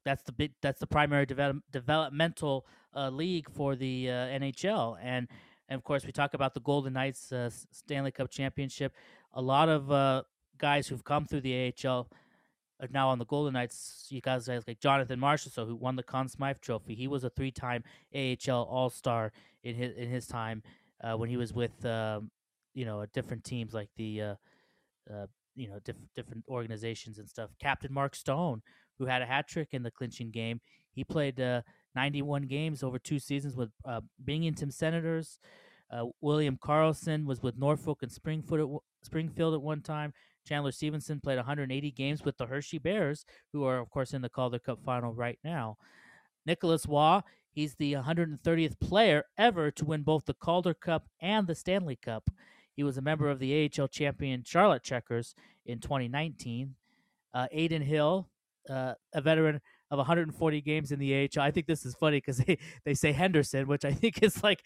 that's 0.04 0.24
the 0.24 0.50
that's 0.62 0.80
the 0.80 0.88
primary 0.88 1.26
develop, 1.26 1.58
developmental 1.72 2.66
uh, 2.96 3.10
league 3.10 3.50
for 3.50 3.76
the 3.76 4.10
uh, 4.10 4.14
NHL 4.14 4.98
and 5.02 5.28
and 5.70 5.78
of 5.78 5.84
course 5.84 6.06
we 6.06 6.12
talk 6.12 6.34
about 6.34 6.54
the 6.54 6.62
Golden 6.62 6.94
Knights 6.94 7.32
uh, 7.32 7.50
Stanley 7.72 8.12
Cup 8.12 8.30
championship. 8.30 8.94
A 9.34 9.42
lot 9.42 9.70
of 9.70 9.92
uh, 9.92 10.24
guys 10.58 10.88
who've 10.88 11.04
come 11.04 11.26
through 11.26 11.42
the 11.42 11.74
AHL 11.86 12.10
now 12.92 13.10
on 13.10 13.20
the 13.20 13.26
Golden 13.26 13.54
Knights. 13.54 14.08
You 14.10 14.22
guys 14.22 14.48
like 14.48 14.80
Jonathan 14.80 15.20
Marchessault, 15.20 15.68
who 15.68 15.76
won 15.76 15.96
the 15.96 16.04
Conn 16.04 16.28
Smythe 16.28 16.60
Trophy. 16.62 16.96
He 16.96 17.08
was 17.08 17.24
a 17.24 17.30
three-time 17.30 17.84
AHL 18.16 18.64
All 18.64 18.90
Star 18.90 19.32
in 19.64 19.76
his 19.76 19.96
in 19.96 20.10
his 20.10 20.28
time 20.28 20.64
uh, 21.04 21.16
when 21.18 21.30
he 21.30 21.38
was 21.38 21.54
with 21.54 21.86
um, 21.86 22.32
you 22.74 22.86
know 22.86 23.06
different 23.14 23.44
teams 23.44 23.74
like 23.74 23.90
the 23.98 24.22
uh, 24.22 24.36
uh, 25.12 25.28
you 25.56 25.68
know 25.68 25.80
diff- 25.84 25.96
different 26.16 26.44
organizations 26.48 27.18
and 27.20 27.28
stuff. 27.28 27.50
Captain 27.60 27.94
Mark 27.94 28.16
Stone, 28.16 28.62
who 28.98 29.06
had 29.06 29.22
a 29.22 29.26
hat 29.26 29.48
trick 29.48 29.70
in 29.72 29.84
the 29.84 29.92
clinching 29.92 30.32
game, 30.32 30.62
he 30.92 31.04
played 31.04 31.40
uh, 31.40 31.62
91 31.96 32.44
games 32.44 32.84
over 32.84 33.00
two 33.00 33.20
seasons 33.20 33.56
with 33.56 33.70
uh, 33.86 34.02
Binghamton 34.24 34.72
Senators. 34.72 35.40
Uh, 35.90 36.06
William 36.22 36.58
Karlsson 36.58 37.26
was 37.26 37.42
with 37.42 37.58
Norfolk 37.58 38.00
and 38.04 38.12
Springfield 38.12 38.60
at, 38.76 39.06
Springfield 39.06 39.54
at 39.54 39.62
one 39.62 39.82
time. 39.82 40.14
Chandler 40.48 40.72
Stephenson 40.72 41.20
played 41.20 41.38
180 41.38 41.92
games 41.92 42.24
with 42.24 42.38
the 42.38 42.46
Hershey 42.46 42.78
Bears, 42.78 43.26
who 43.52 43.66
are, 43.66 43.80
of 43.80 43.90
course, 43.90 44.14
in 44.14 44.22
the 44.22 44.30
Calder 44.30 44.60
Cup 44.60 44.80
final 44.86 45.14
right 45.14 45.40
now. 45.44 45.78
Nicolas 46.46 46.86
Roy, 46.86 47.22
he's 47.52 47.76
the 47.76 47.94
130th 47.94 48.80
player 48.80 49.24
ever 49.38 49.72
to 49.72 49.86
win 49.86 50.04
both 50.04 50.26
the 50.26 50.34
Calder 50.34 50.74
Cup 50.74 51.08
and 51.20 51.48
the 51.48 51.56
Stanley 51.56 51.98
Cup. 51.98 52.30
He 52.76 52.84
was 52.84 52.98
a 52.98 53.02
member 53.02 53.30
of 53.30 53.40
the 53.40 53.70
AHL 53.78 53.88
champion 53.88 54.44
Charlotte 54.46 54.84
Checkers 54.84 55.36
in 55.66 55.80
2019. 55.80 56.76
Uh, 57.34 57.48
Adin 57.52 57.82
Hill, 57.82 58.30
uh, 58.70 58.94
a 59.14 59.22
veteran 59.22 59.60
of 59.92 59.98
140 59.98 60.62
games 60.62 60.92
in 60.92 61.00
the 61.00 61.24
AHL. 61.24 61.42
I 61.42 61.52
think 61.52 61.68
this 61.68 61.86
is 61.86 61.96
funny 61.96 62.18
because 62.18 62.38
they, 62.46 62.58
they 62.86 62.94
say 62.94 63.12
Henderson, 63.12 63.68
which 63.68 63.86
I 63.86 63.92
think 63.92 64.24
is 64.24 64.44
like 64.44 64.64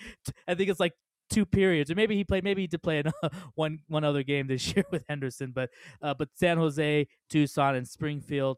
I 0.47 0.55
think 0.55 0.69
it's 0.69 0.79
like 0.79 0.93
two 1.31 1.45
periods, 1.45 1.89
or 1.89 1.95
maybe 1.95 2.15
he 2.15 2.23
played. 2.23 2.43
Maybe 2.43 2.61
he 2.61 2.67
did 2.67 2.83
play 2.83 2.99
in 3.05 3.11
one 3.55 3.79
one 3.87 4.03
other 4.03 4.23
game 4.23 4.47
this 4.47 4.75
year 4.75 4.85
with 4.91 5.03
Henderson, 5.09 5.51
but 5.51 5.69
uh, 6.01 6.13
but 6.13 6.29
San 6.35 6.57
Jose, 6.57 7.07
Tucson, 7.29 7.75
and 7.75 7.87
Springfield. 7.87 8.57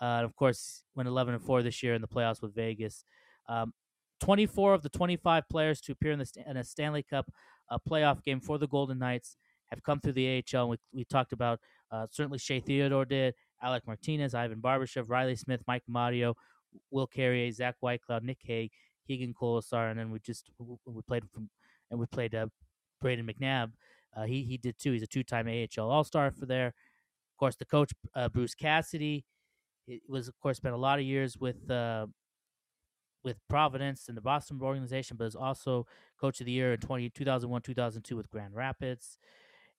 Uh, 0.00 0.20
of 0.22 0.36
course, 0.36 0.82
went 0.94 1.08
11 1.08 1.32
and 1.32 1.42
four 1.42 1.62
this 1.62 1.82
year 1.82 1.94
in 1.94 2.02
the 2.02 2.08
playoffs 2.08 2.42
with 2.42 2.54
Vegas. 2.54 3.02
Um, 3.48 3.72
24 4.20 4.74
of 4.74 4.82
the 4.82 4.90
25 4.90 5.48
players 5.48 5.80
to 5.80 5.92
appear 5.92 6.12
in, 6.12 6.18
the, 6.18 6.26
in 6.46 6.58
a 6.58 6.64
Stanley 6.64 7.02
Cup 7.02 7.30
uh, 7.70 7.78
playoff 7.88 8.22
game 8.22 8.40
for 8.40 8.58
the 8.58 8.66
Golden 8.66 8.98
Knights 8.98 9.36
have 9.70 9.82
come 9.82 10.00
through 10.00 10.12
the 10.12 10.42
AHL. 10.54 10.60
And 10.62 10.70
we, 10.70 10.76
we 10.92 11.04
talked 11.04 11.32
about 11.32 11.60
uh, 11.90 12.06
certainly 12.10 12.38
Shea 12.38 12.60
Theodore 12.60 13.04
did, 13.04 13.34
Alec 13.62 13.86
Martinez, 13.86 14.34
Ivan 14.34 14.60
Barbashev, 14.60 15.08
Riley 15.08 15.36
Smith, 15.36 15.62
Mike 15.66 15.82
Amadio, 15.90 16.34
Will 16.90 17.06
Carrier, 17.06 17.50
Zach 17.52 17.76
Whitecloud, 17.82 18.22
Nick 18.22 18.38
Hague, 18.42 18.72
Keegan 19.06 19.34
Kolesar, 19.34 19.90
and 19.90 19.98
then 19.98 20.10
we 20.10 20.18
just 20.18 20.50
we 20.58 21.02
played 21.02 21.22
from 21.32 21.48
and 21.90 22.00
we 22.00 22.06
played 22.06 22.34
uh, 22.34 22.46
Brayden 23.02 23.30
McNabb. 23.30 23.72
Uh, 24.16 24.24
he 24.24 24.42
he 24.42 24.56
did 24.56 24.78
too. 24.78 24.92
He's 24.92 25.02
a 25.02 25.06
two-time 25.06 25.46
AHL 25.46 25.90
All-Star 25.90 26.30
for 26.30 26.46
there. 26.46 26.68
Of 26.68 27.38
course, 27.38 27.56
the 27.56 27.66
coach 27.66 27.92
uh, 28.14 28.28
Bruce 28.28 28.54
Cassidy 28.54 29.24
it 29.86 30.02
was, 30.08 30.28
of 30.28 30.38
course, 30.40 30.56
spent 30.56 30.74
a 30.74 30.78
lot 30.78 30.98
of 30.98 31.04
years 31.04 31.36
with 31.38 31.70
uh, 31.70 32.06
with 33.24 33.36
Providence 33.48 34.08
and 34.08 34.16
the 34.16 34.20
Boston 34.20 34.60
organization, 34.62 35.16
but 35.16 35.26
is 35.26 35.36
also 35.36 35.86
coach 36.20 36.40
of 36.40 36.46
the 36.46 36.52
year 36.52 36.72
in 36.72 36.80
20, 36.80 37.10
2001, 37.10 37.62
2002 37.62 38.16
with 38.16 38.30
Grand 38.30 38.54
Rapids, 38.54 39.18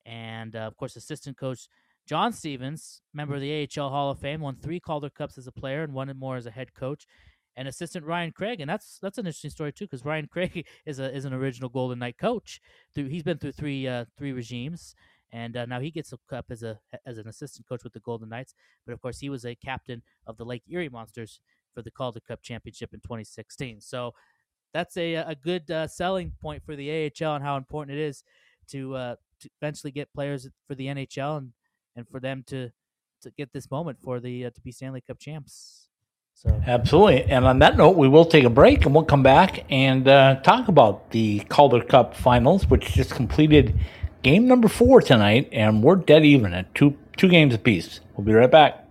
and 0.05 0.55
uh, 0.55 0.59
of 0.59 0.75
course, 0.77 0.95
assistant 0.95 1.37
coach 1.37 1.67
John 2.07 2.31
Stevens, 2.31 3.01
member 3.13 3.35
of 3.35 3.41
the 3.41 3.67
AHL 3.77 3.89
Hall 3.89 4.11
of 4.11 4.19
Fame, 4.19 4.41
won 4.41 4.55
three 4.55 4.79
Calder 4.79 5.09
Cups 5.09 5.37
as 5.37 5.47
a 5.47 5.51
player 5.51 5.83
and 5.83 5.93
one 5.93 6.11
more 6.17 6.37
as 6.37 6.45
a 6.45 6.51
head 6.51 6.73
coach 6.73 7.05
and 7.57 7.67
assistant 7.67 8.05
Ryan 8.05 8.31
Craig, 8.31 8.61
and 8.61 8.69
that's 8.69 8.99
that's 9.01 9.17
an 9.17 9.25
interesting 9.25 9.49
story 9.49 9.73
too, 9.73 9.85
because 9.85 10.05
Ryan 10.05 10.27
Craig 10.31 10.65
is 10.85 10.99
a 10.99 11.13
is 11.13 11.25
an 11.25 11.33
original 11.33 11.69
Golden 11.69 11.99
Knight 11.99 12.17
coach. 12.17 12.61
Through 12.93 13.07
he's 13.07 13.23
been 13.23 13.39
through 13.39 13.53
three 13.53 13.87
uh, 13.87 14.05
three 14.17 14.31
regimes, 14.31 14.95
and 15.33 15.57
uh, 15.57 15.65
now 15.65 15.79
he 15.79 15.91
gets 15.91 16.13
a 16.13 16.17
cup 16.29 16.45
as 16.51 16.63
a 16.63 16.79
as 17.05 17.17
an 17.17 17.27
assistant 17.27 17.67
coach 17.67 17.83
with 17.83 17.93
the 17.93 17.99
Golden 17.99 18.29
Knights. 18.29 18.53
But 18.85 18.93
of 18.93 19.01
course, 19.01 19.19
he 19.19 19.29
was 19.29 19.43
a 19.43 19.55
captain 19.55 20.03
of 20.27 20.37
the 20.37 20.45
Lake 20.45 20.63
Erie 20.69 20.87
Monsters 20.87 21.41
for 21.73 21.81
the 21.81 21.91
Calder 21.91 22.19
Cup 22.19 22.41
championship 22.41 22.93
in 22.93 22.99
2016. 22.99 23.81
So 23.81 24.13
that's 24.73 24.95
a 24.95 25.15
a 25.15 25.35
good 25.35 25.69
uh, 25.71 25.87
selling 25.87 26.33
point 26.39 26.63
for 26.63 26.75
the 26.75 27.12
AHL 27.21 27.35
and 27.35 27.43
how 27.43 27.58
important 27.58 27.97
it 27.97 28.01
is 28.01 28.23
to 28.69 28.95
uh, 28.95 29.15
to 29.41 29.49
eventually 29.60 29.91
get 29.91 30.13
players 30.13 30.47
for 30.67 30.75
the 30.75 30.85
NHL 30.85 31.39
and 31.39 31.53
and 31.95 32.08
for 32.08 32.19
them 32.19 32.43
to 32.47 32.69
to 33.23 33.31
get 33.31 33.51
this 33.51 33.71
moment 33.71 33.97
for 33.99 34.19
the 34.19 34.45
uh, 34.45 34.49
to 34.51 34.62
be 34.62 34.71
Stanley 34.71 35.01
Cup 35.01 35.17
champs. 35.17 35.87
So 36.40 36.62
absolutely. 36.67 37.23
And 37.23 37.46
on 37.46 37.58
that 37.60 37.77
note, 37.77 37.98
we 37.98 38.08
will 38.08 38.23
take 38.23 38.44
a 38.44 38.50
break 38.52 38.85
and 38.85 38.94
we'll 38.94 39.06
come 39.06 39.23
back 39.23 39.65
and 39.71 40.08
uh, 40.08 40.35
talk 40.42 40.67
about 40.67 41.10
the 41.10 41.40
Calder 41.50 41.83
Cup 41.83 42.15
Finals, 42.15 42.69
which 42.69 42.94
just 42.94 43.10
completed 43.10 43.73
game 44.21 44.48
number 44.48 44.67
four 44.67 45.02
tonight, 45.02 45.50
and 45.52 45.81
we're 45.81 45.96
dead 45.96 46.23
even 46.25 46.54
at 46.54 46.75
two 46.75 46.96
two 47.17 47.27
games 47.27 47.56
apiece. 47.56 48.02
We'll 48.15 48.23
be 48.23 48.33
right 48.33 48.52
back. 48.52 48.88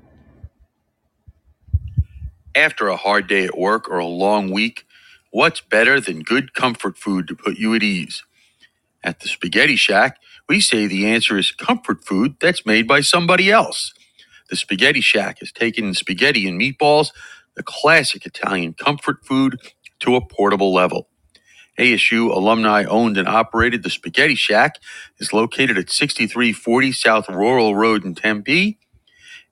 After 2.56 2.88
a 2.88 2.96
hard 2.96 3.28
day 3.28 3.44
at 3.44 3.56
work 3.56 3.88
or 3.88 3.98
a 3.98 4.06
long 4.06 4.50
week, 4.50 4.84
what's 5.30 5.60
better 5.60 6.00
than 6.00 6.22
good 6.22 6.52
comfort 6.52 6.98
food 6.98 7.28
to 7.28 7.36
put 7.36 7.58
you 7.58 7.76
at 7.76 7.82
ease? 7.84 8.24
At 9.04 9.20
the 9.20 9.28
Spaghetti 9.28 9.76
Shack, 9.76 10.18
we 10.48 10.60
say 10.60 10.88
the 10.88 11.06
answer 11.06 11.38
is 11.38 11.52
comfort 11.52 12.04
food 12.04 12.34
that's 12.40 12.66
made 12.66 12.88
by 12.88 13.02
somebody 13.02 13.52
else. 13.52 13.94
The 14.50 14.56
Spaghetti 14.56 15.00
Shack 15.02 15.40
has 15.40 15.52
taken 15.52 15.94
spaghetti 15.94 16.48
and 16.48 16.60
meatballs 16.60 17.12
the 17.56 17.62
classic 17.64 18.26
Italian 18.26 18.74
comfort 18.74 19.24
food 19.24 19.58
to 20.00 20.16
a 20.16 20.26
portable 20.26 20.74
level. 20.74 21.08
ASU 21.78 22.30
alumni 22.30 22.84
owned 22.84 23.18
and 23.18 23.28
operated 23.28 23.82
the 23.82 23.90
Spaghetti 23.90 24.36
Shack 24.36 24.76
is 25.18 25.32
located 25.32 25.78
at 25.78 25.90
6340 25.90 26.92
South 26.92 27.28
Rural 27.28 27.76
Road 27.76 28.04
in 28.04 28.14
Tempe 28.14 28.78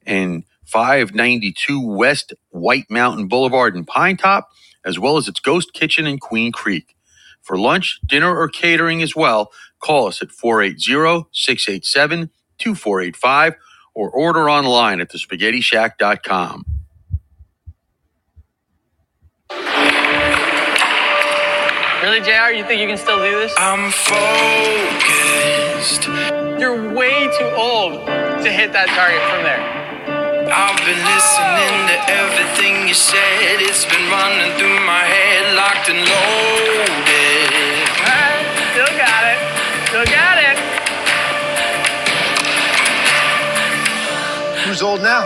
and 0.07 0.45
592 0.67 1.81
West 1.87 2.35
White 2.51 2.91
Mountain 2.91 3.29
Boulevard 3.29 3.77
in 3.77 3.87
Pinetop, 3.87 4.45
as 4.85 4.99
well 4.99 5.17
as 5.17 5.29
its 5.29 5.41
ghost 5.41 5.73
kitchen 5.75 6.07
in 6.07 6.19
Queen 6.19 6.53
Creek. 6.53 6.97
For 7.43 7.59
lunch, 7.59 8.01
dinner, 8.07 8.37
or 8.39 8.49
catering 8.49 9.03
as 9.03 9.17
well, 9.17 9.51
call 9.81 10.07
us 10.09 10.23
at 10.23 10.31
480 10.33 11.29
687 11.33 12.31
2485 12.59 13.55
or 13.95 14.11
order 14.11 14.51
online 14.51 15.01
at 15.01 15.11
thespaghettishack.com. 15.11 16.65
Really, 22.03 22.21
JR? 22.21 22.53
You 22.53 22.65
think 22.65 22.81
you 22.83 22.89
can 22.89 22.99
still 22.99 23.19
do 23.19 23.31
this? 23.41 23.55
I'm 23.59 23.91
focused. 23.91 25.05
You're 26.61 26.93
way 26.95 27.29
too 27.39 27.51
old 27.57 28.07
to 28.45 28.51
hit 28.53 28.73
that 28.73 28.89
target 28.93 29.23
from 29.33 29.43
there. 29.43 29.63
I've 30.53 30.77
been 30.85 31.01
listening 31.01 31.89
to 31.89 31.97
everything 32.13 32.87
you 32.89 32.95
said. 32.95 33.63
It's 33.65 33.87
been 33.87 34.05
running 34.13 34.53
through 34.61 34.79
my 34.85 35.01
head, 35.09 35.57
locked 35.57 35.89
and 35.89 35.99
loaded. 36.05 37.89
Alright, 38.05 38.47
still 38.77 38.93
got 39.01 39.23
it. 39.33 39.39
Still 39.89 40.05
got 40.05 40.21
it. 40.21 40.24
Who's 44.75 44.83
old 44.83 45.03
now? 45.03 45.23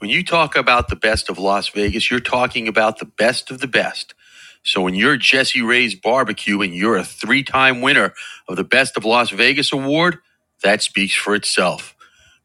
When 0.00 0.10
you 0.10 0.22
talk 0.22 0.54
about 0.54 0.88
the 0.88 0.96
best 0.96 1.30
of 1.30 1.38
Las 1.38 1.70
Vegas, 1.70 2.10
you're 2.10 2.20
talking 2.20 2.68
about 2.68 2.98
the 2.98 3.06
best 3.06 3.50
of 3.50 3.60
the 3.60 3.66
best. 3.68 4.12
So 4.64 4.82
when 4.82 4.92
you're 4.94 5.16
Jessie 5.16 5.62
Rae's 5.62 5.94
Barbecue 5.94 6.60
and 6.60 6.74
you're 6.74 6.98
a 6.98 7.04
three 7.04 7.42
time 7.42 7.80
winner 7.80 8.12
of 8.46 8.56
the 8.56 8.64
Best 8.64 8.98
of 8.98 9.06
Las 9.06 9.30
Vegas 9.30 9.72
award, 9.72 10.18
that 10.62 10.82
speaks 10.82 11.14
for 11.14 11.34
itself. 11.34 11.96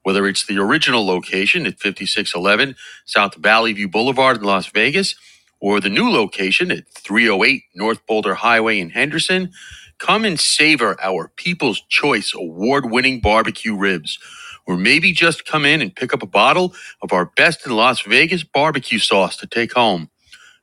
Whether 0.06 0.28
it's 0.28 0.48
the 0.48 0.60
original 0.60 1.06
location 1.08 1.68
at 1.68 1.80
5611 1.82 2.78
South 3.06 3.36
Valley 3.38 3.74
View 3.74 3.90
Boulevard 3.90 4.40
in 4.40 4.44
Las 4.46 4.68
Vegas 4.70 5.16
or 5.62 5.82
the 5.82 5.90
new 5.92 6.10
location 6.12 6.72
at 6.72 6.90
308 6.90 7.64
North 7.76 8.06
Boulder 8.08 8.36
Highway 8.36 8.80
in 8.80 8.92
Henderson, 8.92 9.52
come 10.00 10.26
and 10.26 10.40
savor 10.42 10.98
our 11.04 11.30
People's 11.38 11.84
Choice 11.90 12.34
award 12.36 12.92
winning 12.92 13.22
barbecue 13.22 13.76
ribs. 13.78 14.20
Or 14.68 14.78
maybe 14.78 15.14
just 15.14 15.46
come 15.46 15.66
in 15.66 15.82
and 15.84 15.96
pick 15.96 16.14
up 16.14 16.24
a 16.24 16.28
bottle 16.28 16.76
of 17.04 17.14
our 17.14 17.28
best 17.38 17.68
in 17.68 17.74
Las 17.76 18.02
Vegas 18.04 18.46
barbecue 18.46 19.00
sauce 19.00 19.38
to 19.40 19.48
take 19.48 19.74
home. 19.74 20.10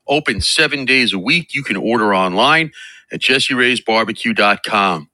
Open 0.09 0.43
seven 0.43 0.85
days 0.87 1.15
a 1.15 1.21
week. 1.21 1.55
You 1.55 1.65
can 1.65 1.77
order 1.79 2.15
online 2.15 2.73
at 3.13 3.21
jesseraysbarbecue.com. 3.23 5.11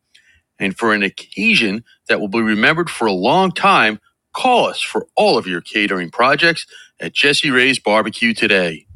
And 0.61 0.77
for 0.79 0.95
an 0.95 1.05
occasion 1.05 1.85
that 2.09 2.21
will 2.21 2.29
be 2.29 2.43
remembered 2.43 2.91
for 2.91 3.07
a 3.07 3.13
long 3.13 3.53
time, 3.53 4.01
call 4.39 4.67
us 4.67 4.81
for 4.81 5.09
all 5.17 5.37
of 5.37 5.49
your 5.49 5.61
catering 5.61 6.11
projects 6.11 6.65
at 7.01 7.13
Jessie 7.13 7.51
Rae's 7.51 7.81
Barbecue 7.81 8.33
today. 8.33 8.87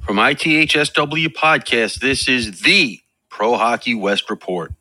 From 0.00 0.16
ITHSW 0.16 1.26
Podcast, 1.34 2.00
this 2.00 2.26
is 2.28 2.62
the 2.62 3.00
Pro 3.28 3.56
Hockey 3.56 3.94
West 3.94 4.30
Report. 4.30 4.72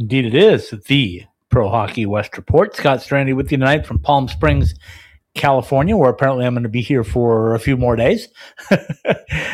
Indeed, 0.00 0.26
it 0.26 0.34
is 0.34 0.70
the 0.86 1.24
Pro 1.50 1.68
Hockey 1.68 2.06
West 2.06 2.34
Report. 2.38 2.74
Scott 2.74 3.00
Strandy 3.00 3.36
with 3.36 3.52
you 3.52 3.58
tonight 3.58 3.84
from 3.84 3.98
Palm 3.98 4.28
Springs, 4.28 4.74
California, 5.34 5.96
where 5.96 6.10
apparently 6.10 6.44
I'm 6.44 6.54
going 6.54 6.64
to 6.64 6.68
be 6.68 6.82
here 6.82 7.04
for 7.04 7.54
a 7.54 7.58
few 7.58 7.76
more 7.76 7.96
days. 7.96 8.28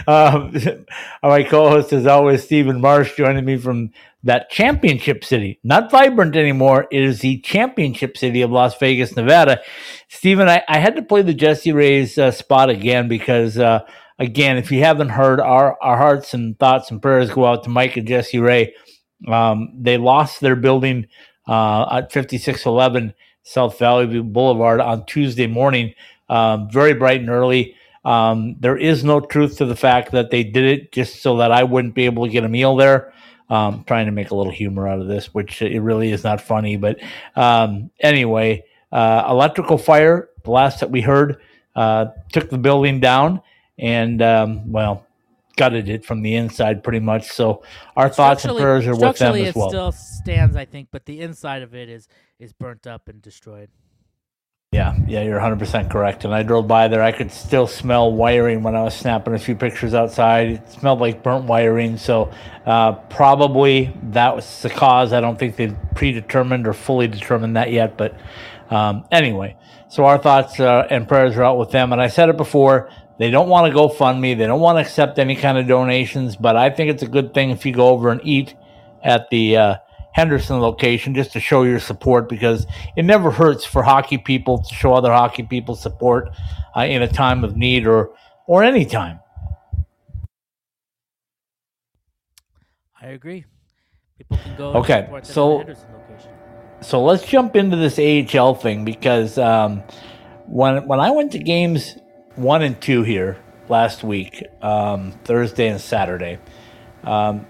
um, 0.06 0.52
my 1.22 1.42
co 1.44 1.70
host, 1.70 1.92
as 1.92 2.06
always, 2.06 2.44
Stephen 2.44 2.80
Marsh, 2.80 3.16
joining 3.16 3.44
me 3.44 3.56
from 3.56 3.90
that 4.24 4.50
championship 4.50 5.24
city. 5.24 5.60
Not 5.62 5.90
vibrant 5.90 6.36
anymore. 6.36 6.88
It 6.90 7.02
is 7.02 7.20
the 7.20 7.38
championship 7.40 8.16
city 8.16 8.42
of 8.42 8.50
Las 8.50 8.76
Vegas, 8.78 9.14
Nevada. 9.16 9.60
Stephen, 10.08 10.48
I, 10.48 10.62
I 10.68 10.78
had 10.78 10.96
to 10.96 11.02
play 11.02 11.22
the 11.22 11.34
Jessie 11.34 11.72
Rae's 11.72 12.18
uh, 12.18 12.30
spot 12.30 12.70
again 12.70 13.08
because. 13.08 13.58
Uh, 13.58 13.80
again, 14.20 14.56
if 14.56 14.72
you 14.72 14.80
haven't 14.80 15.10
heard, 15.10 15.40
our, 15.40 15.80
our 15.80 15.96
hearts 15.96 16.34
and 16.34 16.58
thoughts 16.58 16.90
and 16.90 17.00
prayers 17.00 17.30
go 17.30 17.46
out 17.46 17.62
to 17.62 17.70
Mike 17.70 17.96
and 17.96 18.08
Jessie 18.08 18.40
Rae. 18.40 18.74
Um, 19.28 19.70
they 19.78 19.96
lost 19.96 20.40
their 20.40 20.56
building 20.56 21.06
uh, 21.46 21.86
at 21.98 22.12
5611 22.12 23.14
South 23.48 23.78
Valley 23.78 24.20
Boulevard 24.20 24.78
on 24.80 25.06
Tuesday 25.06 25.46
morning, 25.46 25.94
um, 26.28 26.68
very 26.70 26.92
bright 26.92 27.20
and 27.20 27.30
early. 27.30 27.74
Um, 28.04 28.56
there 28.60 28.76
is 28.76 29.04
no 29.04 29.20
truth 29.20 29.56
to 29.58 29.64
the 29.64 29.74
fact 29.74 30.12
that 30.12 30.30
they 30.30 30.44
did 30.44 30.64
it 30.64 30.92
just 30.92 31.22
so 31.22 31.38
that 31.38 31.50
I 31.50 31.64
wouldn't 31.64 31.94
be 31.94 32.04
able 32.04 32.26
to 32.26 32.30
get 32.30 32.44
a 32.44 32.48
meal 32.48 32.76
there. 32.76 33.12
Um, 33.48 33.84
trying 33.86 34.04
to 34.04 34.12
make 34.12 34.30
a 34.30 34.34
little 34.34 34.52
humor 34.52 34.86
out 34.86 35.00
of 35.00 35.06
this, 35.06 35.32
which 35.32 35.62
it 35.62 35.80
really 35.80 36.12
is 36.12 36.22
not 36.22 36.42
funny. 36.42 36.76
But 36.76 37.00
um, 37.34 37.90
anyway, 38.00 38.64
uh, 38.92 39.24
electrical 39.26 39.78
fire, 39.78 40.28
the 40.44 40.50
last 40.50 40.80
that 40.80 40.90
we 40.90 41.00
heard, 41.00 41.40
uh, 41.74 42.08
took 42.30 42.50
the 42.50 42.58
building 42.58 43.00
down 43.00 43.40
and, 43.78 44.20
um, 44.20 44.70
well, 44.70 45.06
gutted 45.56 45.88
it 45.88 46.04
from 46.04 46.20
the 46.20 46.34
inside 46.34 46.84
pretty 46.84 47.00
much. 47.00 47.30
So 47.30 47.62
our 47.96 48.10
thoughts 48.10 48.44
and 48.44 48.58
prayers 48.58 48.86
are 48.86 48.94
with 48.94 49.16
them 49.18 49.34
as 49.36 49.54
well. 49.54 49.70
still 49.70 49.92
stands, 50.18 50.56
I 50.56 50.64
think, 50.64 50.88
but 50.90 51.06
the 51.06 51.20
inside 51.20 51.62
of 51.62 51.74
it 51.74 51.88
is 51.88 52.08
is 52.38 52.52
burnt 52.52 52.86
up 52.86 53.08
and 53.08 53.22
destroyed. 53.22 53.70
Yeah, 54.70 54.94
yeah, 55.06 55.22
you're 55.22 55.40
100% 55.40 55.90
correct. 55.90 56.26
And 56.26 56.34
I 56.34 56.42
drove 56.42 56.68
by 56.68 56.88
there. 56.88 57.02
I 57.02 57.10
could 57.10 57.32
still 57.32 57.66
smell 57.66 58.12
wiring 58.12 58.62
when 58.62 58.76
I 58.76 58.82
was 58.82 58.94
snapping 58.94 59.32
a 59.32 59.38
few 59.38 59.54
pictures 59.54 59.94
outside. 59.94 60.48
It 60.48 60.70
smelled 60.70 61.00
like 61.00 61.22
burnt 61.22 61.46
wiring. 61.46 61.96
So, 61.96 62.30
uh, 62.66 62.92
probably 62.92 63.96
that 64.10 64.36
was 64.36 64.60
the 64.60 64.68
cause. 64.68 65.14
I 65.14 65.22
don't 65.22 65.38
think 65.38 65.56
they've 65.56 65.74
predetermined 65.94 66.66
or 66.66 66.74
fully 66.74 67.08
determined 67.08 67.56
that 67.56 67.72
yet. 67.72 67.96
But 67.96 68.18
um, 68.68 69.06
anyway, 69.10 69.56
so 69.88 70.04
our 70.04 70.18
thoughts 70.18 70.60
uh, 70.60 70.86
and 70.90 71.08
prayers 71.08 71.34
are 71.38 71.44
out 71.44 71.56
with 71.56 71.70
them. 71.70 71.94
And 71.94 72.02
I 72.02 72.08
said 72.08 72.28
it 72.28 72.36
before 72.36 72.90
they 73.18 73.30
don't 73.30 73.48
want 73.48 73.68
to 73.68 73.72
go 73.72 73.88
fund 73.88 74.20
me, 74.20 74.34
they 74.34 74.46
don't 74.46 74.60
want 74.60 74.76
to 74.76 74.82
accept 74.82 75.18
any 75.18 75.34
kind 75.34 75.56
of 75.56 75.66
donations. 75.66 76.36
But 76.36 76.56
I 76.56 76.68
think 76.68 76.90
it's 76.90 77.02
a 77.02 77.08
good 77.08 77.32
thing 77.32 77.48
if 77.48 77.64
you 77.64 77.72
go 77.72 77.88
over 77.88 78.10
and 78.10 78.20
eat 78.22 78.54
at 79.02 79.30
the. 79.30 79.56
Uh, 79.56 79.76
Henderson 80.18 80.58
location 80.58 81.14
just 81.14 81.32
to 81.32 81.38
show 81.38 81.62
your 81.62 81.78
support 81.78 82.28
because 82.28 82.66
it 82.96 83.04
never 83.04 83.30
hurts 83.30 83.64
for 83.64 83.84
hockey 83.84 84.18
people 84.18 84.60
to 84.60 84.74
show 84.74 84.92
other 84.92 85.12
hockey 85.12 85.44
people 85.44 85.76
support 85.76 86.30
uh, 86.76 86.80
in 86.80 87.02
a 87.02 87.08
time 87.08 87.44
of 87.44 87.56
need 87.56 87.86
or 87.86 88.10
or 88.48 88.64
any 88.64 88.84
time. 88.84 89.20
I 93.00 93.06
agree. 93.10 93.44
People 94.16 94.38
can 94.38 94.56
go. 94.56 94.72
Okay, 94.72 95.02
support 95.02 95.06
them 95.08 95.16
at 95.16 95.24
the 95.24 95.32
so- 95.32 95.56
location. 95.58 96.30
So 96.80 97.04
let's 97.04 97.24
jump 97.24 97.54
into 97.54 97.76
this 97.76 97.98
AHL 97.98 98.56
thing 98.56 98.84
because 98.84 99.38
um, 99.38 99.84
when 100.46 100.88
when 100.88 100.98
I 100.98 101.12
went 101.12 101.30
to 101.32 101.38
games 101.38 101.94
one 102.34 102.62
and 102.62 102.80
two 102.80 103.04
here 103.04 103.36
last 103.68 104.02
week, 104.02 104.42
um, 104.62 105.12
Thursday 105.22 105.68
and 105.68 105.80
Saturday, 105.80 106.38
um, 107.04 107.46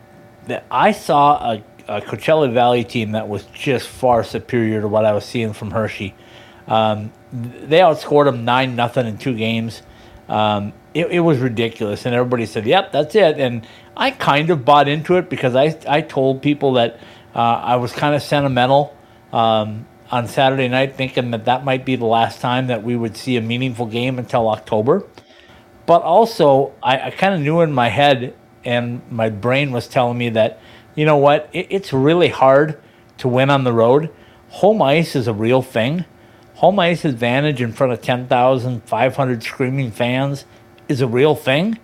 that 0.48 0.66
I 0.70 0.92
saw 0.92 1.52
a, 1.52 1.64
a 1.88 2.00
Coachella 2.00 2.52
Valley 2.52 2.84
team 2.84 3.12
that 3.12 3.28
was 3.28 3.44
just 3.54 3.88
far 3.88 4.22
superior 4.22 4.80
to 4.82 4.88
what 4.88 5.04
I 5.04 5.12
was 5.12 5.24
seeing 5.24 5.52
from 5.52 5.70
Hershey. 5.70 6.14
Um, 6.66 7.12
they 7.32 7.78
outscored 7.78 8.26
them 8.26 8.44
nine 8.44 8.76
nothing 8.76 9.06
in 9.06 9.18
two 9.18 9.36
games. 9.36 9.82
Um, 10.28 10.74
it, 10.92 11.06
it 11.10 11.20
was 11.20 11.38
ridiculous, 11.38 12.04
and 12.04 12.14
everybody 12.14 12.44
said, 12.44 12.66
"Yep, 12.66 12.92
that's 12.92 13.14
it." 13.14 13.38
And 13.38 13.66
I 13.96 14.10
kind 14.10 14.50
of 14.50 14.64
bought 14.64 14.88
into 14.88 15.16
it 15.16 15.30
because 15.30 15.56
I 15.56 15.78
I 15.88 16.02
told 16.02 16.42
people 16.42 16.74
that 16.74 17.00
uh, 17.34 17.38
I 17.38 17.76
was 17.76 17.92
kind 17.92 18.14
of 18.14 18.22
sentimental 18.22 18.94
um, 19.32 19.86
on 20.10 20.28
Saturday 20.28 20.68
night, 20.68 20.96
thinking 20.96 21.30
that 21.30 21.46
that 21.46 21.64
might 21.64 21.84
be 21.84 21.96
the 21.96 22.06
last 22.06 22.40
time 22.40 22.66
that 22.66 22.82
we 22.82 22.96
would 22.96 23.16
see 23.16 23.36
a 23.36 23.40
meaningful 23.40 23.86
game 23.86 24.18
until 24.18 24.48
October. 24.48 25.04
But 25.86 26.02
also, 26.02 26.72
I, 26.82 27.00
I 27.00 27.10
kind 27.10 27.34
of 27.34 27.40
knew 27.40 27.60
in 27.62 27.72
my 27.72 27.88
head, 27.88 28.34
and 28.64 29.00
my 29.10 29.30
brain 29.30 29.72
was 29.72 29.88
telling 29.88 30.18
me 30.18 30.28
that, 30.30 30.60
you 30.98 31.04
know 31.04 31.16
what, 31.16 31.48
it, 31.52 31.68
it's 31.70 31.92
really 31.92 32.28
hard 32.28 32.76
to 33.18 33.28
win 33.28 33.50
on 33.50 33.62
the 33.62 33.72
road. 33.72 34.10
Home 34.48 34.82
ice 34.82 35.14
is 35.14 35.28
a 35.28 35.32
real 35.32 35.62
thing. 35.62 36.04
Home 36.56 36.80
ice 36.80 37.04
advantage 37.04 37.62
in 37.62 37.72
front 37.72 37.92
of 37.92 38.02
10,500 38.02 39.42
screaming 39.44 39.92
fans 39.92 40.44
is 40.88 41.00
a 41.00 41.06
real 41.06 41.36
thing. 41.36 41.78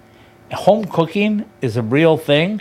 Home 0.53 0.85
cooking 0.85 1.49
is 1.61 1.77
a 1.77 1.83
real 1.83 2.17
thing. 2.17 2.61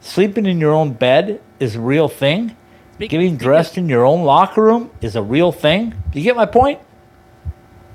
Sleeping 0.00 0.44
in 0.44 0.60
your 0.60 0.72
own 0.74 0.92
bed 0.92 1.40
is 1.58 1.76
a 1.76 1.80
real 1.80 2.08
thing. 2.08 2.54
Speak- 2.92 3.10
Getting 3.10 3.38
dressed 3.38 3.78
in 3.78 3.88
your 3.88 4.04
own 4.04 4.24
locker 4.24 4.62
room 4.62 4.90
is 5.00 5.16
a 5.16 5.22
real 5.22 5.52
thing. 5.52 5.94
You 6.12 6.22
get 6.22 6.36
my 6.36 6.46
point? 6.46 6.80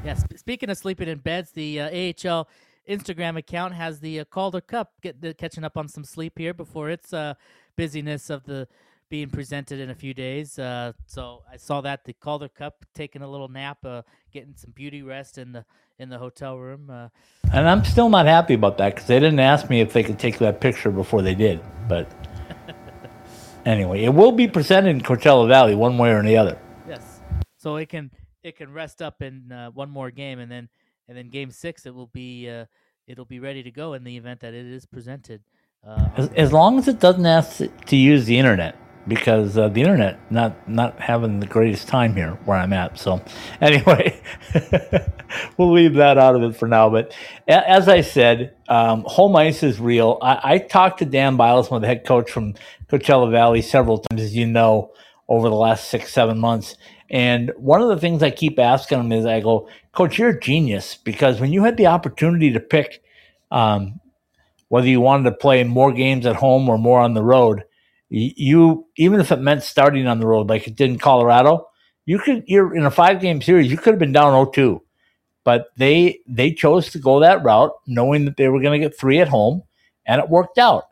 Yeah, 0.04 0.16
speaking 0.36 0.72
of 0.72 0.78
sleeping 0.78 1.08
in 1.08 1.20
beds, 1.20 1.52
the 1.52 1.82
uh, 1.82 2.30
AHL 2.30 2.48
Instagram 2.90 3.38
account 3.38 3.76
has 3.76 4.00
the 4.00 4.22
uh, 4.22 4.26
Calder 4.26 4.62
Cup 4.62 4.94
get 5.02 5.22
the, 5.22 5.34
catching 5.34 5.64
up 5.64 5.78
on 5.78 5.88
some 5.88 6.04
sleep 6.04 6.38
here 6.38 6.54
before 6.56 6.90
its 6.90 7.14
uh, 7.14 7.36
busyness 7.80 8.30
of 8.30 8.44
the 8.44 8.68
being 9.10 9.30
presented 9.30 9.80
in 9.80 9.90
a 9.90 9.96
few 9.96 10.14
days. 10.14 10.60
Uh, 10.60 10.92
so 11.08 11.42
I 11.52 11.58
saw 11.58 11.82
that 11.82 12.04
the 12.06 12.14
Calder 12.14 12.50
Cup 12.50 12.86
taking 12.94 13.22
a 13.24 13.28
little 13.28 13.48
nap, 13.48 13.78
uh, 13.86 14.02
getting 14.32 14.54
some 14.56 14.72
beauty 14.72 15.02
rest 15.02 15.38
in 15.38 15.52
the 15.54 15.64
in 15.98 16.10
the 16.10 16.18
hotel 16.18 16.58
room. 16.58 16.90
Uh, 16.90 17.08
And 17.52 17.68
I'm 17.68 17.84
still 17.84 18.10
not 18.10 18.26
happy 18.26 18.54
about 18.54 18.78
that 18.78 18.94
because 18.94 19.08
they 19.08 19.20
didn't 19.20 19.40
ask 19.40 19.70
me 19.70 19.82
if 19.82 19.94
they 19.94 20.04
could 20.04 20.20
take 20.20 20.38
that 20.40 20.60
picture 20.62 20.92
before 20.92 21.22
they 21.22 21.36
did. 21.36 21.62
But 21.88 22.06
anyway, 23.66 24.04
it 24.04 24.14
will 24.14 24.32
be 24.34 24.48
presented 24.48 24.90
in 24.92 25.02
Coachella 25.02 25.48
Valley 25.48 25.76
one 25.76 25.98
way 25.98 26.12
or 26.12 26.22
the 26.24 26.38
other. 26.38 26.58
yes, 26.88 27.22
so 27.58 27.78
it 27.78 27.90
can 27.90 28.12
it 28.44 28.56
can 28.58 28.72
rest 28.74 29.02
up 29.02 29.22
in 29.22 29.52
uh, 29.52 29.72
one 29.72 29.90
more 29.90 30.12
game, 30.12 30.40
and 30.40 30.52
then 30.52 30.70
and 31.08 31.18
then 31.18 31.30
game 31.30 31.52
six 31.52 31.86
it 31.86 31.94
will 31.96 32.12
be 32.14 32.50
uh, 32.50 32.66
it'll 33.08 33.26
be 33.26 33.40
ready 33.40 33.64
to 33.64 33.72
go 33.72 33.94
in 33.96 34.04
the 34.04 34.16
event 34.18 34.40
that 34.42 34.54
it 34.54 34.66
is 34.66 34.86
presented. 34.86 35.42
Uh, 35.86 36.10
As, 36.18 36.30
as 36.34 36.54
long 36.54 36.78
as 36.78 36.88
it 36.88 37.00
doesn't 37.00 37.26
ask 37.26 37.62
to 37.86 37.96
use 37.96 38.26
the 38.26 38.38
internet, 38.38 38.76
because 39.08 39.58
uh, 39.58 39.70
the 39.70 39.82
internet 39.82 40.20
not 40.30 40.68
not 40.70 41.00
having 41.00 41.40
the 41.40 41.48
greatest 41.48 41.88
time 41.88 42.14
here 42.16 42.38
where 42.46 42.58
I'm 42.58 42.74
at. 42.74 43.00
So 43.00 43.22
anyway, 43.62 44.22
we'll 45.58 45.72
leave 45.72 45.94
that 45.96 46.18
out 46.18 46.36
of 46.36 46.44
it 46.44 46.58
for 46.58 46.68
now. 46.68 46.90
But 46.90 47.16
a- 47.48 47.68
as 47.70 47.88
I 47.88 48.02
said, 48.02 48.54
um, 48.68 49.04
home 49.08 49.36
ice 49.38 49.64
is 49.64 49.80
real. 49.80 50.18
I, 50.22 50.40
I 50.44 50.58
talked 50.58 51.00
to 51.00 51.06
Dan 51.06 51.38
Bylsma, 51.38 51.80
the 51.80 51.88
head 51.88 52.06
coach 52.06 52.30
from 52.30 52.56
Coachella 52.92 53.32
Valley, 53.32 53.62
several 53.62 54.00
times, 54.00 54.22
as 54.22 54.36
you 54.36 54.46
know, 54.46 54.92
over 55.30 55.48
the 55.50 55.56
last 55.56 55.90
six 55.90 56.12
seven 56.12 56.38
months. 56.40 56.76
And 57.10 57.52
one 57.58 57.82
of 57.82 57.88
the 57.88 57.98
things 57.98 58.22
I 58.22 58.30
keep 58.32 58.60
asking 58.60 59.00
him 59.00 59.12
is, 59.14 59.26
I 59.26 59.40
go, 59.40 59.68
Coach, 59.94 60.20
you're 60.20 60.30
a 60.30 60.40
genius 60.40 60.96
because 60.96 61.40
when 61.40 61.52
you 61.54 61.64
had 61.64 61.78
the 61.78 61.88
opportunity 61.88 62.52
to 62.52 62.60
pick. 62.60 63.02
Um, 63.50 64.00
whether 64.70 64.88
you 64.88 65.02
wanted 65.02 65.30
to 65.30 65.36
play 65.36 65.64
more 65.64 65.92
games 65.92 66.26
at 66.26 66.38
home 66.38 66.70
or 66.70 66.78
more 66.78 67.02
on 67.02 67.14
the 67.14 67.24
road, 67.24 67.64
you 68.10 68.88
even 68.98 69.20
if 69.20 69.32
it 69.32 69.40
meant 69.40 69.64
starting 69.64 70.08
on 70.08 70.20
the 70.20 70.28
road 70.28 70.50
like 70.50 70.68
it 70.68 70.76
did 70.76 70.90
in 70.90 70.98
Colorado, 70.98 71.68
you 72.06 72.18
could 72.18 72.44
you're 72.48 72.76
in 72.76 72.86
a 72.86 72.92
five 72.92 73.20
game 73.20 73.42
series, 73.42 73.70
you 73.70 73.78
could 73.78 73.94
have 73.94 74.00
been 74.00 74.12
down 74.12 74.34
0-2. 74.34 74.80
But 75.44 75.68
they 75.78 76.20
they 76.28 76.52
chose 76.52 76.92
to 76.92 77.00
go 77.00 77.20
that 77.20 77.44
route, 77.44 77.72
knowing 77.88 78.26
that 78.26 78.38
they 78.38 78.48
were 78.48 78.62
going 78.62 78.80
to 78.80 78.88
get 78.88 78.98
three 78.98 79.20
at 79.20 79.28
home, 79.28 79.64
and 80.06 80.22
it 80.22 80.30
worked 80.30 80.58
out. 80.58 80.86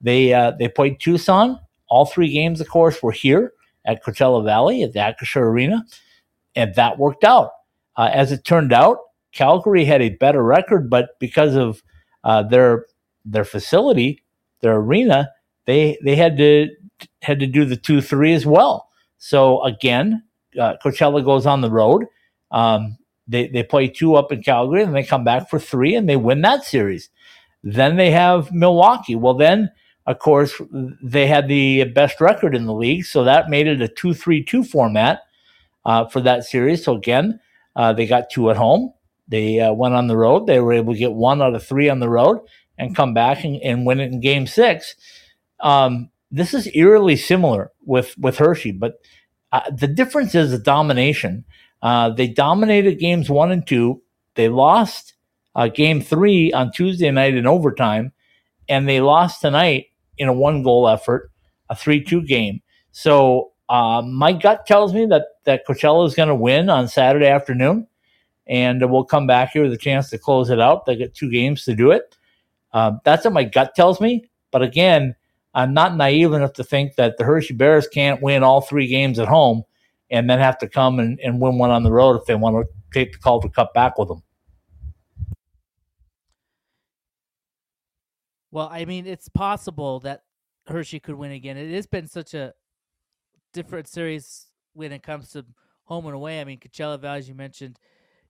They 0.00 0.32
uh, 0.32 0.52
they 0.52 0.68
played 0.68 1.00
Tucson. 1.00 1.58
All 1.88 2.06
three 2.06 2.32
games, 2.32 2.60
of 2.60 2.68
course, 2.68 3.02
were 3.02 3.12
here 3.12 3.52
at 3.84 4.04
Coachella 4.04 4.44
Valley 4.44 4.82
at 4.82 4.92
the 4.92 4.98
Acrisure 4.98 5.42
Arena, 5.42 5.84
and 6.54 6.74
that 6.74 6.98
worked 6.98 7.24
out. 7.24 7.50
Uh, 7.96 8.10
as 8.12 8.32
it 8.32 8.44
turned 8.44 8.72
out, 8.72 8.98
Calgary 9.32 9.84
had 9.84 10.02
a 10.02 10.10
better 10.10 10.42
record, 10.42 10.90
but 10.90 11.18
because 11.20 11.54
of 11.54 11.82
uh, 12.24 12.42
their 12.42 12.86
their 13.24 13.44
facility, 13.44 14.22
their 14.60 14.76
arena, 14.76 15.30
they 15.66 15.98
they 16.04 16.16
had 16.16 16.36
to 16.38 16.68
had 17.22 17.40
to 17.40 17.46
do 17.46 17.64
the 17.64 17.76
two 17.76 18.00
three 18.00 18.32
as 18.34 18.46
well. 18.46 18.88
So 19.18 19.62
again, 19.64 20.22
uh, 20.60 20.74
Coachella 20.84 21.24
goes 21.24 21.46
on 21.46 21.60
the 21.60 21.70
road. 21.70 22.04
Um, 22.50 22.98
they 23.26 23.48
they 23.48 23.62
play 23.62 23.88
two 23.88 24.14
up 24.16 24.32
in 24.32 24.42
Calgary, 24.42 24.82
and 24.82 24.94
they 24.94 25.02
come 25.02 25.24
back 25.24 25.48
for 25.48 25.58
three, 25.58 25.94
and 25.94 26.08
they 26.08 26.16
win 26.16 26.42
that 26.42 26.64
series. 26.64 27.10
Then 27.62 27.96
they 27.96 28.10
have 28.10 28.52
Milwaukee. 28.52 29.16
Well, 29.16 29.34
then 29.34 29.70
of 30.06 30.18
course 30.18 30.60
they 31.02 31.26
had 31.26 31.48
the 31.48 31.84
best 31.84 32.20
record 32.20 32.54
in 32.54 32.66
the 32.66 32.74
league, 32.74 33.06
so 33.06 33.24
that 33.24 33.48
made 33.48 33.66
it 33.66 33.80
a 33.80 33.88
two 33.88 34.12
three 34.12 34.44
two 34.44 34.62
format 34.62 35.22
uh, 35.86 36.06
for 36.06 36.20
that 36.20 36.44
series. 36.44 36.84
So 36.84 36.94
again, 36.94 37.40
uh, 37.76 37.94
they 37.94 38.06
got 38.06 38.30
two 38.30 38.50
at 38.50 38.56
home. 38.56 38.92
They 39.26 39.58
uh, 39.60 39.72
went 39.72 39.94
on 39.94 40.06
the 40.06 40.18
road. 40.18 40.46
They 40.46 40.60
were 40.60 40.74
able 40.74 40.92
to 40.92 40.98
get 40.98 41.14
one 41.14 41.40
out 41.40 41.54
of 41.54 41.66
three 41.66 41.88
on 41.88 42.00
the 42.00 42.10
road 42.10 42.40
and 42.78 42.96
come 42.96 43.14
back 43.14 43.44
and, 43.44 43.60
and 43.62 43.86
win 43.86 44.00
it 44.00 44.12
in 44.12 44.20
game 44.20 44.46
six. 44.46 44.94
Um, 45.60 46.10
this 46.30 46.54
is 46.54 46.68
eerily 46.74 47.16
similar 47.16 47.70
with, 47.84 48.16
with 48.18 48.38
Hershey, 48.38 48.72
but 48.72 48.94
uh, 49.52 49.70
the 49.70 49.86
difference 49.86 50.34
is 50.34 50.50
the 50.50 50.58
domination. 50.58 51.44
Uh, 51.80 52.10
they 52.10 52.26
dominated 52.26 52.98
games 52.98 53.30
one 53.30 53.52
and 53.52 53.66
two. 53.66 54.02
They 54.34 54.48
lost 54.48 55.14
uh, 55.54 55.68
game 55.68 56.00
three 56.00 56.52
on 56.52 56.72
Tuesday 56.72 57.10
night 57.10 57.34
in 57.34 57.46
overtime, 57.46 58.12
and 58.68 58.88
they 58.88 59.00
lost 59.00 59.40
tonight 59.40 59.86
in 60.18 60.28
a 60.28 60.32
one 60.32 60.62
goal 60.62 60.88
effort, 60.88 61.30
a 61.68 61.76
3 61.76 62.02
2 62.02 62.22
game. 62.22 62.60
So 62.90 63.52
uh, 63.68 64.02
my 64.02 64.32
gut 64.32 64.66
tells 64.66 64.92
me 64.92 65.06
that, 65.06 65.24
that 65.44 65.66
Coachella 65.66 66.06
is 66.06 66.14
going 66.14 66.28
to 66.28 66.34
win 66.34 66.68
on 66.68 66.88
Saturday 66.88 67.26
afternoon, 67.26 67.86
and 68.46 68.90
we'll 68.90 69.04
come 69.04 69.26
back 69.26 69.50
here 69.52 69.62
with 69.62 69.72
a 69.72 69.78
chance 69.78 70.10
to 70.10 70.18
close 70.18 70.50
it 70.50 70.60
out. 70.60 70.86
They 70.86 70.96
get 70.96 71.14
two 71.14 71.30
games 71.30 71.64
to 71.64 71.74
do 71.74 71.90
it. 71.90 72.16
Um, 72.74 73.00
that's 73.04 73.24
what 73.24 73.32
my 73.32 73.44
gut 73.44 73.74
tells 73.74 74.00
me. 74.00 74.28
But 74.50 74.62
again, 74.62 75.14
I'm 75.54 75.72
not 75.72 75.96
naive 75.96 76.32
enough 76.32 76.52
to 76.54 76.64
think 76.64 76.96
that 76.96 77.16
the 77.16 77.24
Hershey 77.24 77.54
Bears 77.54 77.88
can't 77.88 78.20
win 78.20 78.42
all 78.42 78.60
three 78.60 78.88
games 78.88 79.18
at 79.18 79.28
home 79.28 79.62
and 80.10 80.28
then 80.28 80.40
have 80.40 80.58
to 80.58 80.68
come 80.68 80.98
and, 80.98 81.18
and 81.20 81.40
win 81.40 81.56
one 81.56 81.70
on 81.70 81.84
the 81.84 81.92
road 81.92 82.16
if 82.16 82.26
they 82.26 82.34
want 82.34 82.56
to 82.56 82.64
take 82.92 83.12
the 83.12 83.18
Calder 83.18 83.48
Cup 83.48 83.72
back 83.72 83.96
with 83.96 84.08
them. 84.08 84.22
Well, 88.50 88.68
I 88.70 88.84
mean, 88.84 89.06
it's 89.06 89.28
possible 89.28 90.00
that 90.00 90.22
Hershey 90.66 91.00
could 91.00 91.14
win 91.14 91.32
again. 91.32 91.56
It 91.56 91.72
has 91.74 91.86
been 91.86 92.06
such 92.06 92.34
a 92.34 92.52
different 93.52 93.88
series 93.88 94.46
when 94.72 94.92
it 94.92 95.02
comes 95.02 95.30
to 95.30 95.44
home 95.84 96.06
and 96.06 96.14
away. 96.14 96.40
I 96.40 96.44
mean, 96.44 96.58
Coachella 96.58 97.00
Valley, 97.00 97.18
as 97.18 97.28
you 97.28 97.34
mentioned, 97.34 97.78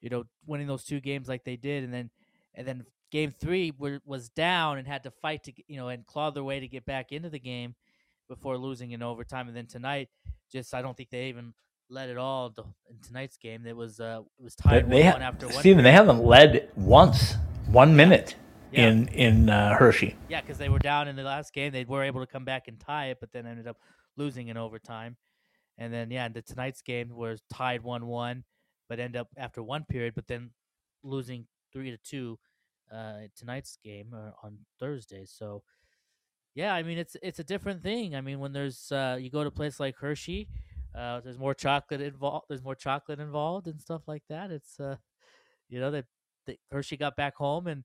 you 0.01 0.11
know, 0.11 0.25
winning 0.47 0.67
those 0.67 0.85
two 0.85 1.01
games 1.01 1.29
like 1.29 1.45
they 1.45 1.57
did, 1.57 1.85
and 1.85 1.93
then 1.93 2.11
and 2.55 2.67
then 2.67 2.85
game 3.15 3.33
three 3.41 3.73
were, 3.79 4.01
was 4.05 4.29
down 4.29 4.77
and 4.77 4.89
had 4.89 5.05
to 5.05 5.11
fight 5.11 5.45
to 5.45 5.53
you 5.69 5.77
know 5.77 5.89
and 5.89 6.05
claw 6.05 6.31
their 6.31 6.43
way 6.43 6.59
to 6.59 6.67
get 6.67 6.85
back 6.85 7.13
into 7.13 7.31
the 7.31 7.39
game 7.39 7.77
before 8.29 8.59
losing 8.59 8.91
in 8.91 9.03
overtime. 9.03 9.47
And 9.47 9.57
then 9.57 9.67
tonight, 9.67 10.09
just 10.51 10.75
I 10.75 10.83
don't 10.83 10.97
think 10.97 11.11
they 11.11 11.29
even 11.29 11.55
led 11.89 12.11
at 12.11 12.17
all 12.17 12.51
to- 12.51 12.65
in 12.91 12.99
tonight's 13.07 13.37
game. 13.37 13.67
It 13.67 13.77
was 13.77 14.01
uh, 14.01 14.23
it 14.39 14.43
was 14.43 14.57
tied 14.57 14.91
they 14.91 15.05
one, 15.05 15.21
ha- 15.21 15.29
after 15.29 15.47
one. 15.47 15.55
Steven, 15.61 15.85
they 15.85 15.93
haven't 15.93 16.25
led 16.25 16.71
once, 16.75 17.37
one 17.69 17.95
minute 17.95 18.35
Yeah. 18.73 18.89
in 18.89 19.09
in 19.09 19.49
uh, 19.49 19.77
Hershey. 19.77 20.17
Yeah, 20.29 20.41
because 20.41 20.59
they 20.59 20.69
were 20.69 20.81
down 20.81 21.07
in 21.07 21.15
the 21.15 21.23
last 21.23 21.55
game. 21.55 21.71
They 21.73 21.85
were 21.85 22.03
able 22.03 22.21
to 22.21 22.27
come 22.27 22.45
back 22.45 22.67
and 22.67 22.81
tie 22.81 23.07
it, 23.11 23.19
but 23.21 23.31
then 23.33 23.47
ended 23.47 23.69
up 23.69 23.77
losing 24.17 24.49
in 24.49 24.57
overtime. 24.57 25.17
And 25.79 25.93
then 25.93 26.11
yeah, 26.11 26.27
the 26.29 26.43
tonight's 26.43 26.83
game 26.83 27.11
was 27.15 27.43
tied 27.53 27.85
one 27.85 28.07
one, 28.07 28.43
but 28.89 28.99
end 28.99 29.15
up 29.15 29.29
after 29.37 29.63
one 29.63 29.85
period, 29.85 30.15
but 30.17 30.27
then 30.27 30.51
losing 31.05 31.47
three 31.73 31.93
to 31.93 31.97
two 31.99 32.39
uh, 32.93 33.29
tonight's 33.37 33.79
game 33.83 34.15
uh, 34.15 34.31
on 34.43 34.59
Thursday. 34.79 35.25
So 35.27 35.63
yeah, 36.55 36.75
I 36.75 36.83
mean 36.83 36.99
it's 36.99 37.17
it's 37.23 37.39
a 37.39 37.45
different 37.45 37.83
thing. 37.83 38.15
I 38.15 38.21
mean 38.21 38.41
when 38.41 38.53
there's 38.53 38.91
uh, 38.93 39.19
you 39.21 39.31
go 39.31 39.43
to 39.43 39.49
a 39.49 39.53
place 39.53 39.81
like 39.81 39.97
Hershey, 39.97 40.49
uh, 40.95 41.21
there's 41.21 41.39
more 41.39 41.55
chocolate 41.55 42.01
involved. 42.01 42.47
There's 42.49 42.63
more 42.63 42.77
chocolate 42.77 43.21
involved 43.21 43.67
and 43.67 43.81
stuff 43.81 44.03
like 44.07 44.23
that. 44.29 44.51
It's 44.51 44.79
uh, 44.79 44.97
you 45.69 45.81
know 45.81 45.91
that 45.91 46.07
Hershey 46.71 46.97
got 46.97 47.17
back 47.17 47.37
home 47.37 47.67
and 47.67 47.85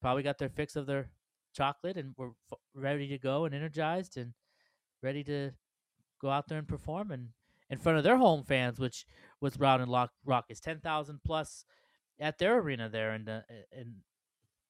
probably 0.00 0.22
got 0.22 0.38
their 0.38 0.50
fix 0.50 0.76
of 0.76 0.86
their 0.86 1.08
chocolate 1.54 1.96
and 1.96 2.14
were 2.16 2.32
f- 2.52 2.58
ready 2.74 3.08
to 3.08 3.18
go 3.18 3.44
and 3.44 3.54
energized 3.54 4.16
and 4.16 4.34
ready 5.02 5.24
to 5.24 5.52
go 6.20 6.30
out 6.30 6.48
there 6.48 6.58
and 6.58 6.68
perform 6.68 7.10
and 7.10 7.28
in 7.70 7.78
front 7.78 7.98
of 7.98 8.04
their 8.04 8.18
home 8.18 8.44
fans, 8.44 8.78
which 8.78 9.06
was 9.40 9.56
Brown 9.56 9.80
and 9.80 9.90
Rock, 9.90 10.10
Rock 10.24 10.46
is 10.48 10.60
ten 10.60 10.80
thousand 10.80 11.20
plus 11.24 11.64
at 12.20 12.38
their 12.38 12.58
arena 12.58 12.88
there 12.88 13.14
in 13.14 13.24
the, 13.24 13.44
in 13.72 13.96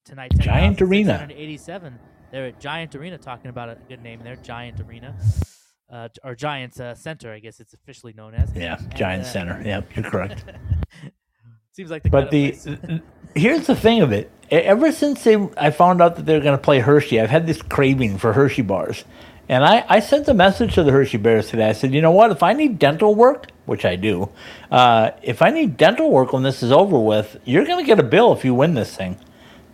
tonight. 0.04 0.32
Giant 0.38 0.80
Arena. 0.80 1.28
eighty-seven. 1.30 1.98
They're 2.30 2.46
at 2.46 2.60
Giant 2.60 2.94
Arena, 2.94 3.16
talking 3.18 3.48
about 3.48 3.68
a 3.68 3.78
good 3.88 4.02
name 4.02 4.20
there, 4.24 4.36
Giant 4.36 4.80
Arena, 4.80 5.14
uh, 5.88 6.08
or 6.24 6.34
Giants 6.34 6.80
uh, 6.80 6.94
Center, 6.94 7.32
I 7.32 7.38
guess 7.38 7.60
it's 7.60 7.74
officially 7.74 8.12
known 8.12 8.34
as. 8.34 8.50
Yeah, 8.54 8.76
And, 8.78 8.96
Giant 8.96 9.22
uh, 9.22 9.26
Center. 9.26 9.62
Yep, 9.64 9.96
you're 9.96 10.10
correct. 10.10 10.44
Seems 11.72 11.90
like 11.90 12.02
the 12.02 12.10
But 12.10 12.30
the 12.30 12.56
here's 13.34 13.66
the 13.66 13.76
thing 13.76 14.00
of 14.00 14.12
it. 14.12 14.30
Ever 14.50 14.92
since 14.92 15.24
they, 15.24 15.36
I 15.56 15.70
found 15.70 16.00
out 16.02 16.16
that 16.16 16.26
they're 16.26 16.40
going 16.40 16.56
to 16.56 16.62
play 16.62 16.80
Hershey, 16.80 17.20
I've 17.20 17.30
had 17.30 17.46
this 17.46 17.62
craving 17.62 18.18
for 18.18 18.32
Hershey 18.32 18.62
bars, 18.62 19.04
and 19.48 19.64
I, 19.64 19.84
I 19.88 20.00
sent 20.00 20.28
a 20.28 20.34
message 20.34 20.74
to 20.74 20.82
the 20.82 20.92
Hershey 20.92 21.18
Bears 21.18 21.48
today. 21.50 21.68
I 21.68 21.72
said, 21.72 21.92
you 21.92 22.00
know 22.00 22.10
what? 22.12 22.30
If 22.30 22.42
I 22.42 22.52
need 22.52 22.78
dental 22.78 23.14
work, 23.14 23.48
which 23.66 23.84
I 23.84 23.96
do, 23.96 24.30
uh, 24.70 25.10
if 25.22 25.42
I 25.42 25.50
need 25.50 25.76
dental 25.76 26.10
work 26.10 26.32
when 26.32 26.42
this 26.42 26.62
is 26.62 26.72
over 26.72 26.98
with, 26.98 27.36
you're 27.44 27.64
going 27.64 27.78
to 27.78 27.86
get 27.86 27.98
a 27.98 28.04
bill 28.04 28.32
if 28.32 28.44
you 28.44 28.54
win 28.54 28.74
this 28.74 28.96
thing, 28.96 29.18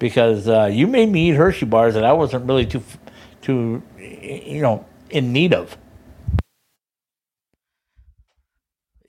because 0.01 0.49
uh, 0.49 0.65
you 0.65 0.89
made 0.89 1.09
me 1.09 1.31
eat 1.31 1.35
Hershey 1.37 1.67
bars 1.67 1.95
that 1.95 2.05
I 2.05 2.13
wasn't 2.13 2.47
really 2.47 2.67
too, 2.67 2.83
too, 3.43 3.83
you 3.99 4.61
know, 4.61 4.85
in 5.11 5.33
need 5.33 5.55
of. 5.55 5.79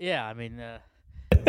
yeah, 0.02 0.26
I 0.26 0.34
mean. 0.34 0.60
Uh, 0.60 0.80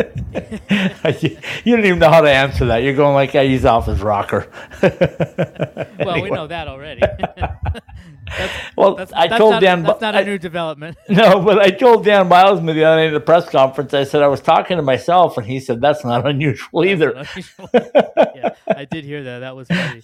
you 1.63 1.75
don't 1.75 1.85
even 1.85 1.99
know 1.99 2.09
how 2.09 2.21
to 2.21 2.29
answer 2.29 2.65
that. 2.67 2.83
You're 2.83 2.95
going 2.95 3.13
like, 3.13 3.33
yeah, 3.33 3.43
he's 3.43 3.65
off 3.65 3.85
his 3.87 4.01
rocker. 4.01 4.49
Well, 5.99 6.21
we 6.21 6.29
know 6.29 6.47
that 6.47 6.67
already. 6.67 7.01
that's, 8.25 8.53
Well, 8.75 8.95
that's, 8.95 9.13
I 9.13 9.27
that's 9.27 9.39
told 9.39 9.51
not, 9.53 9.61
Dan, 9.61 9.83
that's 9.83 10.01
not 10.01 10.15
a 10.15 10.19
I- 10.19 10.23
new 10.23 10.37
development. 10.37 10.97
No, 11.09 11.39
but 11.41 11.59
I 11.59 11.69
told 11.69 12.05
Dan 12.05 12.29
Bylsma 12.29 12.73
the 12.73 12.83
other 12.83 13.01
day 13.01 13.07
at 13.07 13.13
the 13.13 13.19
press 13.19 13.49
conference, 13.49 13.93
I 13.93 14.03
said 14.03 14.21
I 14.23 14.27
was 14.27 14.41
talking 14.41 14.77
to 14.77 14.83
myself, 14.83 15.37
and 15.37 15.45
he 15.45 15.59
said 15.59 15.81
that's 15.81 16.03
not 16.03 16.25
unusual 16.25 16.83
either. 16.85 17.13
yeah, 17.73 18.49
I 18.67 18.85
did 18.89 19.03
hear 19.05 19.23
that. 19.23 19.39
That 19.39 19.55
was 19.55 19.67
funny. 19.67 20.01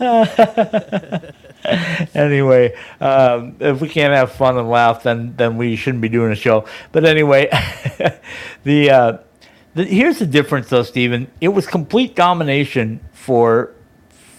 anyway, 2.14 2.76
um, 3.02 3.56
if 3.60 3.82
we 3.82 3.90
can't 3.90 4.14
have 4.14 4.32
fun 4.32 4.58
and 4.58 4.70
laugh, 4.70 5.04
then 5.04 5.34
then 5.36 5.58
we 5.58 5.76
shouldn't 5.76 6.02
be 6.02 6.10
doing 6.10 6.32
a 6.32 6.36
show. 6.36 6.66
But 6.92 7.06
anyway, 7.06 7.50
the 8.64 8.90
uh, 8.92 9.18
The, 9.76 9.86
here's 9.86 10.20
the 10.20 10.26
difference, 10.26 10.70
though, 10.70 10.84
Stephen. 10.84 11.30
It 11.42 11.50
was 11.50 11.68
complete 11.68 12.16
domination 12.16 13.00
for 13.14 13.74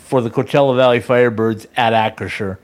for 0.04 0.20
the 0.20 0.30
Coachella 0.30 0.74
Valley 0.76 1.00
Firebirds 1.00 1.66
at 1.76 1.92
Acrisure. 1.92 2.58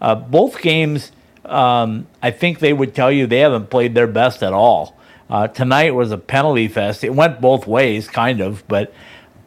Uh, 0.00 0.14
both 0.14 0.60
games, 0.60 1.12
um, 1.44 2.06
I 2.22 2.30
think 2.30 2.58
they 2.60 2.72
would 2.72 2.94
tell 2.94 3.10
you 3.12 3.26
they 3.26 3.40
haven't 3.40 3.70
played 3.70 3.94
their 3.94 4.06
best 4.06 4.42
at 4.42 4.52
all. 4.52 4.96
Uh, 5.28 5.46
tonight 5.46 5.94
was 5.94 6.10
a 6.10 6.18
penalty 6.18 6.68
fest. 6.68 7.04
It 7.04 7.14
went 7.14 7.40
both 7.40 7.66
ways, 7.66 8.08
kind 8.08 8.40
of, 8.40 8.66
but 8.66 8.92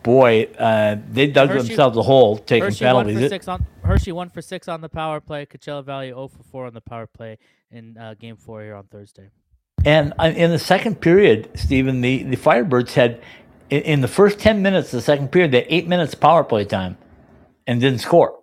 boy, 0.04 0.44
uh, 0.58 0.98
they 1.10 1.28
dug 1.28 1.50
Hershey- 1.50 1.68
themselves 1.68 1.98
a 1.98 2.04
hole 2.04 2.38
taking 2.38 2.66
Hershey 2.66 2.86
penalties. 2.86 3.20
for 3.20 3.30
six 3.30 3.48
on 3.48 3.66
Hershey 3.84 4.12
one 4.12 4.30
for 4.30 4.42
six 4.42 4.68
on 4.68 4.82
the 4.82 4.90
power 4.90 5.20
play. 5.20 5.46
Coachella 5.46 5.84
Valley 5.84 6.08
0 6.08 6.28
for 6.30 6.44
four 6.44 6.66
on 6.68 6.74
the 6.74 6.82
power 6.82 7.08
play 7.08 7.38
in 7.72 7.98
uh, 7.98 8.14
game 8.14 8.38
four 8.38 8.62
here 8.62 8.76
on 8.76 8.86
Thursday. 8.86 9.30
And 9.86 10.14
uh, 10.20 10.32
in 10.36 10.52
the 10.52 10.60
second 10.60 11.02
period, 11.02 11.50
Stephen, 11.56 12.02
the, 12.02 12.24
the 12.24 12.38
Firebirds 12.38 12.94
had, 12.94 13.22
in, 13.70 13.82
in 13.82 14.02
the 14.02 14.08
first 14.08 14.40
10 14.40 14.62
minutes 14.62 14.94
of 14.94 15.00
the 15.00 15.02
second 15.02 15.32
period, 15.32 15.52
they 15.52 15.62
had 15.62 15.68
eight 15.70 15.88
minutes 15.88 16.16
power 16.16 16.44
play 16.44 16.64
time 16.64 16.98
and 17.68 17.82
didn't 17.82 18.00
score. 18.00 18.40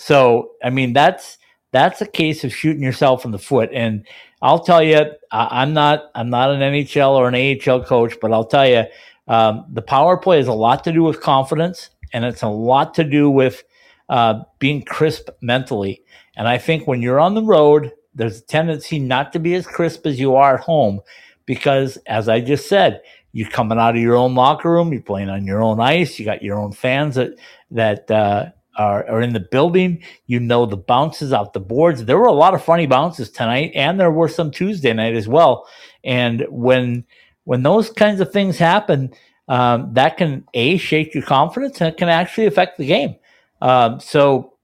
So, 0.00 0.52
I 0.64 0.70
mean, 0.70 0.94
that's 0.94 1.36
that's 1.72 2.00
a 2.00 2.06
case 2.06 2.42
of 2.42 2.54
shooting 2.54 2.82
yourself 2.82 3.26
in 3.26 3.32
the 3.32 3.38
foot. 3.38 3.68
And 3.70 4.06
I'll 4.40 4.64
tell 4.64 4.82
you, 4.82 4.96
I, 5.30 5.62
I'm 5.62 5.74
not 5.74 6.10
I'm 6.14 6.30
not 6.30 6.50
an 6.50 6.60
NHL 6.60 7.10
or 7.10 7.28
an 7.28 7.34
AHL 7.68 7.84
coach, 7.84 8.14
but 8.18 8.32
I'll 8.32 8.46
tell 8.46 8.66
you, 8.66 8.84
um, 9.28 9.66
the 9.70 9.82
power 9.82 10.16
play 10.16 10.38
has 10.38 10.48
a 10.48 10.54
lot 10.54 10.84
to 10.84 10.92
do 10.92 11.02
with 11.02 11.20
confidence, 11.20 11.90
and 12.14 12.24
it's 12.24 12.40
a 12.40 12.48
lot 12.48 12.94
to 12.94 13.04
do 13.04 13.28
with 13.28 13.62
uh, 14.08 14.40
being 14.58 14.82
crisp 14.82 15.28
mentally. 15.42 16.02
And 16.34 16.48
I 16.48 16.56
think 16.56 16.86
when 16.86 17.02
you're 17.02 17.20
on 17.20 17.34
the 17.34 17.42
road, 17.42 17.92
there's 18.14 18.38
a 18.38 18.46
tendency 18.46 18.98
not 18.98 19.34
to 19.34 19.38
be 19.38 19.54
as 19.54 19.66
crisp 19.66 20.06
as 20.06 20.18
you 20.18 20.34
are 20.34 20.54
at 20.54 20.60
home 20.60 21.00
because, 21.44 21.98
as 22.06 22.26
I 22.26 22.40
just 22.40 22.70
said, 22.70 23.02
you're 23.32 23.50
coming 23.50 23.78
out 23.78 23.96
of 23.96 24.00
your 24.00 24.16
own 24.16 24.34
locker 24.34 24.72
room, 24.72 24.94
you're 24.94 25.02
playing 25.02 25.28
on 25.28 25.44
your 25.44 25.62
own 25.62 25.78
ice, 25.78 26.18
you 26.18 26.24
got 26.24 26.42
your 26.42 26.58
own 26.58 26.72
fans 26.72 27.16
that 27.16 27.34
that 27.70 28.10
uh, 28.10 28.46
are, 28.76 29.06
are 29.08 29.20
in 29.20 29.32
the 29.32 29.40
building. 29.40 30.02
You 30.26 30.40
know 30.40 30.66
the 30.66 30.76
bounces 30.76 31.32
off 31.32 31.52
the 31.52 31.60
boards. 31.60 32.04
There 32.04 32.18
were 32.18 32.26
a 32.26 32.32
lot 32.32 32.54
of 32.54 32.64
funny 32.64 32.86
bounces 32.86 33.30
tonight, 33.30 33.72
and 33.74 33.98
there 33.98 34.10
were 34.10 34.28
some 34.28 34.50
Tuesday 34.50 34.92
night 34.92 35.14
as 35.14 35.28
well. 35.28 35.66
And 36.04 36.46
when 36.48 37.04
when 37.44 37.62
those 37.62 37.90
kinds 37.90 38.20
of 38.20 38.32
things 38.32 38.58
happen, 38.58 39.12
um, 39.48 39.94
that 39.94 40.16
can 40.16 40.44
a 40.54 40.76
shake 40.76 41.14
your 41.14 41.24
confidence, 41.24 41.80
and 41.80 41.88
it 41.88 41.96
can 41.96 42.08
actually 42.08 42.46
affect 42.46 42.78
the 42.78 42.86
game. 42.86 43.16
Um, 43.60 44.00
so 44.00 44.54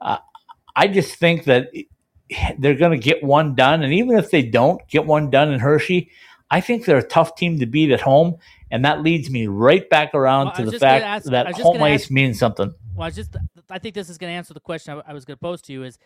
uh, 0.00 0.18
I 0.74 0.88
just 0.88 1.14
think 1.16 1.44
that 1.44 1.70
they're 2.58 2.74
going 2.74 2.98
to 2.98 3.02
get 3.04 3.22
one 3.22 3.54
done, 3.54 3.82
and 3.82 3.92
even 3.92 4.18
if 4.18 4.30
they 4.30 4.42
don't 4.42 4.86
get 4.88 5.06
one 5.06 5.30
done 5.30 5.50
in 5.52 5.60
Hershey, 5.60 6.10
I 6.50 6.60
think 6.60 6.84
they're 6.84 6.98
a 6.98 7.02
tough 7.02 7.34
team 7.36 7.58
to 7.58 7.66
beat 7.66 7.90
at 7.90 8.00
home, 8.00 8.36
and 8.70 8.84
that 8.84 9.02
leads 9.02 9.30
me 9.30 9.46
right 9.46 9.88
back 9.88 10.14
around 10.14 10.46
Well, 10.46 10.56
to 10.56 10.70
the 10.70 10.78
fact 10.78 11.04
ask- 11.04 11.30
that 11.30 11.54
home 11.56 11.78
gonna 11.78 11.84
ice 11.92 12.02
ask- 12.04 12.10
means 12.10 12.38
something. 12.38 12.72
Well, 12.96 13.06
I 13.06 13.10
just 13.10 13.36
I 13.68 13.78
think 13.78 13.94
this 13.94 14.08
is 14.08 14.16
going 14.16 14.32
to 14.32 14.36
answer 14.36 14.54
the 14.54 14.60
question 14.60 14.94
I, 15.06 15.10
I 15.10 15.12
was 15.12 15.26
going 15.26 15.36
to 15.36 15.40
pose 15.40 15.60
to 15.62 15.72
you 15.72 15.82
is 15.82 15.98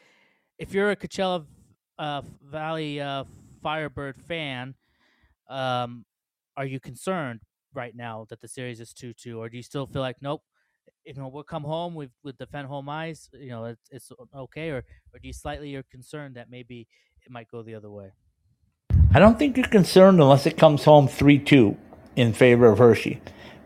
if 0.59 0.75
you're 0.75 0.91
a 0.91 0.97
Coachella 0.97 1.47
uh, 1.99 2.23
Valley 2.45 3.01
uh, 3.01 3.25
Firebird 3.63 4.21
fan, 4.27 4.75
um, 5.49 6.05
are 6.57 6.67
you 6.67 6.81
concerned 6.81 7.43
right 7.75 7.95
now 7.95 8.27
that 8.31 8.41
the 8.41 8.49
series 8.49 8.81
is 8.81 8.93
two 8.93 9.13
two, 9.13 9.41
or 9.41 9.49
do 9.49 9.57
you 9.57 9.63
still 9.63 9.87
feel 9.87 10.03
like 10.03 10.17
nope? 10.21 10.43
You 11.05 11.15
know, 11.15 11.29
we'll 11.29 11.45
come 11.45 11.63
home. 11.63 11.95
We've 11.95 12.11
we 12.25 12.33
defend 12.33 12.67
home 12.67 12.89
ice. 12.89 13.31
You 13.33 13.51
know, 13.51 13.67
it's, 13.67 13.89
it's 13.93 14.13
okay, 14.35 14.71
or 14.71 14.79
or 15.15 15.21
do 15.23 15.29
you 15.29 15.33
slightly 15.33 15.71
you're 15.71 15.85
concerned 15.85 16.35
that 16.35 16.51
maybe 16.51 16.89
it 17.25 17.31
might 17.31 17.49
go 17.49 17.63
the 17.63 17.77
other 17.77 17.91
way? 17.91 18.11
I 19.15 19.21
don't 19.21 19.39
think 19.39 19.57
you're 19.57 19.69
concerned 19.69 20.21
unless 20.21 20.45
it 20.45 20.57
comes 20.57 20.83
home 20.85 21.07
3 21.07 21.39
2 21.39 21.77
in 22.17 22.33
favor 22.33 22.67
of 22.67 22.79
Hershey. 22.79 23.21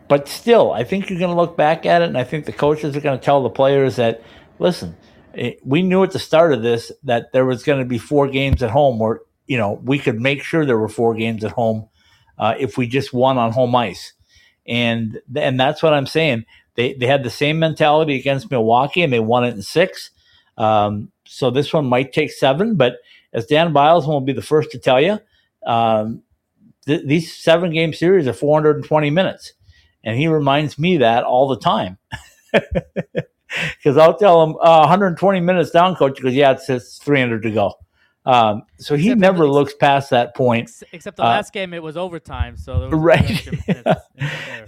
But 0.07 0.27
still, 0.27 0.71
I 0.71 0.83
think 0.83 1.09
you're 1.09 1.19
going 1.19 1.33
to 1.33 1.41
look 1.41 1.57
back 1.57 1.85
at 1.85 2.01
it, 2.01 2.07
and 2.07 2.17
I 2.17 2.23
think 2.23 2.45
the 2.45 2.51
coaches 2.51 2.95
are 2.95 3.01
going 3.01 3.17
to 3.17 3.23
tell 3.23 3.41
the 3.41 3.49
players 3.49 3.95
that, 3.95 4.21
listen, 4.59 4.95
eh, 5.35 5.53
we 5.63 5.81
knew 5.81 6.03
at 6.03 6.11
the 6.11 6.19
start 6.19 6.53
of 6.53 6.61
this 6.61 6.91
that 7.03 7.31
there 7.31 7.45
was 7.45 7.63
going 7.63 7.79
to 7.79 7.85
be 7.85 7.97
four 7.97 8.27
games 8.27 8.61
at 8.61 8.69
home 8.69 8.99
where, 8.99 9.21
you 9.47 9.57
know, 9.57 9.79
we 9.83 9.97
could 9.97 10.19
make 10.19 10.43
sure 10.43 10.65
there 10.65 10.77
were 10.77 10.89
four 10.89 11.15
games 11.15 11.43
at 11.43 11.51
home 11.51 11.87
uh, 12.37 12.53
if 12.59 12.77
we 12.77 12.87
just 12.87 13.13
won 13.13 13.37
on 13.37 13.51
home 13.51 13.75
ice. 13.75 14.13
And 14.67 15.19
and 15.35 15.59
that's 15.59 15.83
what 15.83 15.93
I'm 15.93 16.07
saying. 16.07 16.45
They, 16.75 16.93
they 16.93 17.07
had 17.07 17.23
the 17.23 17.29
same 17.29 17.59
mentality 17.59 18.15
against 18.15 18.51
Milwaukee, 18.51 19.01
and 19.01 19.13
they 19.13 19.19
won 19.19 19.45
it 19.45 19.53
in 19.53 19.61
six. 19.61 20.11
Um, 20.57 21.11
so 21.25 21.49
this 21.49 21.73
one 21.73 21.85
might 21.85 22.13
take 22.13 22.31
seven, 22.31 22.75
but 22.75 22.97
as 23.33 23.45
Dan 23.45 23.73
Biles 23.73 24.07
will 24.07 24.21
be 24.21 24.33
the 24.33 24.41
first 24.41 24.71
to 24.71 24.79
tell 24.79 25.01
you, 25.01 25.19
um, 25.65 26.23
th- 26.85 27.05
these 27.05 27.35
seven 27.35 27.71
game 27.71 27.93
series 27.93 28.27
are 28.27 28.33
420 28.33 29.09
minutes. 29.09 29.53
And 30.05 30.17
he 30.17 30.27
reminds 30.27 30.79
me 30.79 30.97
that 30.97 31.23
all 31.25 31.47
the 31.49 31.59
time. 31.59 31.97
Because 33.77 33.95
I'll 33.97 34.17
tell 34.17 34.43
him 34.43 34.55
uh, 34.59 34.79
120 34.79 35.39
minutes 35.39 35.69
down, 35.71 35.95
coach. 35.95 36.15
Because 36.17 36.33
Yeah, 36.33 36.51
it's, 36.51 36.69
it's 36.69 36.97
300 36.97 37.43
to 37.43 37.51
go. 37.51 37.73
Um, 38.25 38.63
so 38.79 38.95
he 38.95 39.09
Except 39.09 39.21
never 39.21 39.45
the- 39.45 39.51
looks 39.51 39.73
past 39.75 40.09
that 40.09 40.35
point. 40.35 40.63
Ex- 40.63 40.83
Except 40.91 41.15
the 41.17 41.23
Uh, 41.23 41.27
last 41.27 41.53
game, 41.53 41.73
it 41.73 41.81
was 41.81 41.95
overtime, 41.95 42.57
so 42.57 42.79
there 42.79 42.89
was 42.89 42.99
Right. 42.99 43.87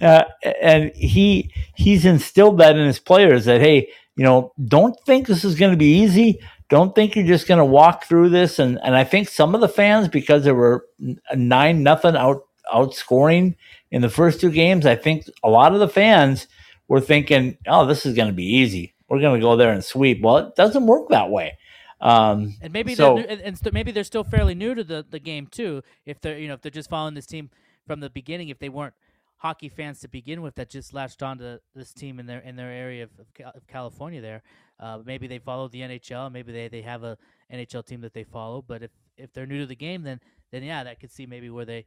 uh, 0.00 0.24
and 0.62 0.92
he 0.94 1.52
he's 1.74 2.04
instilled 2.06 2.58
that 2.58 2.76
in 2.76 2.86
his 2.86 3.00
players 3.00 3.44
that 3.46 3.60
hey, 3.60 3.88
you 4.16 4.24
know, 4.24 4.52
don't 4.64 4.96
think 5.04 5.26
this 5.26 5.44
is 5.44 5.56
going 5.56 5.72
to 5.72 5.76
be 5.78 6.00
easy. 6.00 6.40
Don't 6.68 6.94
think 6.94 7.16
you're 7.16 7.26
just 7.26 7.48
going 7.48 7.58
to 7.58 7.64
walk 7.64 8.04
through 8.04 8.28
this. 8.30 8.58
And 8.60 8.78
and 8.84 8.94
I 8.96 9.02
think 9.04 9.28
some 9.28 9.54
of 9.56 9.60
the 9.60 9.68
fans, 9.68 10.06
because 10.08 10.44
there 10.44 10.54
were 10.54 10.86
nine 11.34 11.82
nothing 11.82 12.16
out 12.16 12.42
outscoring 12.72 13.56
in 13.90 14.02
the 14.02 14.08
first 14.08 14.40
two 14.40 14.50
games, 14.50 14.86
I 14.86 14.96
think 14.96 15.28
a 15.42 15.48
lot 15.50 15.72
of 15.72 15.80
the 15.80 15.88
fans 15.88 16.46
were 16.88 17.00
thinking, 17.00 17.58
oh, 17.66 17.86
this 17.86 18.06
is 18.06 18.14
going 18.14 18.28
to 18.28 18.34
be 18.34 18.44
easy. 18.44 18.94
We're 19.08 19.20
going 19.20 19.40
to 19.40 19.44
go 19.44 19.56
there 19.56 19.72
and 19.72 19.84
sweep. 19.84 20.22
Well, 20.22 20.38
it 20.38 20.56
doesn't 20.56 20.86
work 20.86 21.08
that 21.10 21.30
way. 21.30 21.58
Um, 22.00 22.54
And 22.60 22.72
maybe 22.72 22.94
so, 22.94 23.14
they're 23.14 23.24
new, 23.24 23.28
and, 23.30 23.40
and 23.40 23.58
st- 23.58 23.74
maybe 23.74 23.90
they're 23.90 24.04
still 24.04 24.24
fairly 24.24 24.54
new 24.54 24.74
to 24.74 24.84
the, 24.84 25.04
the 25.08 25.18
game 25.18 25.46
too. 25.46 25.82
If 26.06 26.20
they're 26.20 26.38
you 26.38 26.46
know 26.46 26.54
if 26.54 26.60
they're 26.62 26.70
just 26.70 26.88
following 26.90 27.14
this 27.14 27.26
team 27.26 27.50
from 27.86 28.00
the 28.00 28.10
beginning, 28.10 28.50
if 28.50 28.58
they 28.60 28.68
weren't 28.68 28.94
hockey 29.38 29.68
fans 29.68 30.00
to 30.00 30.08
begin 30.08 30.42
with 30.42 30.54
that 30.56 30.68
just 30.68 30.92
latched 30.92 31.22
onto 31.22 31.58
this 31.74 31.92
team 31.92 32.20
in 32.20 32.26
their 32.26 32.38
in 32.40 32.54
their 32.56 32.70
area 32.70 33.04
of, 33.04 33.10
of, 33.18 33.54
of 33.56 33.66
California, 33.66 34.20
there, 34.20 34.42
uh, 34.78 34.98
maybe 35.04 35.26
they 35.26 35.38
follow 35.38 35.66
the 35.68 35.80
NHL. 35.80 36.30
Maybe 36.30 36.52
they, 36.52 36.68
they 36.68 36.82
have 36.82 37.02
a 37.02 37.18
NHL 37.52 37.84
team 37.84 38.00
that 38.02 38.14
they 38.14 38.24
follow. 38.24 38.62
But 38.62 38.84
if 38.84 38.90
if 39.16 39.32
they're 39.32 39.46
new 39.46 39.60
to 39.60 39.66
the 39.66 39.76
game, 39.76 40.02
then 40.02 40.20
then 40.52 40.62
yeah, 40.62 40.84
that 40.84 41.00
could 41.00 41.10
see 41.10 41.26
maybe 41.26 41.50
where 41.50 41.64
they 41.64 41.86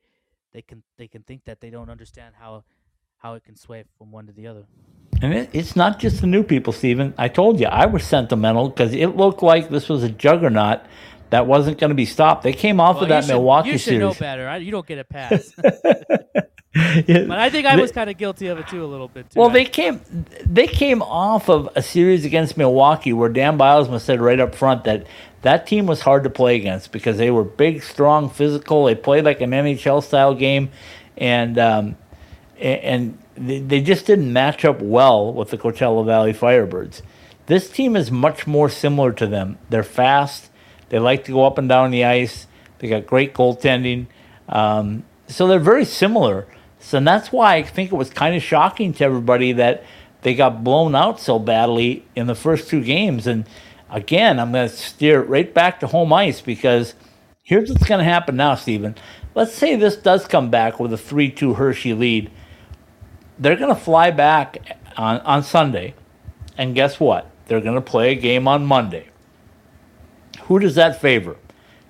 they 0.54 0.62
can 0.62 0.84
they 0.98 1.08
can 1.08 1.24
think 1.24 1.46
that 1.46 1.62
they 1.62 1.70
don't 1.70 1.90
understand 1.90 2.36
how 2.40 2.64
how 3.18 3.36
it 3.36 3.44
can 3.44 3.56
sway 3.56 3.84
from 3.98 4.12
one 4.12 4.28
to 4.28 4.34
the 4.34 4.48
other. 4.48 4.64
And 5.22 5.34
it, 5.34 5.50
it's 5.54 5.76
not 5.76 6.00
just 6.00 6.22
the 6.22 6.28
new 6.28 6.42
people, 6.44 6.74
Stephen. 6.74 7.14
I 7.18 7.28
told 7.28 7.60
you 7.60 7.68
I 7.68 7.86
was 7.86 8.04
sentimental 8.04 8.70
because 8.70 8.94
it 8.94 9.16
looked 9.16 9.44
like 9.44 9.70
this 9.70 9.88
was 9.90 10.04
a 10.04 10.10
juggernaut 10.10 10.82
that 11.30 11.46
wasn't 11.46 11.78
going 11.78 11.90
to 11.90 11.96
be 11.96 12.06
stopped. 12.06 12.42
They 12.44 12.54
came 12.54 12.80
off 12.80 12.96
Well, 12.96 13.04
of 13.04 13.10
you 13.10 13.16
that 13.16 13.24
should- 13.26 13.34
Milwaukee 13.34 13.70
You 13.70 13.78
should 13.78 14.00
know 14.00 14.14
better. 14.14 14.48
I, 14.50 14.58
you 14.58 14.72
don't 14.72 14.86
get 14.88 14.98
a 15.00 15.04
pass. 15.06 15.54
Yeah, 16.74 17.26
but 17.28 17.38
I 17.38 17.50
think 17.50 17.68
I 17.68 17.76
was 17.76 17.92
kind 17.92 18.10
of 18.10 18.18
guilty 18.18 18.48
of 18.48 18.58
it 18.58 18.68
too 18.70 18.84
a 18.84 18.88
little 18.88 19.10
bit. 19.10 19.30
Too. 19.30 19.40
Well, 19.40 19.50
I- 19.50 19.54
they 19.54 19.66
came 19.66 20.02
they 20.46 20.68
came 20.68 21.02
off 21.02 21.50
of 21.50 21.70
a 21.76 21.82
series 21.82 22.24
against 22.26 22.58
Milwaukee 22.58 23.12
where 23.14 23.30
Dan 23.30 23.58
Bylsma 23.58 24.00
said 24.00 24.22
right 24.22 24.40
up 24.40 24.56
front 24.56 24.86
that 24.86 25.06
that 25.42 25.66
team 25.66 25.86
was 25.86 26.02
hard 26.02 26.24
to 26.24 26.30
play 26.30 26.56
against 26.56 26.92
because 26.92 27.18
they 27.18 27.32
were 27.32 27.44
big, 27.44 27.84
strong, 27.84 28.30
physical. 28.30 28.86
They 28.86 28.96
played 28.96 29.26
like 29.26 29.42
an 29.42 29.52
NHL 29.52 30.04
style 30.04 30.36
game, 30.36 30.70
and 31.18 31.58
um, 31.58 31.98
and 32.60 33.18
they, 33.36 33.82
just 33.82 34.06
didn't 34.06 34.32
match 34.32 34.66
up 34.66 34.82
well 34.82 35.34
with 35.34 35.50
the 35.50 35.58
Coachella 35.58 36.06
Valley 36.06 36.34
Firebirds. 36.34 37.02
This 37.48 37.70
team 37.70 37.96
is 37.96 38.12
much 38.12 38.46
more 38.46 38.70
similar 38.70 39.12
to 39.14 39.26
them. 39.26 39.58
They're 39.70 39.84
fast. 39.84 40.50
They 40.90 41.00
like 41.00 41.24
to 41.26 41.32
go 41.32 41.46
up 41.46 41.58
and 41.58 41.68
down 41.68 41.92
the 41.92 42.06
ice. 42.06 42.46
They 42.80 42.88
got 42.88 43.08
great 43.08 43.34
goaltending. 43.34 44.08
Um, 44.48 45.04
so 45.28 45.48
they're 45.48 45.60
very 45.60 45.86
similar. 45.86 46.48
So 46.80 46.98
and 46.98 47.08
that's 47.08 47.32
why 47.32 47.56
I 47.56 47.64
think 47.64 47.92
it 47.92 47.96
was 47.96 48.10
kind 48.10 48.36
of 48.36 48.44
shocking 48.44 48.94
to 48.94 49.04
everybody 49.04 49.54
that 49.54 49.84
they 50.22 50.36
got 50.36 50.64
blown 50.64 50.94
out 50.94 51.20
so 51.20 51.40
badly 51.40 52.06
in 52.16 52.28
the 52.28 52.36
first 52.36 52.70
two 52.70 52.84
games. 52.84 53.26
And 53.26 53.46
again, 53.92 54.40
I'm 54.40 54.52
going 54.52 54.70
to 54.70 54.76
steer 54.76 55.22
it 55.22 55.28
right 55.28 55.54
back 55.54 55.80
to 55.82 55.88
home 55.88 56.12
ice 56.14 56.42
because 56.42 56.96
here's 57.44 57.70
what's 57.70 57.86
going 57.86 58.00
to 58.00 58.06
happen 58.06 58.36
now, 58.36 58.56
Stephen. 58.56 58.96
Let's 59.36 59.54
say 59.54 59.76
this 59.76 59.96
does 59.96 60.28
come 60.28 60.50
back 60.50 60.80
with 60.80 60.92
a 60.94 60.98
3 60.98 61.30
2 61.30 61.56
Hershey 61.56 61.94
lead. 61.94 62.32
They're 63.38 63.56
going 63.56 63.74
to 63.74 63.80
fly 63.80 64.12
back 64.12 64.78
on, 64.98 65.20
on 65.22 65.44
Sunday. 65.44 65.94
And 66.58 66.76
guess 66.76 67.00
what? 67.00 67.30
They're 67.46 67.62
going 67.62 67.76
to 67.76 67.82
play 67.82 68.12
a 68.12 68.16
game 68.16 68.48
on 68.48 68.66
Monday. 68.66 69.08
Who 70.44 70.60
does 70.60 70.76
that 70.76 71.02
favor? 71.02 71.38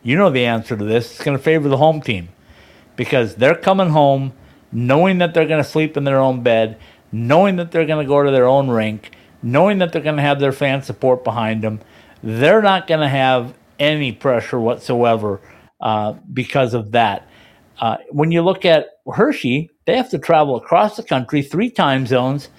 You 0.04 0.18
know 0.18 0.30
the 0.30 0.46
answer 0.46 0.76
to 0.76 0.84
this. 0.84 1.12
It's 1.12 1.24
going 1.24 1.38
to 1.38 1.44
favor 1.44 1.70
the 1.70 1.78
home 1.78 2.02
team 2.02 2.30
because 2.96 3.36
they're 3.36 3.56
coming 3.56 3.90
home 3.90 4.34
knowing 4.72 5.18
that 5.18 5.34
they're 5.34 5.48
going 5.48 5.64
to 5.64 5.70
sleep 5.70 5.98
in 5.98 6.04
their 6.04 6.20
own 6.20 6.42
bed, 6.42 6.78
knowing 7.12 7.58
that 7.58 7.72
they're 7.72 7.86
going 7.86 8.04
to 8.04 8.08
go 8.08 8.24
to 8.24 8.32
their 8.32 8.48
own 8.48 8.70
rink, 8.70 9.12
knowing 9.44 9.80
that 9.80 9.92
they're 9.92 10.02
going 10.02 10.16
to 10.16 10.22
have 10.22 10.40
their 10.40 10.52
fan 10.52 10.82
support 10.82 11.24
behind 11.24 11.62
them. 11.62 11.80
They're 12.24 12.62
not 12.62 12.88
going 12.88 13.02
to 13.02 13.10
have 13.10 13.54
any 13.80 14.12
pressure 14.12 14.60
whatsoever 14.60 15.42
uh, 15.80 16.14
because 16.34 16.74
of 16.74 16.92
that. 16.92 17.28
Uh, 17.80 17.98
when 18.12 18.32
you 18.32 18.44
look 18.44 18.64
at 18.64 19.00
Hershey, 19.12 19.70
they 19.86 19.98
have 19.98 20.10
to 20.12 20.20
travel 20.20 20.56
across 20.56 20.98
the 20.98 21.04
country, 21.04 21.42
three 21.42 21.72
time 21.72 22.06
zones, 22.06 22.50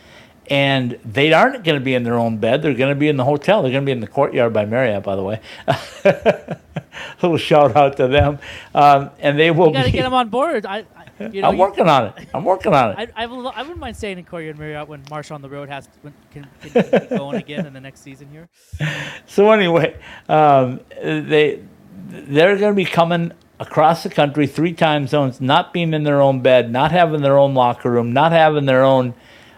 and 0.51 0.99
they 1.05 1.33
aren't 1.33 1.63
going 1.65 1.79
to 1.79 1.85
be 1.85 1.95
in 1.95 2.03
their 2.03 2.19
own 2.19 2.39
bed. 2.39 2.63
They're 2.63 2.75
going 2.75 2.93
to 2.93 2.99
be 2.99 3.09
in 3.09 3.17
the 3.17 3.25
hotel. 3.25 3.63
They're 3.63 3.71
going 3.71 3.85
to 3.85 3.87
be 3.87 3.93
in 3.93 4.01
the 4.01 4.09
courtyard 4.09 4.53
by 4.53 4.67
Marriott, 4.67 5.05
by 5.05 5.15
the 5.15 5.23
way. 5.23 5.41
A 5.69 5.79
Little 7.23 7.39
shout 7.39 7.77
out 7.77 7.97
to 7.99 8.09
them. 8.09 8.41
Um, 8.75 9.11
and 9.21 9.39
they 9.39 9.53
will 9.53 9.69
You 9.69 9.75
got 9.75 9.85
to 9.85 9.93
get 9.93 10.03
them 10.03 10.15
on 10.15 10.29
board. 10.29 10.67
I 10.67 10.85
you 11.33 11.43
know, 11.43 11.49
I'm 11.49 11.55
you- 11.55 11.61
working 11.61 11.89
on 11.89 12.07
it. 12.07 12.29
I'm 12.35 12.45
working 12.45 12.75
on 12.75 12.91
it. 12.93 13.11
I, 13.17 13.23
I, 13.25 13.27
will, 13.27 13.49
I 13.49 13.63
wouldn't 13.63 13.79
mind 13.79 13.97
staying 13.97 14.19
in 14.19 14.25
Courtyard 14.25 14.59
Marriott 14.59 14.89
when 14.89 15.03
Marsh 15.11 15.31
on 15.31 15.43
the 15.43 15.49
Road 15.49 15.69
has 15.69 15.89
when, 16.03 16.15
can, 16.31 16.47
can 16.61 17.09
going 17.09 17.37
again 17.37 17.67
in 17.67 17.73
the 17.73 17.81
next 17.81 18.01
season 18.01 18.29
here. 18.31 18.49
so 19.27 19.51
anyway, 19.51 19.99
um, 20.29 20.81
they 21.03 21.63
they're 22.09 22.57
going 22.57 22.73
to 22.73 22.77
be 22.77 22.85
coming 22.85 23.33
across 23.61 24.03
the 24.03 24.11
country, 24.11 24.47
three 24.47 24.73
time 24.73 25.07
zones, 25.07 25.41
not 25.41 25.73
being 25.73 25.95
in 25.95 26.03
their 26.03 26.21
own 26.21 26.41
bed, 26.41 26.71
not 26.71 26.91
having 26.91 27.23
their 27.23 27.39
own 27.39 27.55
locker 27.55 27.91
room, 27.91 28.13
not 28.13 28.33
having 28.33 28.67
their 28.67 28.83
own 28.83 29.15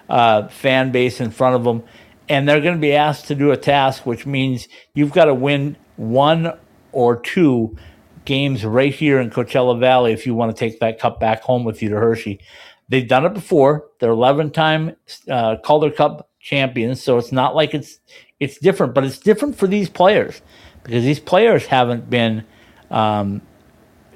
uh, 0.08 0.48
fan 0.48 0.92
base 0.92 1.20
in 1.20 1.30
front 1.30 1.56
of 1.56 1.64
them, 1.64 1.82
and 2.28 2.48
they're 2.48 2.60
going 2.60 2.74
to 2.74 2.80
be 2.80 2.94
asked 2.94 3.26
to 3.26 3.34
do 3.34 3.50
a 3.50 3.56
task, 3.56 4.04
which 4.04 4.26
means 4.26 4.68
you've 4.94 5.12
got 5.12 5.26
to 5.26 5.34
win 5.34 5.76
one 5.96 6.58
or 6.92 7.16
two 7.16 7.76
games 8.24 8.64
right 8.64 8.94
here 8.94 9.20
in 9.20 9.30
Coachella 9.30 9.78
Valley 9.78 10.12
if 10.12 10.26
you 10.26 10.34
want 10.34 10.54
to 10.54 10.58
take 10.58 10.80
that 10.80 10.98
cup 10.98 11.20
back 11.20 11.42
home 11.42 11.64
with 11.64 11.82
you 11.82 11.88
to 11.90 11.96
Hershey. 11.96 12.40
They've 12.88 13.06
done 13.06 13.24
it 13.24 13.34
before. 13.34 13.86
They're 13.98 14.10
11 14.10 14.50
time 14.50 14.96
uh, 15.30 15.56
Calder 15.64 15.90
Cup 15.90 16.28
champions, 16.40 17.02
so 17.02 17.16
it's 17.18 17.32
not 17.32 17.54
like 17.54 17.74
it's 17.74 17.98
it's 18.40 18.58
different, 18.58 18.94
but 18.94 19.04
it's 19.04 19.18
different 19.18 19.56
for 19.56 19.66
these 19.66 19.88
players 19.88 20.42
because 20.82 21.02
these 21.04 21.20
players 21.20 21.66
haven't 21.66 22.10
been 22.10 22.44
um, 22.90 23.40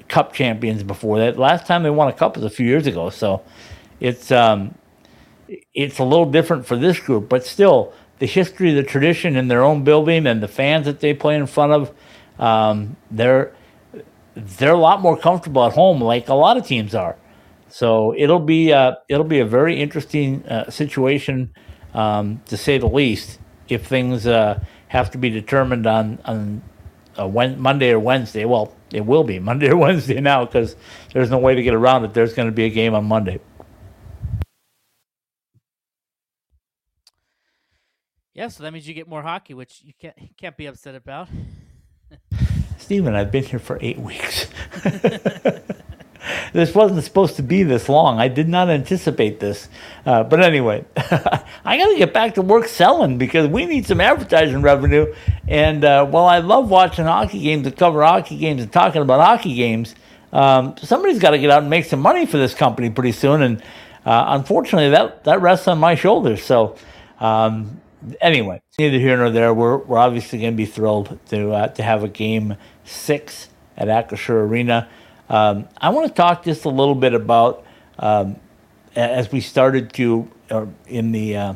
cup 0.07 0.33
champions 0.33 0.83
before. 0.83 1.17
That 1.19 1.39
last 1.39 1.65
time 1.65 1.83
they 1.83 1.89
won 1.89 2.07
a 2.07 2.13
cup 2.13 2.35
was 2.35 2.45
a 2.45 2.49
few 2.49 2.67
years 2.67 2.85
ago, 2.85 3.09
so 3.09 3.41
it's 3.99 4.31
um, 4.31 4.75
it's 5.73 5.99
a 5.99 6.03
little 6.03 6.29
different 6.29 6.65
for 6.65 6.75
this 6.75 6.99
group, 6.99 7.29
but 7.29 7.45
still 7.45 7.93
the 8.19 8.27
history, 8.27 8.73
the 8.73 8.83
tradition 8.83 9.35
in 9.35 9.47
their 9.47 9.63
own 9.63 9.83
building, 9.83 10.27
and 10.27 10.43
the 10.43 10.47
fans 10.47 10.85
that 10.85 10.99
they 10.99 11.13
play 11.13 11.35
in 11.35 11.47
front 11.47 11.71
of, 11.71 11.91
um, 12.37 12.97
they're 13.09 13.53
they're 14.39 14.73
a 14.73 14.77
lot 14.77 15.01
more 15.01 15.17
comfortable 15.17 15.65
at 15.65 15.73
home, 15.73 16.01
like 16.01 16.29
a 16.29 16.33
lot 16.33 16.57
of 16.57 16.65
teams 16.65 16.95
are. 16.95 17.15
So 17.69 18.13
it'll 18.17 18.39
be 18.39 18.73
uh, 18.73 18.95
it'll 19.07 19.23
be 19.23 19.39
a 19.39 19.45
very 19.45 19.79
interesting 19.79 20.45
uh, 20.47 20.69
situation, 20.69 21.53
um, 21.93 22.41
to 22.47 22.57
say 22.57 22.77
the 22.77 22.87
least. 22.87 23.39
If 23.67 23.85
things 23.85 24.25
uh, 24.25 24.59
have 24.87 25.11
to 25.11 25.17
be 25.17 25.29
determined 25.29 25.85
on 25.85 26.19
on 26.25 26.61
Monday 27.17 27.91
or 27.91 27.99
Wednesday, 27.99 28.45
well, 28.45 28.73
it 28.91 29.05
will 29.05 29.23
be 29.23 29.39
Monday 29.49 29.69
or 29.69 29.77
Wednesday 29.77 30.19
now 30.19 30.45
because 30.45 30.75
there's 31.13 31.29
no 31.29 31.37
way 31.37 31.55
to 31.55 31.61
get 31.61 31.73
around 31.73 32.05
it. 32.05 32.13
There's 32.13 32.33
going 32.33 32.47
to 32.47 32.55
be 32.55 32.65
a 32.65 32.69
game 32.69 32.95
on 32.95 33.05
Monday. 33.05 33.39
Yeah, 38.33 38.47
so 38.47 38.63
that 38.63 38.71
means 38.71 38.87
you 38.87 38.93
get 38.93 39.07
more 39.07 39.21
hockey, 39.21 39.53
which 39.53 39.81
you 39.83 39.93
can't 39.99 40.15
can't 40.37 40.57
be 40.57 40.65
upset 40.65 40.95
about. 40.95 41.27
Stephen, 42.89 43.13
I've 43.13 43.31
been 43.31 43.43
here 43.43 43.59
for 43.59 43.77
eight 43.81 43.99
weeks. 44.01 44.47
this 46.53 46.73
wasn't 46.73 47.03
supposed 47.03 47.35
to 47.35 47.43
be 47.43 47.61
this 47.61 47.87
long. 47.87 48.19
I 48.19 48.27
did 48.27 48.49
not 48.49 48.67
anticipate 48.67 49.39
this. 49.39 49.69
Uh, 50.07 50.23
but 50.23 50.41
anyway, 50.41 50.83
I 50.97 51.77
got 51.77 51.91
to 51.91 51.97
get 51.99 52.15
back 52.15 52.33
to 52.33 52.41
work 52.41 52.67
selling 52.67 53.19
because 53.19 53.47
we 53.47 53.67
need 53.67 53.85
some 53.85 54.01
advertising 54.01 54.63
revenue. 54.63 55.13
And 55.47 55.85
uh, 55.85 56.07
while 56.07 56.25
I 56.25 56.39
love 56.39 56.71
watching 56.71 57.05
hockey 57.05 57.41
games 57.41 57.67
and 57.67 57.77
cover 57.77 58.01
hockey 58.01 58.37
games 58.37 58.63
and 58.63 58.73
talking 58.73 59.03
about 59.03 59.23
hockey 59.23 59.53
games, 59.53 59.93
um, 60.33 60.75
somebody's 60.81 61.19
got 61.19 61.29
to 61.29 61.37
get 61.37 61.51
out 61.51 61.61
and 61.61 61.69
make 61.69 61.85
some 61.85 61.99
money 61.99 62.25
for 62.25 62.37
this 62.37 62.55
company 62.55 62.89
pretty 62.89 63.11
soon. 63.11 63.43
And 63.43 63.61
uh, 64.03 64.25
unfortunately, 64.29 64.89
that, 64.89 65.25
that 65.25 65.41
rests 65.41 65.67
on 65.67 65.77
my 65.77 65.93
shoulders. 65.93 66.41
So, 66.41 66.75
um, 67.19 67.81
anyway, 68.21 68.61
neither 68.77 68.97
here 68.97 69.17
nor 69.17 69.29
there. 69.29 69.53
We're, 69.53 69.77
we're 69.77 69.97
obviously 69.97 70.39
going 70.39 70.53
to 70.53 70.57
be 70.57 70.65
thrilled 70.65 71.19
to 71.27 71.51
uh, 71.51 71.67
to 71.67 71.83
have 71.83 72.03
a 72.03 72.07
game 72.07 72.55
six 72.89 73.49
at 73.77 73.87
Acrisure 73.87 74.41
Arena. 74.41 74.89
Um, 75.29 75.67
I 75.77 75.89
want 75.89 76.07
to 76.07 76.13
talk 76.13 76.43
just 76.43 76.65
a 76.65 76.69
little 76.69 76.95
bit 76.95 77.13
about 77.13 77.63
um, 77.99 78.35
as 78.95 79.31
we 79.31 79.41
started 79.41 79.93
to 79.93 80.29
uh, 80.49 80.65
in 80.87 81.11
the 81.11 81.37
uh, 81.37 81.53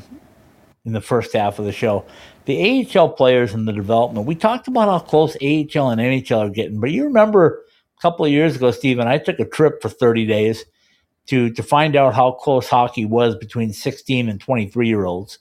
in 0.86 0.94
the 0.94 1.02
first 1.02 1.34
half 1.34 1.60
of 1.60 1.66
the 1.66 1.72
show. 1.72 2.06
The 2.46 2.88
AHL 2.94 3.10
players 3.10 3.54
and 3.54 3.68
the 3.68 3.72
development. 3.74 4.28
We 4.28 4.36
talked 4.36 4.68
about 4.68 4.90
how 4.90 5.00
close 5.00 5.36
AHL 5.36 5.90
and 5.90 6.02
NHL 6.02 6.40
are 6.40 6.50
getting, 6.50 6.80
but 6.80 6.92
you 6.92 7.06
remember 7.06 7.64
a 7.98 8.02
couple 8.02 8.26
of 8.26 8.32
years 8.32 8.56
ago, 8.56 8.72
Stephen, 8.72 9.08
I 9.08 9.18
took 9.18 9.40
a 9.40 9.46
trip 9.46 9.82
for 9.82 9.90
30 9.90 10.26
days 10.26 10.66
to 11.28 11.50
to 11.52 11.64
find 11.64 11.96
out 11.96 12.14
how 12.14 12.32
close 12.32 12.68
hockey 12.68 13.06
was 13.06 13.36
between 13.36 13.72
16 13.74 14.30
and 14.30 14.40
23 14.40 14.88
year 14.88 15.06
olds. 15.06 15.40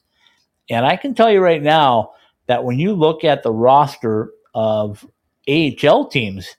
And 0.70 0.86
I 0.86 0.96
can 0.96 1.14
tell 1.14 1.30
you 1.30 1.40
right 1.40 1.62
now 1.62 2.12
that 2.46 2.64
when 2.64 2.78
you 2.78 2.94
look 2.94 3.24
at 3.24 3.42
the 3.42 3.52
roster 3.52 4.32
of 4.54 5.06
AHL 5.48 6.08
teams, 6.08 6.56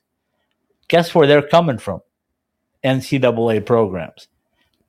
guess 0.88 1.14
where 1.14 1.26
they're 1.26 1.46
coming 1.46 1.78
from? 1.78 2.00
NCAA 2.84 3.64
programs. 3.64 4.28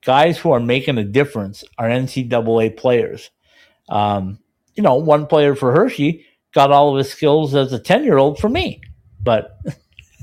Guys 0.03 0.37
who 0.37 0.51
are 0.51 0.59
making 0.59 0.97
a 0.97 1.03
difference 1.03 1.63
are 1.77 1.87
NCAA 1.87 2.77
players. 2.77 3.31
Um, 3.89 4.39
you 4.75 4.83
know, 4.83 4.95
one 4.95 5.25
player 5.27 5.55
for 5.55 5.71
Hershey 5.71 6.25
got 6.53 6.71
all 6.71 6.91
of 6.91 6.97
his 6.97 7.11
skills 7.11 7.55
as 7.55 7.73
a 7.73 7.79
10 7.79 8.03
year 8.03 8.17
old 8.17 8.37
for 8.39 8.49
me. 8.49 8.81
But 9.21 9.59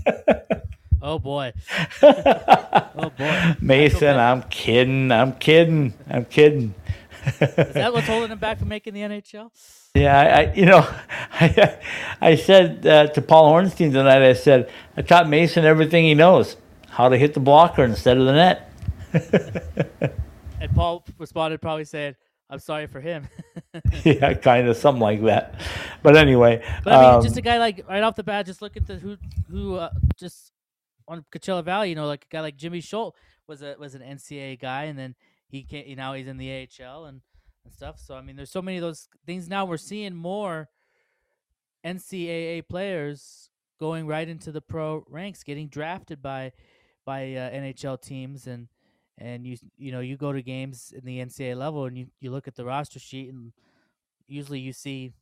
Oh 1.03 1.19
boy. 1.19 1.53
oh 2.03 3.13
boy. 3.19 3.57
Mason, 3.61 4.17
I'm 4.17 4.43
kidding. 4.45 5.11
I'm 5.11 5.33
kidding. 5.33 5.95
I'm 6.09 6.25
kidding. 6.25 6.75
Is 7.41 7.75
that 7.75 7.93
what's 7.93 8.07
holding 8.09 8.31
him 8.31 8.39
back 8.39 8.61
from 8.61 8.69
making 8.69 8.95
the 8.95 9.01
NHL? 9.01 9.51
Yeah, 9.95 10.19
I, 10.19 10.55
you 10.55 10.65
know, 10.65 10.79
I, 11.33 11.79
I 12.21 12.35
said 12.37 12.87
uh, 12.87 13.09
to 13.09 13.21
Paul 13.21 13.53
Hornstein 13.53 13.93
tonight. 13.93 14.23
I 14.23 14.33
said 14.33 14.71
I 14.97 15.03
taught 15.03 15.29
Mason 15.29 15.67
everything 15.67 16.05
he 16.05 16.15
knows, 16.15 16.57
how 16.89 17.11
to 17.11 17.19
hit 17.19 17.35
the 17.35 17.41
blocker 17.41 17.85
instead 17.85 18.17
of 18.17 18.25
the 18.25 18.33
net. 18.33 18.73
And 20.63 20.75
Paul 20.75 21.05
responded, 21.19 21.61
probably 21.61 21.85
saying, 21.85 22.15
"I'm 22.49 22.61
sorry 22.61 22.87
for 22.87 23.01
him." 23.01 23.29
yeah, 24.05 24.33
kind 24.35 24.67
of 24.69 24.79
something 24.79 25.03
like 25.03 25.23
that. 25.25 25.61
But 26.03 26.17
anyway, 26.17 26.65
But 26.85 26.95
I 26.95 27.03
mean, 27.03 27.15
um, 27.17 27.23
just 27.23 27.37
a 27.37 27.43
guy 27.43 27.59
like 27.59 27.85
right 27.87 28.03
off 28.03 28.17
the 28.17 28.23
bat, 28.23 28.47
just 28.47 28.63
look 28.63 28.79
at 28.79 28.87
the 28.87 28.95
who 28.97 29.19
who 29.51 29.75
uh, 29.75 29.91
just 30.17 30.53
on 31.07 31.25
Coachella 31.31 31.63
Valley. 31.65 31.91
You 31.91 31.97
know, 31.97 32.07
like 32.07 32.25
a 32.31 32.35
guy 32.35 32.41
like 32.41 32.57
Jimmy 32.57 32.81
Schuldt 32.81 33.15
was 33.47 33.61
a 33.61 33.77
was 33.79 33.95
an 33.95 34.01
NCAA 34.01 34.59
guy, 34.59 34.85
and 34.85 34.99
then 34.99 35.17
he 35.49 35.65
can 35.65 35.85
you 35.87 35.97
now 35.97 36.15
he's 36.15 36.29
in 36.29 36.39
the 36.39 36.67
AHL 36.81 37.05
and 37.05 37.21
and 37.65 37.73
stuff. 37.73 37.99
So 37.99 38.15
I 38.15 38.21
mean, 38.21 38.37
there's 38.37 38.51
so 38.51 38.63
many 38.63 38.79
of 38.79 38.83
those 38.83 39.09
things 39.27 39.49
now. 39.49 39.65
We're 39.65 39.77
seeing 39.77 40.15
more 40.15 40.69
NCAA 41.85 42.69
players 42.69 43.51
going 43.79 44.07
right 44.07 44.29
into 44.29 44.53
the 44.53 44.61
pro 44.61 45.05
ranks, 45.09 45.43
getting 45.43 45.69
drafted 45.69 46.23
by 46.23 46.53
by 47.05 47.35
uh, 47.35 47.51
NHL 47.51 48.01
teams, 48.01 48.47
and 48.47 48.69
and 49.19 49.47
you 49.47 49.57
you 49.77 49.93
know 49.93 50.01
you 50.01 50.17
go 50.17 50.33
to 50.33 50.43
games 50.43 50.93
in 50.97 51.05
the 51.05 51.19
NCAA 51.19 51.57
level, 51.57 51.85
and 51.87 51.97
you 51.97 52.07
you 52.21 52.31
look 52.31 52.49
at 52.49 52.55
the 52.55 52.65
roster 52.65 52.99
sheet, 52.99 53.33
and 53.33 53.53
usually 54.27 54.61
you 54.61 54.73
see 54.73 55.13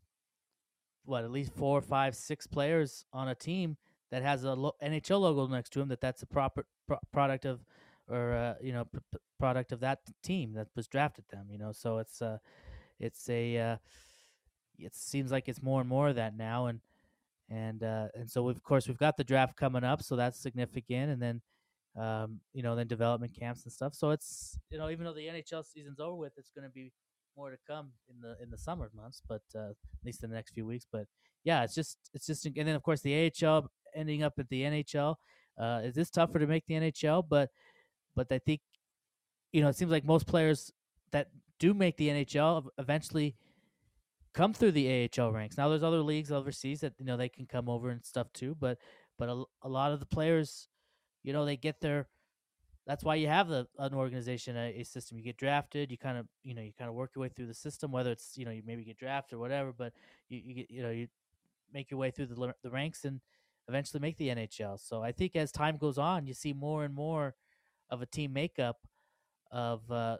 what 1.05 1.24
at 1.24 1.30
least 1.30 1.53
four, 1.55 1.80
five, 1.80 2.14
six 2.14 2.47
players 2.47 3.05
on 3.12 3.28
a 3.28 3.34
team 3.34 3.76
that 4.11 4.22
has 4.22 4.45
a 4.45 4.55
lo- 4.55 4.76
NHL 4.82 5.20
logo 5.20 5.47
next 5.47 5.70
to 5.70 5.80
him. 5.80 5.88
That 5.88 6.01
that's 6.01 6.22
a 6.22 6.26
proper 6.26 6.66
pro- 6.86 6.99
product 7.12 7.45
of, 7.45 7.64
or 8.11 8.33
uh, 8.33 8.55
you 8.63 8.73
know, 8.73 8.85
p- 8.85 9.19
product 9.39 9.73
of 9.73 9.81
that 9.81 10.01
team 10.23 10.55
that 10.55 10.69
was 10.77 10.89
drafted 10.89 11.25
them. 11.31 11.47
You 11.51 11.59
know, 11.59 11.73
so 11.73 11.99
it's 11.99 12.21
uh, 12.21 12.39
it's 12.99 13.29
a, 13.29 13.59
uh, 13.59 13.77
it 14.79 14.95
seems 14.95 15.31
like 15.31 15.49
it's 15.49 15.63
more 15.63 15.81
and 15.81 15.89
more 15.89 16.09
of 16.09 16.17
that 16.17 16.37
now, 16.37 16.67
and 16.67 16.81
and 17.49 17.83
uh, 17.83 18.09
and 18.15 18.31
so 18.31 18.49
of 18.49 18.63
course 18.63 18.89
we've 18.89 18.99
got 18.99 19.17
the 19.17 19.25
draft 19.25 19.57
coming 19.57 19.85
up, 19.85 20.03
so 20.03 20.17
that's 20.17 20.39
significant, 20.39 21.11
and 21.11 21.23
then. 21.23 21.43
Um, 21.97 22.39
you 22.53 22.63
know, 22.63 22.77
then 22.77 22.87
development 22.87 23.37
camps 23.37 23.65
and 23.65 23.73
stuff. 23.73 23.97
So 23.97 24.11
it's 24.11 24.57
you 24.71 24.79
know, 24.79 24.91
even 24.91 25.05
though 25.05 25.13
the 25.13 25.27
NHL 25.27 25.67
season's 25.67 25.99
over 25.99 26.15
with, 26.15 26.33
it's 26.37 26.53
going 26.53 26.65
to 26.65 26.73
be 26.73 26.93
more 27.37 27.51
to 27.51 27.57
come 27.67 27.91
in 28.09 28.21
the 28.21 28.37
in 28.43 28.51
the 28.51 28.59
summer 28.59 28.91
months, 28.95 29.23
but 29.29 29.43
uh, 29.57 29.71
at 29.71 30.05
least 30.05 30.23
in 30.23 30.31
the 30.31 30.37
next 30.37 30.53
few 30.53 30.67
weeks. 30.67 30.87
But 30.91 31.07
yeah, 31.45 31.65
it's 31.65 31.75
just 31.75 31.99
it's 32.15 32.27
just 32.27 32.47
and 32.47 32.55
then 32.55 32.77
of 32.77 32.83
course 32.83 33.01
the 33.01 33.33
AHL 33.43 33.71
ending 33.95 34.23
up 34.23 34.35
at 34.39 34.49
the 34.49 34.63
NHL. 34.63 35.17
Uh, 35.59 35.81
it 35.85 35.97
is 35.97 36.11
tougher 36.11 36.39
to 36.39 36.47
make 36.47 36.67
the 36.67 36.75
NHL, 36.75 37.25
but 37.29 37.51
but 38.29 38.35
I 38.35 38.39
think 38.39 38.61
you 39.53 39.62
know 39.62 39.68
it 39.68 39.77
seems 39.77 39.91
like 39.91 40.05
most 40.05 40.27
players 40.27 40.73
that 41.12 41.29
do 41.59 41.73
make 41.73 41.97
the 41.97 42.09
NHL 42.09 42.68
eventually 42.79 43.35
come 44.33 44.53
through 44.53 44.73
the 44.73 45.11
AHL 45.18 45.33
ranks. 45.33 45.57
Now 45.57 45.68
there's 45.68 45.83
other 45.83 46.03
leagues 46.03 46.31
overseas 46.31 46.81
that 46.81 46.95
you 46.99 47.07
know 47.07 47.16
they 47.16 47.29
can 47.29 47.47
come 47.47 47.68
over 47.68 47.89
and 47.91 48.05
stuff 48.05 48.33
too, 48.33 48.55
but 48.59 48.79
but 49.18 49.29
a, 49.29 49.45
a 49.62 49.68
lot 49.68 49.93
of 49.93 50.01
the 50.01 50.07
players, 50.07 50.68
you 51.23 51.33
know, 51.33 51.45
they 51.45 51.57
get 51.57 51.81
their 51.81 52.09
that's 52.87 53.05
why 53.05 53.14
you 53.14 53.29
have 53.29 53.49
the 53.49 53.66
an 53.79 53.95
organization, 53.95 54.57
a, 54.57 54.81
a 54.81 54.85
system. 54.85 55.16
You 55.16 55.25
get 55.25 55.37
drafted, 55.37 55.91
you 55.91 55.99
kind 55.99 56.18
of 56.18 56.27
you 56.43 56.55
know 56.55 56.62
you 56.62 56.73
kind 56.79 56.89
of 56.89 56.95
work 56.95 57.12
your 57.14 57.23
way 57.23 57.29
through 57.29 57.47
the 57.47 57.55
system, 57.55 57.91
whether 57.91 58.11
it's 58.11 58.37
you 58.37 58.45
know 58.45 58.51
you 58.51 58.62
maybe 58.66 58.85
get 58.85 58.99
drafted 58.99 59.37
or 59.37 59.41
whatever, 59.41 59.73
but 59.73 59.95
you 60.29 60.43
you 60.45 60.55
get 60.55 60.71
you 60.71 60.83
know 60.83 60.91
you 60.91 61.09
make 61.73 61.91
your 61.91 61.99
way 61.99 62.11
through 62.11 62.27
the 62.27 62.55
the 62.62 62.71
ranks 62.71 63.05
and 63.07 63.21
eventually 63.68 64.01
make 64.01 64.18
the 64.18 64.29
NHL. 64.29 64.79
So 64.79 65.03
I 65.03 65.12
think 65.12 65.37
as 65.37 65.53
time 65.53 65.77
goes 65.79 65.97
on, 65.97 66.27
you 66.27 66.35
see 66.35 66.53
more 66.53 66.85
and 66.85 66.95
more 66.95 67.35
of 67.91 68.03
a 68.03 68.07
team 68.07 68.32
makeup 68.32 68.78
of 69.51 69.91
uh, 69.91 70.16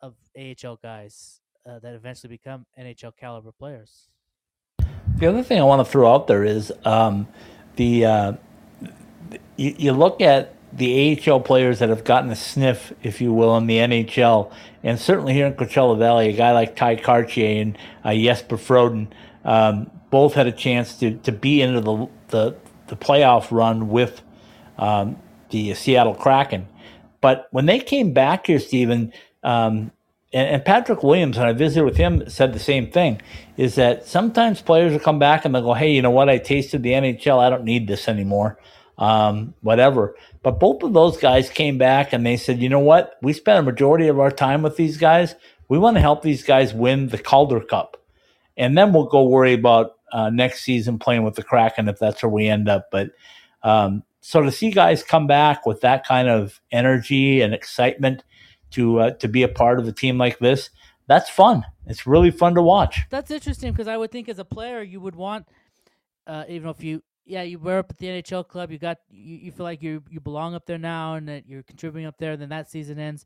of 0.00 0.14
AHL 0.36 0.76
guys 0.76 1.40
uh, 1.66 1.78
that 1.80 1.94
eventually 1.94 2.30
become 2.30 2.66
NHL 2.78 3.16
caliber 3.16 3.52
players. 3.52 4.08
The 5.16 5.26
other 5.26 5.42
thing 5.42 5.58
I 5.60 5.64
want 5.64 5.84
to 5.84 5.90
throw 5.90 6.12
out 6.12 6.28
there 6.28 6.44
is 6.44 6.72
um, 6.84 7.26
the 7.76 8.04
uh, 8.04 8.32
you, 9.56 9.74
you 9.78 9.92
look 9.92 10.20
at 10.20 10.54
the 10.72 11.18
AHL 11.26 11.40
players 11.40 11.78
that 11.78 11.88
have 11.88 12.04
gotten 12.04 12.30
a 12.30 12.36
sniff, 12.36 12.92
if 13.02 13.20
you 13.20 13.32
will, 13.32 13.56
in 13.56 13.66
the 13.66 13.78
NHL, 13.78 14.52
and 14.82 14.98
certainly 15.00 15.32
here 15.32 15.46
in 15.46 15.54
Coachella 15.54 15.98
Valley, 15.98 16.28
a 16.28 16.32
guy 16.32 16.52
like 16.52 16.76
Tye 16.76 16.96
Kartye 16.96 17.60
and 17.60 17.78
uh, 18.04 18.14
Jesper 18.14 18.56
Froden 18.56 19.08
um, 19.44 19.90
both 20.10 20.34
had 20.34 20.46
a 20.46 20.52
chance 20.52 20.94
to, 20.98 21.16
to 21.18 21.32
be 21.32 21.62
into 21.62 21.80
the, 21.80 22.08
the, 22.28 22.56
the 22.88 22.96
playoff 22.96 23.50
run 23.50 23.88
with 23.88 24.22
um, 24.78 25.16
the 25.50 25.74
Seattle 25.74 26.14
Kraken. 26.14 26.68
But 27.20 27.48
when 27.50 27.66
they 27.66 27.80
came 27.80 28.12
back 28.12 28.46
here, 28.46 28.60
Stephen, 28.60 29.12
um, 29.42 29.90
and, 30.32 30.48
and, 30.48 30.64
Patrick 30.64 31.02
Williams, 31.02 31.38
when 31.38 31.48
I 31.48 31.52
visited 31.52 31.84
with 31.84 31.96
him, 31.96 32.28
said 32.28 32.52
the 32.52 32.58
same 32.58 32.90
thing: 32.90 33.20
is 33.56 33.76
that 33.76 34.06
sometimes 34.06 34.60
players 34.60 34.92
will 34.92 35.00
come 35.00 35.18
back 35.18 35.44
and 35.44 35.54
they'll 35.54 35.62
go, 35.62 35.74
"Hey, 35.74 35.92
you 35.92 36.02
know 36.02 36.10
what? 36.10 36.28
I 36.28 36.38
tasted 36.38 36.82
the 36.82 36.92
NHL. 36.92 37.38
I 37.38 37.50
don't 37.50 37.64
need 37.64 37.88
this 37.88 38.08
anymore." 38.08 38.58
Um, 38.98 39.54
whatever. 39.62 40.16
But 40.42 40.58
both 40.60 40.82
of 40.82 40.92
those 40.92 41.16
guys 41.16 41.48
came 41.50 41.78
back 41.78 42.12
and 42.12 42.26
they 42.26 42.36
said, 42.36 42.60
"You 42.60 42.68
know 42.68 42.80
what? 42.80 43.14
We 43.22 43.32
spent 43.32 43.58
a 43.58 43.62
majority 43.62 44.08
of 44.08 44.20
our 44.20 44.30
time 44.30 44.62
with 44.62 44.76
these 44.76 44.98
guys. 44.98 45.34
We 45.68 45.78
want 45.78 45.96
to 45.96 46.00
help 46.00 46.22
these 46.22 46.42
guys 46.42 46.74
win 46.74 47.08
the 47.08 47.18
Calder 47.18 47.60
Cup, 47.60 47.96
and 48.56 48.76
then 48.76 48.92
we'll 48.92 49.06
go 49.06 49.22
worry 49.22 49.54
about 49.54 49.92
uh, 50.12 50.30
next 50.30 50.62
season 50.62 50.98
playing 50.98 51.22
with 51.22 51.36
the 51.36 51.42
Kraken 51.42 51.88
if 51.88 51.98
that's 51.98 52.22
where 52.22 52.30
we 52.30 52.48
end 52.48 52.68
up." 52.68 52.90
But 52.90 53.10
um, 53.62 54.02
so 54.28 54.42
to 54.42 54.52
see 54.52 54.70
guys 54.70 55.02
come 55.02 55.26
back 55.26 55.64
with 55.64 55.80
that 55.80 56.06
kind 56.06 56.28
of 56.28 56.60
energy 56.70 57.40
and 57.40 57.54
excitement 57.54 58.24
to 58.72 59.00
uh, 59.00 59.10
to 59.12 59.26
be 59.26 59.42
a 59.42 59.48
part 59.48 59.78
of 59.78 59.88
a 59.88 59.92
team 59.92 60.18
like 60.18 60.38
this. 60.38 60.68
That's 61.06 61.30
fun. 61.30 61.64
It's 61.86 62.06
really 62.06 62.30
fun 62.30 62.54
to 62.56 62.60
watch. 62.60 63.00
That's 63.08 63.30
interesting 63.30 63.72
because 63.72 63.88
I 63.88 63.96
would 63.96 64.10
think 64.10 64.28
as 64.28 64.38
a 64.38 64.44
player 64.44 64.82
you 64.82 65.00
would 65.00 65.16
want, 65.16 65.48
uh, 66.26 66.44
even 66.46 66.68
if 66.68 66.84
you 66.84 67.02
yeah 67.24 67.40
you 67.40 67.58
were 67.58 67.78
up 67.78 67.86
at 67.88 67.96
the 67.96 68.06
NHL 68.06 68.46
club, 68.46 68.70
you 68.70 68.78
got 68.78 68.98
you, 69.08 69.36
you 69.36 69.50
feel 69.50 69.64
like 69.64 69.82
you 69.82 70.02
you 70.10 70.20
belong 70.20 70.54
up 70.54 70.66
there 70.66 70.76
now 70.76 71.14
and 71.14 71.26
that 71.26 71.48
you're 71.48 71.62
contributing 71.62 72.06
up 72.06 72.18
there. 72.18 72.36
Then 72.36 72.50
that 72.50 72.70
season 72.70 72.98
ends, 72.98 73.24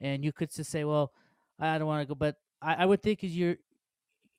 and 0.00 0.24
you 0.24 0.32
could 0.32 0.50
just 0.50 0.68
say, 0.68 0.82
well, 0.82 1.12
I 1.60 1.78
don't 1.78 1.86
want 1.86 2.02
to 2.02 2.12
go. 2.12 2.16
But 2.16 2.34
I, 2.60 2.74
I 2.74 2.86
would 2.86 3.04
think 3.04 3.22
is 3.22 3.36
you're 3.36 3.54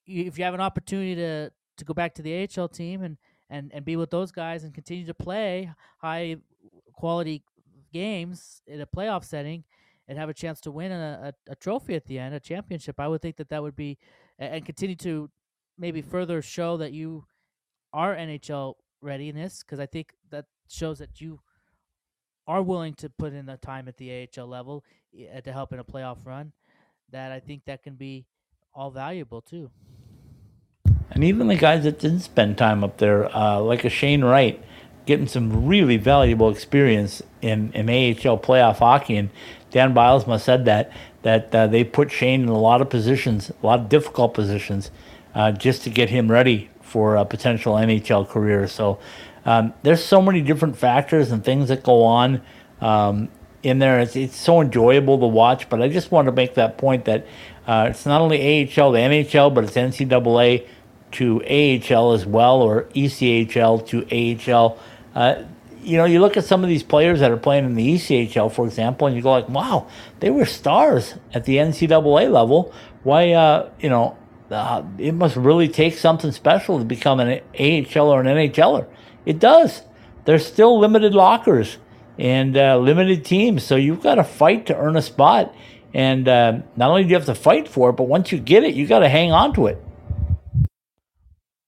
you, 0.06 0.26
if 0.26 0.38
you 0.38 0.44
have 0.44 0.56
an 0.56 0.60
opportunity 0.60 1.16
to 1.16 1.52
to 1.78 1.86
go 1.86 1.94
back 1.94 2.16
to 2.16 2.22
the 2.22 2.50
AHL 2.58 2.68
team 2.68 3.02
and 3.02 3.18
and 3.52 3.72
and 3.74 3.86
be 3.86 3.96
with 3.96 4.10
those 4.10 4.32
guys 4.32 4.64
and 4.64 4.74
continue 4.74 5.06
to 5.06 5.14
play 5.14 5.72
high 6.00 6.38
quality 6.94 7.44
games 7.94 8.64
in 8.66 8.82
a 8.82 8.88
playoff 8.88 9.24
setting 9.24 9.64
and 10.08 10.18
have 10.18 10.30
a 10.30 10.34
chance 10.34 10.60
to 10.62 10.72
win 10.72 10.92
a, 10.92 11.34
a, 11.48 11.52
a, 11.52 11.56
trophy 11.56 11.96
at 11.96 12.06
the 12.06 12.18
end, 12.18 12.34
a 12.34 12.40
championship, 12.40 13.00
I 13.00 13.08
would 13.08 13.22
think 13.22 13.38
that 13.38 13.50
that 13.50 13.62
would 13.62 13.76
be 13.76 13.98
and 14.40 14.66
continue 14.66 14.96
to 14.98 15.30
maybe 15.78 16.02
further 16.02 16.42
show 16.42 16.78
that 16.78 16.92
you 16.92 17.26
are 17.94 18.16
NHL 18.16 18.76
readiness 19.02 19.64
because 19.64 19.80
I 19.80 19.86
think 19.86 20.14
that 20.32 20.46
shows 20.70 21.00
that 21.00 21.22
you 21.22 21.42
are 22.48 22.62
willing 22.62 22.94
to 22.96 23.10
put 23.10 23.34
in 23.34 23.46
the 23.46 23.58
time 23.58 23.88
at 23.88 23.98
the 23.98 24.28
AHL 24.38 24.48
level 24.48 24.84
eh, 25.18 25.40
to 25.42 25.52
help 25.52 25.74
in 25.74 25.80
a 25.80 25.84
playoff 25.84 26.26
run. 26.26 26.54
That 27.12 27.32
I 27.32 27.40
think 27.40 27.66
that 27.66 27.84
can 27.84 27.96
be 27.96 28.26
all 28.74 28.90
valuable 28.90 29.42
too. 29.42 29.70
And 31.12 31.24
even 31.24 31.48
the 31.48 31.56
guys 31.56 31.84
that 31.84 32.00
didn't 32.00 32.22
spend 32.22 32.58
time 32.58 32.84
up 32.84 32.98
there, 32.98 33.34
uh, 33.36 33.60
like 33.60 33.84
a 33.84 33.90
Shane 33.90 34.24
Wright, 34.24 34.62
getting 35.06 35.28
some 35.28 35.66
really 35.68 35.98
valuable 35.98 36.50
experience 36.50 37.22
in, 37.42 37.72
in 37.74 37.90
AHL 37.90 38.38
playoff 38.40 38.78
hockey. 38.78 39.18
And 39.18 39.30
Dan 39.72 39.94
Bylsma 39.94 40.40
said 40.40 40.66
that 40.66 40.92
that 41.24 41.54
uh, 41.54 41.68
they 41.68 41.84
put 41.84 42.12
Shane 42.12 42.44
in 42.44 42.50
a 42.50 42.58
lot 42.58 42.82
of 42.82 42.90
positions, 42.90 43.52
a 43.62 43.66
lot 43.66 43.80
of 43.80 43.90
difficult 43.90 44.34
positions, 44.34 44.90
uh, 45.36 45.52
just 45.52 45.84
to 45.84 45.90
get 45.90 46.10
him 46.10 46.32
ready 46.32 46.70
for 46.82 47.16
a 47.16 47.26
potential 47.26 47.76
NHL 47.76 48.28
career. 48.28 48.68
So 48.68 49.00
um, 49.46 49.74
there's 49.84 50.04
so 50.04 50.22
many 50.22 50.42
different 50.42 50.78
factors 50.78 51.32
and 51.32 51.44
things 51.44 51.70
that 51.70 51.84
go 51.84 52.04
on 52.04 52.42
um, 52.80 53.30
in 53.64 53.80
there. 53.80 54.00
It's, 54.00 54.16
it's 54.16 54.36
so 54.36 54.62
enjoyable 54.62 55.20
to 55.20 55.28
watch. 55.28 55.70
But 55.70 55.82
I 55.82 55.90
just 55.90 56.12
want 56.12 56.26
to 56.26 56.32
make 56.32 56.56
that 56.56 56.78
point 56.78 57.06
that 57.06 57.28
uh, 57.68 57.88
it's 57.92 58.06
not 58.06 58.22
only 58.22 58.40
AHL, 58.40 58.92
the 58.92 59.00
NHL, 59.00 59.54
but 59.54 59.64
it's 59.64 59.74
NCAA 59.74 60.68
to 61.14 61.42
AHL 61.44 62.14
as 62.14 62.26
well, 62.26 62.62
or 62.62 62.84
ECHL 62.96 63.86
to 63.88 64.52
AHL. 64.52 64.78
Uh, 65.14 65.44
you 65.84 65.98
know, 65.98 66.06
you 66.06 66.20
look 66.20 66.38
at 66.38 66.46
some 66.46 66.64
of 66.64 66.70
these 66.70 66.84
players 66.84 67.20
that 67.22 67.32
are 67.32 67.38
playing 67.38 67.66
in 67.66 67.76
the 67.76 67.96
ECHL, 67.96 68.52
for 68.52 68.66
example, 68.66 69.08
and 69.08 69.16
you 69.16 69.22
go 69.22 69.32
like, 69.32 69.50
"Wow, 69.50 69.88
they 70.20 70.30
were 70.30 70.46
stars 70.46 71.16
at 71.34 71.46
the 71.46 71.58
NCAA 71.58 72.32
level. 72.32 72.72
Why, 73.04 73.32
uh, 73.32 73.70
you 73.80 73.90
know, 73.90 74.16
uh, 74.52 74.84
it 74.98 75.14
must 75.14 75.36
really 75.36 75.68
take 75.68 75.96
something 75.96 76.32
special 76.32 76.78
to 76.78 76.86
become 76.86 77.20
an 77.20 77.42
AHL 77.60 78.10
or 78.10 78.22
an 78.22 78.28
NHLer. 78.28 78.86
It 79.26 79.40
does. 79.40 79.84
There's 80.26 80.46
still 80.46 80.80
limited 80.80 81.14
lockers 81.14 81.78
and 82.20 82.56
uh, 82.56 82.78
limited 82.78 83.26
teams, 83.26 83.64
so 83.64 83.76
you've 83.76 84.04
got 84.04 84.16
to 84.16 84.24
fight 84.24 84.68
to 84.68 84.78
earn 84.78 84.96
a 84.96 85.02
spot. 85.02 85.56
And 85.94 86.28
uh, 86.28 86.60
not 86.76 86.90
only 86.90 87.04
do 87.04 87.10
you 87.10 87.16
have 87.16 87.26
to 87.26 87.36
fight 87.36 87.68
for 87.68 87.90
it, 87.90 87.94
but 87.94 88.04
once 88.04 88.32
you 88.32 88.40
get 88.40 88.64
it, 88.64 88.76
you 88.76 88.88
got 88.88 89.00
to 89.00 89.10
hang 89.10 89.32
on 89.32 89.54
to 89.56 89.68
it. 89.68 89.84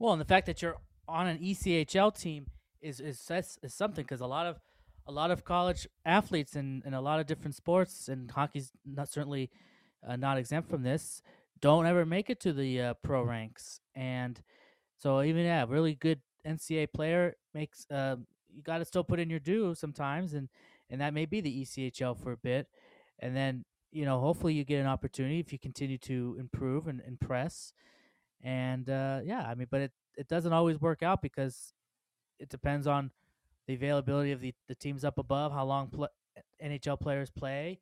Well, 0.04 0.12
and 0.12 0.20
the 0.20 0.26
fact 0.26 0.48
that 0.48 0.62
you're 0.62 0.76
on 1.08 1.28
an 1.28 1.40
ECHL 1.40 2.14
team 2.14 2.48
is 2.82 3.00
is 3.00 3.26
is, 3.32 3.58
is 3.64 3.74
something 3.74 4.04
because 4.04 4.20
a 4.20 4.28
lot 4.28 4.46
of 4.46 4.60
a 5.08 5.14
lot 5.14 5.32
of 5.32 5.46
college 5.46 5.88
athletes 6.04 6.58
in, 6.58 6.84
in 6.86 6.94
a 6.94 7.00
lot 7.00 7.22
of 7.22 7.26
different 7.26 7.56
sports 7.56 8.10
and 8.10 8.30
hockey's 8.30 8.74
not 8.86 9.08
certainly 9.08 9.50
uh, 10.06 10.18
not 10.18 10.38
exempt 10.38 10.70
from 10.70 10.84
this 10.84 11.22
don't 11.62 11.86
ever 11.86 12.06
make 12.06 12.30
it 12.30 12.42
to 12.42 12.52
the 12.52 12.82
uh, 12.82 12.94
pro 12.96 13.24
ranks. 13.24 13.80
And 13.96 14.42
so 14.98 15.24
even 15.24 15.46
yeah 15.46 15.66
really 15.70 15.96
good 15.96 16.20
NCAA 16.46 16.92
player 16.92 17.38
makes 17.54 17.90
uh, 17.90 18.18
you 18.54 18.62
got 18.62 18.80
to 18.80 18.86
still 18.86 19.06
put 19.06 19.22
in 19.22 19.30
your 19.30 19.40
due 19.40 19.74
sometimes 19.74 20.34
and 20.34 20.50
and 20.90 21.00
that 21.00 21.14
may 21.14 21.26
be 21.26 21.40
the 21.40 21.62
ECHL 21.62 22.22
for 22.22 22.34
a 22.34 22.38
bit. 22.38 22.68
And 23.20 23.38
then 23.38 23.64
you 23.94 24.04
know 24.04 24.20
hopefully 24.20 24.54
you 24.54 24.66
get 24.66 24.82
an 24.82 24.88
opportunity 24.88 25.40
if 25.40 25.54
you 25.54 25.60
continue 25.60 25.98
to 26.00 26.36
improve 26.38 26.90
and 26.90 27.02
impress 27.08 27.72
and 28.44 28.90
uh, 28.90 29.22
yeah, 29.24 29.46
I 29.48 29.56
mean, 29.56 29.68
but 29.72 29.82
it, 29.82 29.92
it 30.18 30.28
doesn't 30.28 30.54
always 30.54 30.80
work 30.80 31.02
out 31.02 31.22
because 31.22 31.74
it 32.40 32.50
depends 32.50 32.88
on 32.88 33.12
the 33.68 33.74
availability 33.74 34.32
of 34.32 34.42
the, 34.42 34.54
the 34.68 34.76
teams 34.76 35.06
up 35.06 35.18
above, 35.18 35.54
how 35.54 35.66
long 35.66 35.88
pl- 35.88 36.10
NHL 36.64 37.00
players 37.00 37.30
play, 37.32 37.80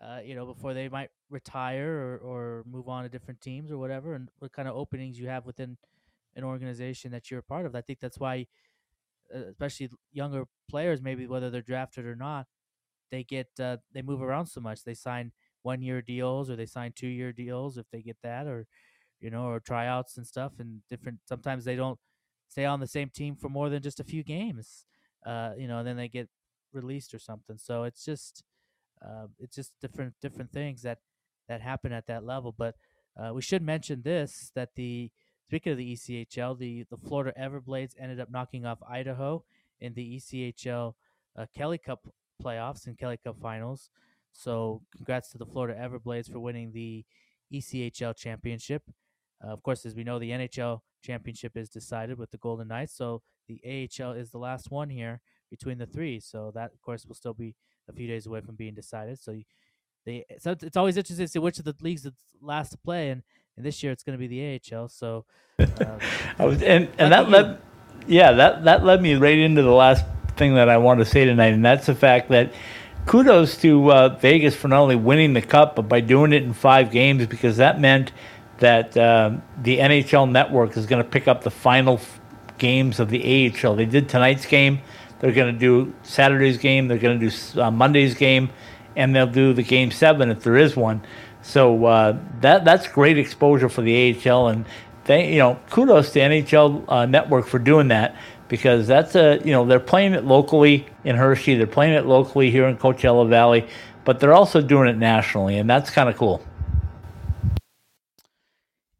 uh, 0.00 0.20
you 0.24 0.34
know, 0.34 0.46
before 0.46 0.74
they 0.74 0.88
might 0.88 1.10
retire 1.30 1.90
or, 1.90 2.18
or 2.18 2.64
move 2.66 2.88
on 2.88 3.04
to 3.04 3.08
different 3.08 3.40
teams 3.40 3.70
or 3.70 3.78
whatever, 3.78 4.14
and 4.14 4.28
what 4.38 4.52
kind 4.52 4.68
of 4.68 4.76
openings 4.76 5.18
you 5.18 5.28
have 5.28 5.46
within 5.46 5.78
an 6.36 6.44
organization 6.44 7.10
that 7.12 7.30
you're 7.30 7.40
a 7.40 7.44
part 7.44 7.64
of. 7.64 7.74
I 7.74 7.80
think 7.80 8.00
that's 8.00 8.18
why, 8.18 8.46
uh, 9.34 9.46
especially 9.48 9.90
younger 10.12 10.44
players, 10.68 11.00
maybe 11.00 11.26
whether 11.26 11.48
they're 11.50 11.62
drafted 11.62 12.04
or 12.04 12.16
not, 12.16 12.46
they 13.10 13.24
get 13.24 13.48
uh, 13.58 13.78
they 13.94 14.02
move 14.02 14.20
around 14.20 14.46
so 14.46 14.60
much. 14.60 14.84
They 14.84 14.94
sign 14.94 15.32
one 15.62 15.80
year 15.82 16.02
deals 16.02 16.50
or 16.50 16.56
they 16.56 16.66
sign 16.66 16.92
two 16.94 17.06
year 17.08 17.32
deals 17.32 17.78
if 17.78 17.86
they 17.90 18.02
get 18.02 18.16
that, 18.22 18.46
or 18.46 18.66
you 19.20 19.30
know, 19.30 19.46
or 19.46 19.60
tryouts 19.60 20.16
and 20.16 20.26
stuff, 20.26 20.52
and 20.58 20.80
different. 20.88 21.18
Sometimes 21.26 21.64
they 21.64 21.76
don't 21.76 21.98
stay 22.48 22.64
on 22.64 22.80
the 22.80 22.86
same 22.86 23.10
team 23.10 23.36
for 23.36 23.48
more 23.48 23.68
than 23.68 23.82
just 23.82 24.00
a 24.00 24.04
few 24.04 24.22
games, 24.22 24.86
uh, 25.24 25.52
you 25.56 25.68
know, 25.68 25.78
and 25.78 25.86
then 25.86 25.96
they 25.96 26.08
get 26.08 26.28
released 26.72 27.14
or 27.14 27.18
something. 27.18 27.58
So 27.58 27.84
it's 27.84 28.04
just, 28.04 28.42
uh, 29.04 29.26
it's 29.38 29.56
just 29.56 29.72
different 29.80 30.14
different 30.20 30.52
things 30.52 30.82
that 30.82 30.98
that 31.48 31.60
happen 31.60 31.92
at 31.92 32.06
that 32.06 32.24
level. 32.24 32.54
But 32.56 32.74
uh, 33.18 33.32
we 33.34 33.42
should 33.42 33.62
mention 33.62 34.02
this 34.02 34.50
that 34.54 34.74
the 34.74 35.10
speaking 35.46 35.72
of 35.72 35.78
the 35.78 35.94
ECHL, 35.94 36.58
the 36.58 36.84
the 36.90 36.96
Florida 36.96 37.32
Everblades 37.38 37.94
ended 37.98 38.20
up 38.20 38.30
knocking 38.30 38.66
off 38.66 38.78
Idaho 38.88 39.44
in 39.80 39.94
the 39.94 40.16
ECHL 40.16 40.94
uh, 41.36 41.46
Kelly 41.54 41.78
Cup 41.78 42.08
playoffs 42.42 42.86
and 42.86 42.98
Kelly 42.98 43.18
Cup 43.22 43.36
finals. 43.40 43.90
So 44.32 44.82
congrats 44.94 45.30
to 45.30 45.38
the 45.38 45.46
Florida 45.46 45.78
Everblades 45.78 46.30
for 46.30 46.40
winning 46.40 46.72
the 46.72 47.04
ECHL 47.52 48.14
championship. 48.16 48.82
Uh, 49.44 49.48
of 49.48 49.62
course, 49.62 49.84
as 49.84 49.94
we 49.94 50.04
know, 50.04 50.18
the 50.18 50.30
NHL 50.30 50.80
championship 51.02 51.56
is 51.56 51.68
decided 51.68 52.18
with 52.18 52.30
the 52.30 52.38
Golden 52.38 52.68
Knights, 52.68 52.94
so 52.94 53.22
the 53.48 53.60
AHL 53.64 54.12
is 54.12 54.30
the 54.30 54.38
last 54.38 54.70
one 54.70 54.90
here 54.90 55.20
between 55.50 55.78
the 55.78 55.86
three. 55.86 56.20
So 56.20 56.50
that, 56.54 56.72
of 56.72 56.80
course, 56.82 57.04
will 57.06 57.14
still 57.14 57.34
be 57.34 57.54
a 57.88 57.92
few 57.92 58.08
days 58.08 58.26
away 58.26 58.40
from 58.40 58.56
being 58.56 58.74
decided. 58.74 59.20
So 59.20 59.36
they, 60.04 60.24
so 60.38 60.52
it's 60.60 60.76
always 60.76 60.96
interesting 60.96 61.26
to 61.26 61.30
see 61.30 61.38
which 61.38 61.58
of 61.58 61.64
the 61.64 61.74
leagues 61.80 62.02
that's 62.02 62.16
last 62.40 62.70
to 62.70 62.78
play, 62.78 63.10
and, 63.10 63.22
and 63.56 63.66
this 63.66 63.82
year 63.82 63.92
it's 63.92 64.02
going 64.02 64.18
to 64.18 64.28
be 64.28 64.28
the 64.28 64.60
AHL. 64.74 64.88
So, 64.88 65.24
uh, 65.58 65.66
was, 66.38 66.62
and 66.62 66.88
and 66.98 67.12
that 67.12 67.28
led, 67.28 67.58
yeah, 68.06 68.32
that 68.32 68.64
that 68.64 68.84
led 68.84 69.02
me 69.02 69.14
right 69.14 69.38
into 69.38 69.62
the 69.62 69.70
last 69.70 70.04
thing 70.36 70.54
that 70.54 70.68
I 70.68 70.78
want 70.78 71.00
to 71.00 71.04
say 71.04 71.24
tonight, 71.24 71.54
and 71.54 71.64
that's 71.64 71.86
the 71.86 71.94
fact 71.94 72.28
that 72.30 72.52
kudos 73.06 73.56
to 73.58 73.92
uh, 73.92 74.08
Vegas 74.20 74.54
for 74.54 74.68
not 74.68 74.80
only 74.80 74.96
winning 74.96 75.32
the 75.32 75.42
cup, 75.42 75.76
but 75.76 75.88
by 75.88 76.00
doing 76.00 76.32
it 76.32 76.42
in 76.42 76.52
five 76.52 76.90
games 76.90 77.26
because 77.26 77.56
that 77.56 77.80
meant 77.80 78.12
that 78.58 78.96
um, 78.96 79.42
the 79.62 79.78
NHL 79.78 80.30
Network 80.30 80.76
is 80.76 80.86
going 80.86 81.02
to 81.02 81.08
pick 81.08 81.28
up 81.28 81.42
the 81.42 81.50
final 81.50 81.94
f- 81.94 82.20
games 82.58 83.00
of 83.00 83.10
the 83.10 83.52
AHL. 83.62 83.76
They 83.76 83.84
did 83.84 84.08
tonight's 84.08 84.46
game. 84.46 84.80
They're 85.18 85.32
going 85.32 85.52
to 85.52 85.58
do 85.58 85.94
Saturday's 86.02 86.58
game. 86.58 86.88
They're 86.88 86.98
going 86.98 87.20
to 87.20 87.30
do 87.30 87.60
uh, 87.60 87.70
Monday's 87.70 88.14
game, 88.14 88.50
and 88.94 89.14
they'll 89.14 89.26
do 89.26 89.52
the 89.52 89.62
game 89.62 89.90
seven 89.90 90.30
if 90.30 90.42
there 90.42 90.56
is 90.56 90.76
one. 90.76 91.02
So 91.42 91.84
uh, 91.84 92.18
that 92.40 92.64
that's 92.64 92.88
great 92.88 93.18
exposure 93.18 93.68
for 93.68 93.82
the 93.82 94.16
AHL, 94.28 94.48
and 94.48 94.64
they 95.04 95.32
you 95.32 95.38
know 95.38 95.58
kudos 95.70 96.12
to 96.12 96.20
NHL 96.20 96.84
uh, 96.88 97.06
Network 97.06 97.46
for 97.46 97.58
doing 97.58 97.88
that 97.88 98.16
because 98.48 98.86
that's 98.86 99.14
a 99.14 99.40
you 99.44 99.52
know 99.52 99.64
they're 99.64 99.80
playing 99.80 100.14
it 100.14 100.24
locally 100.24 100.86
in 101.04 101.16
Hershey, 101.16 101.54
they're 101.56 101.66
playing 101.66 101.94
it 101.94 102.06
locally 102.06 102.50
here 102.50 102.66
in 102.66 102.76
Coachella 102.76 103.28
Valley, 103.28 103.66
but 104.04 104.20
they're 104.20 104.34
also 104.34 104.60
doing 104.60 104.88
it 104.88 104.96
nationally, 104.96 105.58
and 105.58 105.68
that's 105.68 105.90
kind 105.90 106.08
of 106.08 106.16
cool. 106.16 106.42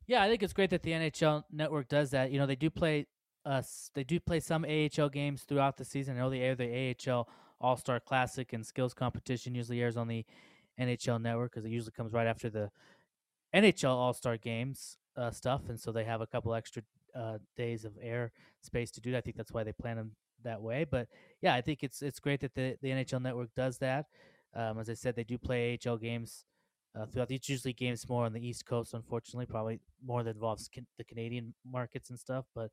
Yeah, 0.07 0.23
I 0.23 0.29
think 0.29 0.43
it's 0.43 0.53
great 0.53 0.71
that 0.71 0.83
the 0.83 0.93
NHL 0.93 1.45
Network 1.51 1.89
does 1.89 2.11
that. 2.11 2.31
You 2.31 2.39
know, 2.39 2.47
they 2.47 2.57
do 2.57 2.71
play 2.71 3.07
us. 3.45 3.91
They 3.95 4.05
do 4.05 4.21
play 4.21 4.41
some 4.41 4.65
AHL 4.65 5.09
games 5.09 5.43
throughout 5.43 5.77
the 5.77 5.85
season. 5.85 6.17
I 6.17 6.21
know 6.21 6.31
air 6.31 6.55
the 6.55 6.95
AHL 7.09 7.29
All 7.61 7.77
Star 7.77 8.01
Classic 8.01 8.53
and 8.53 8.65
Skills 8.65 8.95
Competition. 8.95 9.55
Usually 9.55 9.81
airs 9.81 9.97
on 9.97 10.09
the 10.09 10.25
NHL 10.81 11.21
Network 11.21 11.53
because 11.53 11.65
it 11.65 11.71
usually 11.71 11.93
comes 11.93 12.13
right 12.13 12.27
after 12.27 12.49
the 12.49 12.71
NHL 13.55 13.91
All 13.91 14.13
Star 14.13 14.37
Games 14.37 14.97
uh, 15.17 15.31
stuff, 15.31 15.63
and 15.69 15.81
so 15.81 15.91
they 15.91 16.05
have 16.05 16.21
a 16.21 16.27
couple 16.27 16.55
extra 16.55 16.83
uh, 17.15 17.39
days 17.57 17.85
of 17.85 17.93
air 18.01 18.33
space 18.63 18.91
to 18.93 19.01
do 19.01 19.11
that. 19.13 19.19
I 19.19 19.21
think 19.23 19.37
that's 19.37 19.53
why 19.53 19.65
they 19.65 19.73
plan 19.73 19.97
them 19.97 20.13
that 20.45 20.63
way. 20.63 20.85
But 20.89 21.09
yeah, 21.41 21.55
I 21.55 21.63
think 21.63 21.83
it's 21.83 22.03
it's 22.03 22.21
great 22.21 22.41
that 22.41 22.55
the 22.55 22.77
the 22.81 22.91
NHL 22.91 23.23
Network 23.23 23.51
does 23.57 23.79
that. 23.79 24.07
Um, 24.55 24.79
as 24.79 24.89
I 24.89 24.95
said, 24.95 25.17
they 25.17 25.25
do 25.25 25.37
play 25.37 25.79
AHL 25.85 25.97
games 25.97 26.45
uh, 26.97 27.07
throughout. 27.07 27.30
It's 27.30 27.49
usually 27.49 27.72
games 27.72 28.09
more 28.09 28.24
on 28.24 28.32
the 28.32 28.47
East 28.47 28.66
Coast, 28.66 28.94
unfortunately, 28.94 29.47
probably 29.47 29.80
more 30.05 30.22
that 30.22 30.34
involves 30.34 30.68
can- 30.68 30.86
the 30.99 31.05
Canadian 31.05 31.55
markets 31.64 32.11
and 32.11 32.18
stuff. 32.18 32.47
But 32.55 32.70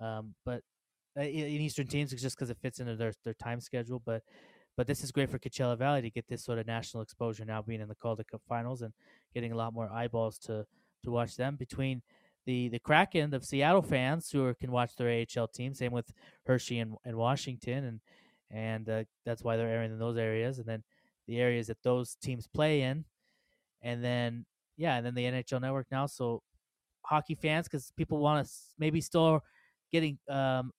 um, 0.00 0.34
but 0.44 0.62
uh, 1.18 1.22
in 1.22 1.60
Eastern 1.60 1.86
teams, 1.86 2.12
it's 2.12 2.22
just 2.22 2.36
because 2.36 2.50
it 2.50 2.58
fits 2.62 2.80
into 2.80 2.96
their 2.96 3.12
their 3.24 3.34
time 3.34 3.60
schedule. 3.60 4.00
But 4.04 4.22
but 4.76 4.86
this 4.86 5.02
is 5.02 5.10
great 5.10 5.30
for 5.30 5.38
Coachella 5.38 5.78
Valley 5.78 6.02
to 6.02 6.10
get 6.10 6.28
this 6.28 6.44
sort 6.44 6.58
of 6.58 6.66
national 6.66 7.02
exposure 7.02 7.44
now, 7.44 7.62
being 7.62 7.80
in 7.80 7.88
the 7.88 7.94
Calder 7.94 8.24
Cup 8.24 8.42
Finals 8.48 8.82
and 8.82 8.92
getting 9.34 9.52
a 9.52 9.56
lot 9.56 9.72
more 9.72 9.90
eyeballs 9.90 10.38
to 10.40 10.66
to 11.04 11.10
watch 11.10 11.36
them 11.36 11.56
between 11.56 12.02
the 12.44 12.68
the 12.68 12.78
Kraken 12.78 13.34
of 13.34 13.44
Seattle 13.44 13.82
fans 13.82 14.30
who 14.30 14.44
are, 14.44 14.54
can 14.54 14.70
watch 14.70 14.96
their 14.96 15.24
AHL 15.36 15.48
team. 15.48 15.74
Same 15.74 15.92
with 15.92 16.12
Hershey 16.46 16.78
and, 16.78 16.94
and 17.04 17.16
Washington, 17.16 17.84
and 17.84 18.00
and 18.50 18.88
uh, 18.88 19.04
that's 19.24 19.42
why 19.42 19.56
they're 19.56 19.68
airing 19.68 19.92
in 19.92 19.98
those 19.98 20.16
areas. 20.16 20.58
And 20.58 20.66
then 20.66 20.84
the 21.26 21.38
areas 21.40 21.66
that 21.66 21.82
those 21.82 22.14
teams 22.14 22.46
play 22.46 22.82
in, 22.82 23.04
and 23.86 24.02
then 24.02 24.44
yeah, 24.76 24.96
and 24.96 25.06
then 25.06 25.14
the 25.14 25.24
NHL 25.24 25.60
Network 25.60 25.86
now. 25.90 26.06
So 26.06 26.42
hockey 27.02 27.36
fans, 27.36 27.68
because 27.68 27.92
people 27.96 28.18
want 28.18 28.46
to 28.46 28.52
maybe 28.78 29.00
still 29.00 29.40
getting 29.92 30.18
um, 30.28 30.72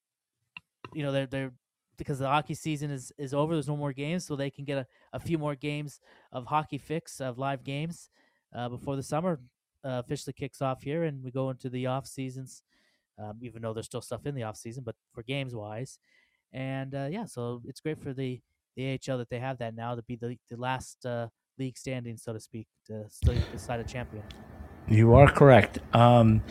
you 0.94 1.04
know 1.04 1.12
they're 1.12 1.26
they're 1.26 1.54
because 1.98 2.20
the 2.20 2.28
hockey 2.28 2.54
season 2.54 2.92
is 2.92 3.12
is 3.18 3.34
over. 3.34 3.54
There's 3.54 3.70
no 3.70 3.78
more 3.78 3.94
games, 3.94 4.28
so 4.28 4.36
they 4.36 4.52
can 4.52 4.66
get 4.66 4.78
a, 4.78 4.86
a 5.14 5.20
few 5.20 5.38
more 5.38 5.56
games 5.56 6.02
of 6.34 6.46
hockey 6.46 6.78
fix 6.78 7.22
of 7.22 7.38
live 7.38 7.64
games 7.64 8.10
uh, 8.54 8.68
before 8.68 8.98
the 8.98 9.04
summer 9.04 9.40
uh, 9.86 10.02
officially 10.06 10.34
kicks 10.34 10.62
off 10.62 10.84
here, 10.84 11.04
and 11.04 11.24
we 11.24 11.32
go 11.32 11.50
into 11.50 11.70
the 11.70 11.88
off 11.88 12.06
seasons. 12.06 12.62
Um, 13.20 13.40
even 13.42 13.64
though 13.64 13.74
there's 13.74 13.88
still 13.88 14.02
stuff 14.02 14.28
in 14.28 14.36
the 14.36 14.44
off 14.44 14.58
season, 14.58 14.84
but 14.86 14.96
for 15.12 15.24
games 15.24 15.56
wise, 15.56 15.98
and 16.54 16.94
uh, 16.94 17.08
yeah, 17.10 17.26
so 17.26 17.62
it's 17.66 17.80
great 17.80 18.00
for 18.00 18.14
the 18.14 18.42
the 18.76 19.00
AHL 19.10 19.18
that 19.18 19.30
they 19.30 19.40
have 19.40 19.58
that 19.58 19.74
now 19.76 19.96
to 19.96 20.04
be 20.04 20.18
the 20.18 20.38
the 20.52 20.58
last 20.58 21.04
uh, 21.04 21.30
league 21.60 21.78
standing, 21.78 22.18
so 22.18 22.34
to 22.34 22.40
speak, 22.40 22.68
to 22.88 23.06
still 23.10 23.36
decide 23.52 23.80
a 23.80 23.84
champion. 23.84 24.24
You 24.88 25.16
are 25.16 25.30
correct. 25.30 25.80
Um, 25.94 26.42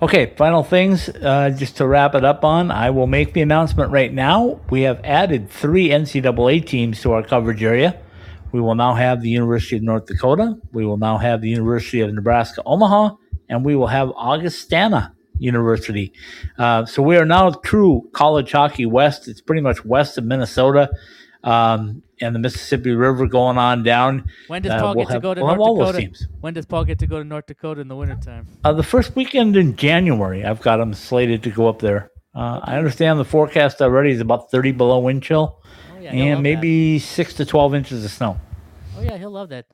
okay, 0.00 0.34
final 0.36 0.62
things 0.62 1.10
uh, 1.10 1.50
just 1.50 1.76
to 1.76 1.86
wrap 1.86 2.14
it 2.14 2.24
up 2.24 2.44
on. 2.44 2.70
I 2.70 2.90
will 2.90 3.06
make 3.06 3.34
the 3.34 3.42
announcement 3.42 3.92
right 3.92 4.12
now. 4.12 4.60
We 4.70 4.82
have 4.82 5.00
added 5.04 5.50
three 5.50 5.90
NCAA 5.90 6.66
teams 6.66 7.02
to 7.02 7.12
our 7.12 7.22
coverage 7.22 7.62
area. 7.62 8.00
We 8.50 8.60
will 8.60 8.74
now 8.74 8.94
have 8.94 9.20
the 9.20 9.28
University 9.28 9.76
of 9.76 9.82
North 9.82 10.06
Dakota. 10.06 10.56
We 10.72 10.86
will 10.86 10.96
now 10.96 11.18
have 11.18 11.42
the 11.42 11.50
University 11.50 12.00
of 12.00 12.12
Nebraska 12.14 12.62
Omaha, 12.64 13.16
and 13.48 13.64
we 13.64 13.76
will 13.76 13.88
have 13.88 14.10
Augustana 14.16 15.14
University. 15.38 16.12
Uh, 16.58 16.86
so 16.86 17.02
we 17.02 17.16
are 17.16 17.26
now 17.26 17.50
true 17.50 18.08
college 18.12 18.52
hockey 18.52 18.86
west. 18.86 19.28
It's 19.28 19.40
pretty 19.40 19.62
much 19.62 19.84
west 19.84 20.16
of 20.16 20.24
Minnesota 20.24 20.90
um, 21.44 22.02
and 22.20 22.34
the 22.34 22.38
Mississippi 22.38 22.90
River 22.92 23.26
going 23.26 23.58
on 23.58 23.82
down. 23.82 24.28
When 24.48 24.62
does 24.62 24.72
Uh, 24.72 24.80
Paul 24.80 24.94
we'll 24.96 25.04
get 25.06 25.12
have- 25.12 25.22
to 25.22 25.26
go 25.28 25.34
to 25.34 25.40
we'll 25.40 25.56
North 25.56 25.60
all 25.68 25.76
those 25.76 25.86
Dakota? 25.88 26.06
teams. 26.06 26.28
When 26.40 26.54
does 26.54 26.66
Paul 26.66 26.84
get 26.84 26.98
to 27.00 27.06
go 27.06 27.18
to 27.18 27.24
North 27.24 27.46
Dakota 27.46 27.80
in 27.80 27.88
the 27.88 27.96
wintertime? 27.96 28.46
Uh, 28.64 28.72
the 28.72 28.82
first 28.82 29.16
weekend 29.16 29.56
in 29.56 29.76
January, 29.76 30.44
I've 30.44 30.60
got 30.60 30.78
him 30.80 30.94
slated 30.94 31.42
to 31.44 31.50
go 31.50 31.68
up 31.68 31.80
there. 31.80 32.10
Uh, 32.34 32.60
I 32.62 32.76
understand 32.78 33.18
the 33.18 33.24
forecast 33.24 33.82
already 33.82 34.10
is 34.12 34.20
about 34.20 34.50
30 34.50 34.72
below 34.72 35.00
wind 35.00 35.22
chill 35.22 35.60
Oh, 35.94 36.00
yeah, 36.00 36.12
and 36.12 36.42
maybe 36.42 36.98
6 36.98 37.34
to 37.34 37.44
12 37.44 37.74
inches 37.74 38.04
of 38.04 38.10
snow. 38.10 38.38
Oh 38.96 39.02
yeah, 39.02 39.18
he'll 39.18 39.30
love 39.30 39.48
that. 39.50 39.66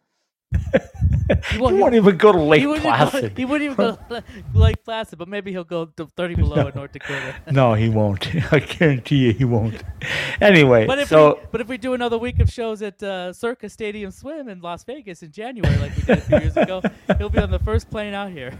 He 1.51 1.59
won't 1.59 1.95
even 1.95 2.17
go 2.17 2.33
to 2.33 2.41
Lake 2.41 2.61
he 2.61 2.67
wouldn't 2.67 2.87
even 2.87 3.09
Placid. 3.09 3.35
Go, 3.35 3.41
he 3.41 3.45
wouldn't 3.45 3.73
even 3.73 3.77
go 3.77 3.99
to 4.09 4.25
Lake 4.55 4.83
Placid, 4.83 5.19
but 5.19 5.29
maybe 5.29 5.51
he'll 5.51 5.65
go 5.65 5.85
to 5.85 6.07
30 6.07 6.37
below 6.37 6.67
in 6.69 6.75
North 6.75 6.93
Dakota. 6.93 7.35
no, 7.51 7.75
he 7.75 7.89
won't. 7.89 8.27
I 8.53 8.61
guarantee 8.61 9.17
you 9.17 9.33
he 9.33 9.45
won't. 9.45 9.83
Anyway, 10.41 10.87
But 10.87 11.01
if 11.01 11.09
so 11.09 11.35
we 11.35 11.47
but 11.53 11.61
if 11.61 11.69
we 11.69 11.77
do 11.77 11.93
another 11.93 12.17
week 12.17 12.41
of 12.41 12.51
shows 12.51 12.81
at 12.81 13.03
uh, 13.03 13.33
Circa 13.33 13.69
Stadium 13.69 14.11
Swim 14.11 14.49
in 14.49 14.61
Las 14.61 14.85
Vegas 14.85 15.23
in 15.23 15.31
January, 15.31 15.77
like 15.79 15.95
we 15.97 16.03
did 16.03 16.19
a 16.19 16.21
few 16.23 16.39
years 16.39 16.57
ago, 16.57 16.81
he'll 17.19 17.29
be 17.29 17.41
on 17.41 17.51
the 17.51 17.59
first 17.59 17.91
plane 17.91 18.15
out 18.15 18.31
here. 18.31 18.59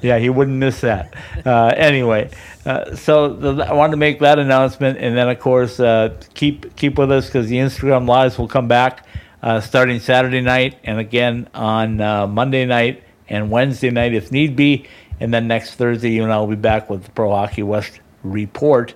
yeah, 0.00 0.18
he 0.18 0.30
wouldn't 0.30 0.56
miss 0.56 0.80
that. 0.80 1.14
Uh, 1.44 1.74
anyway, 1.76 2.30
uh, 2.64 2.94
so 2.94 3.28
the, 3.34 3.64
I 3.64 3.74
wanted 3.74 3.92
to 3.92 3.96
make 3.98 4.18
that 4.20 4.38
announcement, 4.38 4.98
and 4.98 5.16
then 5.16 5.28
of 5.28 5.38
course 5.40 5.78
uh, 5.78 6.18
keep 6.32 6.74
keep 6.76 6.96
with 6.96 7.12
us 7.12 7.26
because 7.26 7.48
the 7.48 7.56
Instagram 7.56 8.08
lives 8.08 8.38
will 8.38 8.48
come 8.48 8.66
back 8.66 9.04
uh, 9.42 9.60
starting 9.60 10.00
Saturday 10.00 10.40
night, 10.40 10.78
and 10.84 10.98
again 10.98 11.48
on 11.54 12.00
uh, 12.00 12.26
Monday 12.26 12.64
night 12.64 13.02
and 13.28 13.50
Wednesday 13.50 13.90
night 13.90 14.14
if 14.14 14.32
need 14.32 14.56
be, 14.56 14.86
and 15.20 15.32
then 15.32 15.46
next 15.46 15.74
Thursday 15.74 16.10
you 16.10 16.22
and 16.22 16.32
I 16.32 16.38
will 16.38 16.46
be 16.46 16.56
back 16.56 16.90
with 16.90 17.04
the 17.04 17.10
Pro 17.10 17.30
Hockey 17.30 17.62
West 17.62 18.00
report. 18.22 18.94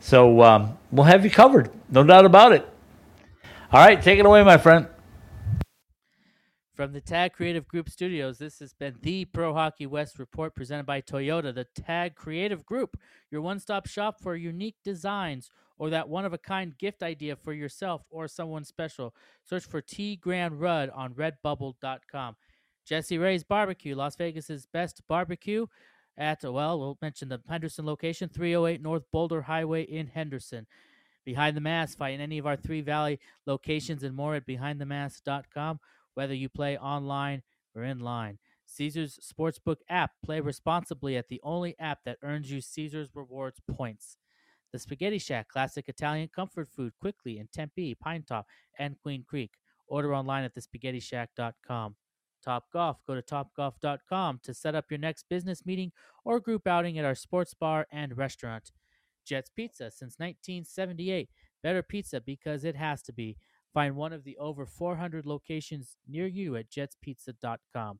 So 0.00 0.42
um, 0.42 0.78
we'll 0.90 1.04
have 1.04 1.24
you 1.24 1.30
covered, 1.30 1.70
no 1.90 2.02
doubt 2.02 2.24
about 2.24 2.52
it. 2.52 2.68
All 3.72 3.84
right, 3.84 4.00
take 4.00 4.18
it 4.18 4.26
away, 4.26 4.42
my 4.44 4.58
friend. 4.58 4.86
From 6.74 6.92
the 6.92 7.00
Tag 7.00 7.32
Creative 7.32 7.66
Group 7.66 7.88
Studios, 7.88 8.36
this 8.36 8.58
has 8.58 8.74
been 8.74 8.96
the 9.00 9.24
Pro 9.24 9.54
Hockey 9.54 9.86
West 9.86 10.18
report 10.18 10.54
presented 10.54 10.84
by 10.84 11.00
Toyota, 11.00 11.54
the 11.54 11.66
Tag 11.74 12.14
Creative 12.14 12.66
Group, 12.66 12.98
your 13.30 13.40
one 13.40 13.58
stop 13.58 13.86
shop 13.86 14.20
for 14.20 14.36
unique 14.36 14.76
designs 14.84 15.50
or 15.78 15.90
that 15.90 16.08
one 16.08 16.24
of 16.24 16.32
a 16.32 16.38
kind 16.38 16.76
gift 16.78 17.02
idea 17.02 17.36
for 17.36 17.52
yourself 17.52 18.02
or 18.10 18.28
someone 18.28 18.64
special. 18.64 19.14
Search 19.44 19.64
for 19.64 19.80
T 19.80 20.16
Grand 20.16 20.60
Rudd 20.60 20.90
on 20.90 21.14
redbubble.com. 21.14 22.36
Jessie 22.86 23.18
Rae's 23.18 23.44
Barbecue, 23.44 23.94
Las 23.94 24.16
Vegas's 24.16 24.66
best 24.72 25.02
barbecue 25.08 25.66
at, 26.16 26.42
well, 26.44 26.78
we'll 26.78 26.98
mention 27.02 27.28
the 27.28 27.40
Henderson 27.48 27.84
location, 27.84 28.28
308 28.28 28.80
North 28.80 29.04
Boulder 29.12 29.42
Highway 29.42 29.82
in 29.82 30.06
Henderson. 30.06 30.66
Behind 31.24 31.56
the 31.56 31.60
Mask, 31.60 31.98
find 31.98 32.22
any 32.22 32.38
of 32.38 32.46
our 32.46 32.56
three 32.56 32.80
Valley 32.80 33.18
locations 33.46 34.04
and 34.04 34.14
more 34.14 34.36
at 34.36 34.46
behindthemask.com 34.46 35.80
whether 36.16 36.34
you 36.34 36.48
play 36.48 36.76
online 36.78 37.42
or 37.74 37.84
in 37.84 38.00
line. 38.00 38.38
Caesars 38.66 39.20
Sportsbook 39.22 39.76
app. 39.88 40.12
Play 40.24 40.40
responsibly 40.40 41.16
at 41.16 41.28
the 41.28 41.40
only 41.44 41.78
app 41.78 42.00
that 42.04 42.18
earns 42.22 42.50
you 42.50 42.60
Caesars 42.60 43.10
Rewards 43.14 43.60
points. 43.70 44.16
The 44.72 44.78
Spaghetti 44.78 45.18
Shack, 45.18 45.48
classic 45.48 45.88
Italian 45.88 46.28
comfort 46.34 46.68
food, 46.68 46.92
quickly 47.00 47.38
in 47.38 47.48
Tempe, 47.52 47.96
Pinetop, 48.04 48.44
and 48.78 48.98
Queen 48.98 49.24
Creek. 49.26 49.52
Order 49.88 50.14
online 50.14 50.44
at 50.44 50.54
thespaghettishack.com. 50.54 51.96
Top 52.44 52.64
Golf. 52.72 52.98
Go 53.06 53.14
to 53.14 53.22
topgolf.com 53.22 54.40
to 54.42 54.54
set 54.54 54.74
up 54.74 54.86
your 54.90 54.98
next 54.98 55.24
business 55.28 55.66
meeting 55.66 55.92
or 56.24 56.40
group 56.40 56.66
outing 56.66 56.98
at 56.98 57.04
our 57.04 57.14
sports 57.14 57.54
bar 57.54 57.86
and 57.90 58.16
restaurant. 58.16 58.70
Jets 59.24 59.50
Pizza 59.50 59.90
since 59.90 60.18
1978. 60.18 61.30
Better 61.62 61.82
pizza 61.82 62.20
because 62.20 62.64
it 62.64 62.76
has 62.76 63.02
to 63.02 63.12
be. 63.12 63.36
Find 63.74 63.96
one 63.96 64.12
of 64.12 64.24
the 64.24 64.38
over 64.38 64.64
400 64.64 65.26
locations 65.26 65.96
near 66.08 66.26
you 66.26 66.56
at 66.56 66.70
jetspizza.com. 66.70 67.98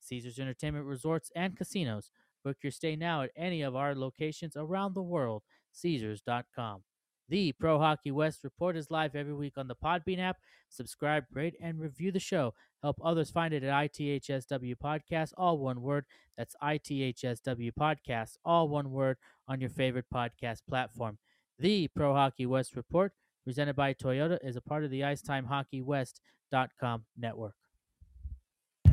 Caesars 0.00 0.38
Entertainment 0.38 0.84
Resorts 0.84 1.30
and 1.34 1.56
Casinos. 1.56 2.10
Book 2.44 2.58
your 2.62 2.70
stay 2.70 2.94
now 2.94 3.22
at 3.22 3.30
any 3.34 3.62
of 3.62 3.74
our 3.74 3.94
locations 3.94 4.56
around 4.56 4.94
the 4.94 5.02
world. 5.02 5.42
Caesars.com. 5.76 6.82
The 7.28 7.52
Pro 7.52 7.78
Hockey 7.78 8.12
West 8.12 8.44
report 8.44 8.76
is 8.76 8.90
live 8.90 9.16
every 9.16 9.34
week 9.34 9.54
on 9.56 9.66
the 9.66 9.74
Podbean 9.74 10.20
app. 10.20 10.36
Subscribe, 10.68 11.24
rate, 11.32 11.56
and 11.60 11.80
review 11.80 12.12
the 12.12 12.20
show. 12.20 12.54
Help 12.82 12.98
others 13.02 13.30
find 13.30 13.52
it 13.52 13.64
at 13.64 13.90
ITHSW 13.90 14.76
Podcast, 14.82 15.32
all 15.36 15.58
one 15.58 15.82
word. 15.82 16.04
That's 16.36 16.54
ITHSW 16.62 17.72
Podcast, 17.78 18.36
all 18.44 18.68
one 18.68 18.92
word 18.92 19.16
on 19.48 19.60
your 19.60 19.70
favorite 19.70 20.06
podcast 20.12 20.60
platform. 20.68 21.18
The 21.58 21.88
Pro 21.88 22.14
Hockey 22.14 22.46
West 22.46 22.76
report 22.76 23.12
presented 23.46 23.76
by 23.76 23.94
Toyota, 23.94 24.38
is 24.42 24.56
a 24.56 24.60
part 24.60 24.82
of 24.82 24.90
the 24.90 25.02
IcetimeHockeyWest.com 25.02 27.04
network. 27.16 27.54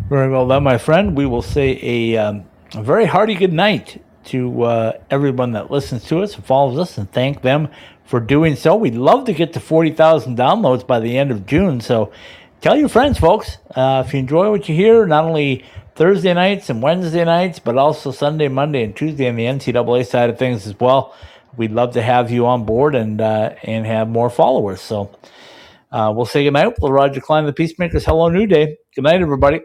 Very 0.07 0.29
well 0.29 0.47
done, 0.47 0.61
my 0.61 0.77
friend. 0.77 1.17
We 1.17 1.25
will 1.25 1.41
say 1.41 1.79
a, 1.81 2.17
um, 2.17 2.45
a 2.75 2.83
very 2.83 3.05
hearty 3.05 3.33
good 3.33 3.51
night 3.51 4.03
to 4.25 4.63
uh, 4.63 4.93
everyone 5.09 5.53
that 5.53 5.71
listens 5.71 6.05
to 6.05 6.21
us 6.23 6.35
and 6.35 6.45
follows 6.45 6.79
us 6.79 6.97
and 6.97 7.11
thank 7.11 7.41
them 7.41 7.69
for 8.05 8.19
doing 8.19 8.55
so. 8.55 8.75
We'd 8.75 8.95
love 8.95 9.25
to 9.25 9.33
get 9.33 9.53
to 9.53 9.59
40,000 9.59 10.37
downloads 10.37 10.85
by 10.85 10.99
the 10.99 11.17
end 11.17 11.31
of 11.31 11.45
June. 11.45 11.81
So 11.81 12.11
tell 12.61 12.77
your 12.77 12.89
friends, 12.89 13.19
folks. 13.19 13.57
Uh, 13.75 14.03
if 14.05 14.13
you 14.13 14.19
enjoy 14.19 14.49
what 14.51 14.69
you 14.69 14.75
hear, 14.75 15.05
not 15.05 15.25
only 15.25 15.65
Thursday 15.95 16.33
nights 16.33 16.69
and 16.69 16.81
Wednesday 16.83 17.25
nights, 17.25 17.59
but 17.59 17.77
also 17.77 18.11
Sunday, 18.11 18.47
Monday, 18.47 18.83
and 18.83 18.95
Tuesday 18.95 19.29
on 19.29 19.35
the 19.35 19.45
NCAA 19.45 20.05
side 20.07 20.29
of 20.29 20.39
things 20.39 20.67
as 20.67 20.79
well. 20.79 21.15
We'd 21.57 21.71
love 21.71 21.93
to 21.93 22.01
have 22.01 22.31
you 22.31 22.47
on 22.47 22.65
board 22.65 22.95
and 22.95 23.21
uh, 23.21 23.55
and 23.63 23.85
have 23.85 24.09
more 24.09 24.29
followers. 24.29 24.81
So 24.81 25.11
uh, 25.91 26.13
we'll 26.15 26.25
say 26.25 26.43
goodnight. 26.45 26.75
We'll 26.81 26.91
Roger 26.91 27.21
Klein, 27.21 27.45
the 27.45 27.53
Peacemakers. 27.53 28.05
Hello, 28.05 28.29
New 28.29 28.47
Day. 28.47 28.77
Good 28.95 29.03
night, 29.03 29.21
everybody. 29.21 29.61